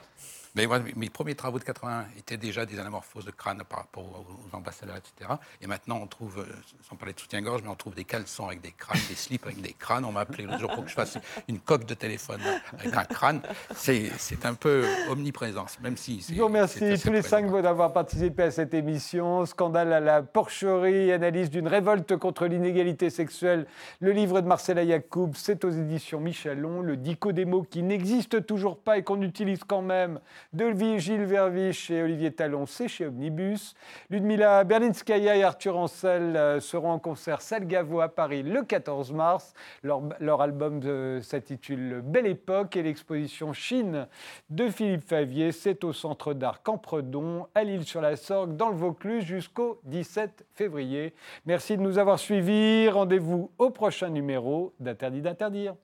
Mais 0.57 0.67
moi, 0.67 0.79
mes 0.97 1.11
premiers 1.11 1.35
travaux 1.35 1.59
de 1.59 1.65
81 1.65 2.07
étaient 2.19 2.39
déjà 2.39 2.65
des 2.65 2.81
anamorphoses 2.81 3.27
de 3.27 3.31
crâne 3.31 3.63
par 3.69 3.81
rapport 3.81 4.05
aux, 4.05 4.49
aux 4.49 4.57
ambassadeurs, 4.57 4.97
etc. 4.97 5.31
Et 5.61 5.67
maintenant, 5.67 6.01
on 6.03 6.07
trouve, 6.07 6.39
euh, 6.39 6.47
sans 6.89 6.97
parler 6.97 7.13
de 7.13 7.21
soutien-gorge, 7.21 7.61
mais 7.63 7.69
on 7.69 7.75
trouve 7.75 7.95
des 7.95 8.05
caleçons 8.05 8.47
avec 8.47 8.63
des 8.63 8.73
crânes, 8.73 8.99
des 9.11 9.15
slips 9.15 9.45
avec 9.45 9.61
des 9.61 9.75
crânes. 9.75 10.07
On 10.07 10.13
m'a 10.13 10.21
appelé 10.21 10.45
l'autre 10.45 10.61
jour 10.61 10.73
pour 10.73 10.85
que 10.85 10.89
je 10.89 10.95
fasse 10.95 11.19
une 11.49 11.61
coque 11.61 11.85
de 11.85 11.93
téléphone 11.93 12.41
avec 12.73 12.97
un 12.97 13.05
crâne. 13.05 13.43
C'est 13.75 14.47
un 14.47 14.55
peu 14.55 14.87
omniprésent, 15.11 15.67
même 15.83 15.99
si. 15.99 16.25
Je 16.27 16.35
vous 16.41 16.47
remercie 16.47 16.99
tous 17.03 17.13
les 17.13 17.21
cinq 17.21 17.53
d'avoir 17.61 17.93
participé 17.93 18.45
à 18.45 18.51
cette 18.51 18.73
émission. 18.73 19.45
Scandale 19.45 19.93
à 19.93 20.01
la 20.01 20.23
porcherie, 20.23 21.13
analyse 21.13 21.51
d'une 21.51 21.69
révolte 21.69 22.17
contre 22.17 22.47
l'inégalité 22.47 23.11
sexuelle. 23.11 23.67
Le 24.01 24.13
livre 24.13 24.41
de 24.41 24.47
Marcela 24.47 24.85
Yacoub, 24.85 25.33
c'est 25.35 25.67
aux 25.67 25.71
éditions 25.71 26.19
Michelon. 26.19 26.81
Le 26.81 26.97
dico 26.97 27.33
des 27.33 27.45
mots 27.45 27.63
qui 27.63 27.83
n'existe 27.83 28.47
toujours 28.47 28.79
pas 28.79 28.97
et 28.97 29.03
qu'on 29.03 29.21
utilise 29.21 29.61
quand 29.63 29.83
même 29.83 30.19
de 30.53 30.73
Gilles 30.99 31.25
Verviche 31.25 31.91
et 31.91 32.03
Olivier 32.03 32.33
Talon, 32.33 32.67
c'est 32.67 32.89
chez 32.89 33.07
Omnibus. 33.07 33.75
Ludmila 34.11 34.65
Berlinskaya 34.65 35.37
et 35.37 35.43
Arthur 35.43 35.77
Ancel 35.77 36.37
euh, 36.37 36.61
seront 36.61 36.93
en 36.93 36.99
concert 36.99 37.41
Salle 37.41 37.67
Gaveau 37.67 38.01
à 38.01 38.09
Paris 38.09 38.43
le 38.43 38.63
14 38.63 39.13
mars. 39.13 39.55
Leur, 39.83 40.03
leur 40.21 40.41
album 40.41 40.81
s'intitule 41.23 42.03
Belle 42.05 42.27
Époque 42.27 42.77
et 42.77 42.83
l'exposition 42.83 43.53
Chine 43.53 44.07
de 44.51 44.69
Philippe 44.69 45.09
Favier, 45.09 45.53
c'est 45.53 45.85
au 45.85 45.93
Centre 45.93 46.35
d'art 46.35 46.63
Campredon, 46.63 47.47
à 47.55 47.65
Lille-sur-la-Sorgue, 47.65 48.57
dans 48.57 48.69
le 48.69 48.77
Vaucluse, 48.77 49.25
jusqu'au 49.25 49.81
17 49.85 50.47
février. 50.55 51.15
Merci 51.45 51.77
de 51.77 51.83
nous 51.83 51.99
avoir 51.99 52.19
suivis. 52.19 52.89
Rendez-vous 52.89 53.51
au 53.59 53.71
prochain 53.71 54.09
numéro 54.09 54.75
d'Interdit 54.81 55.23
d'interdire. 55.23 55.75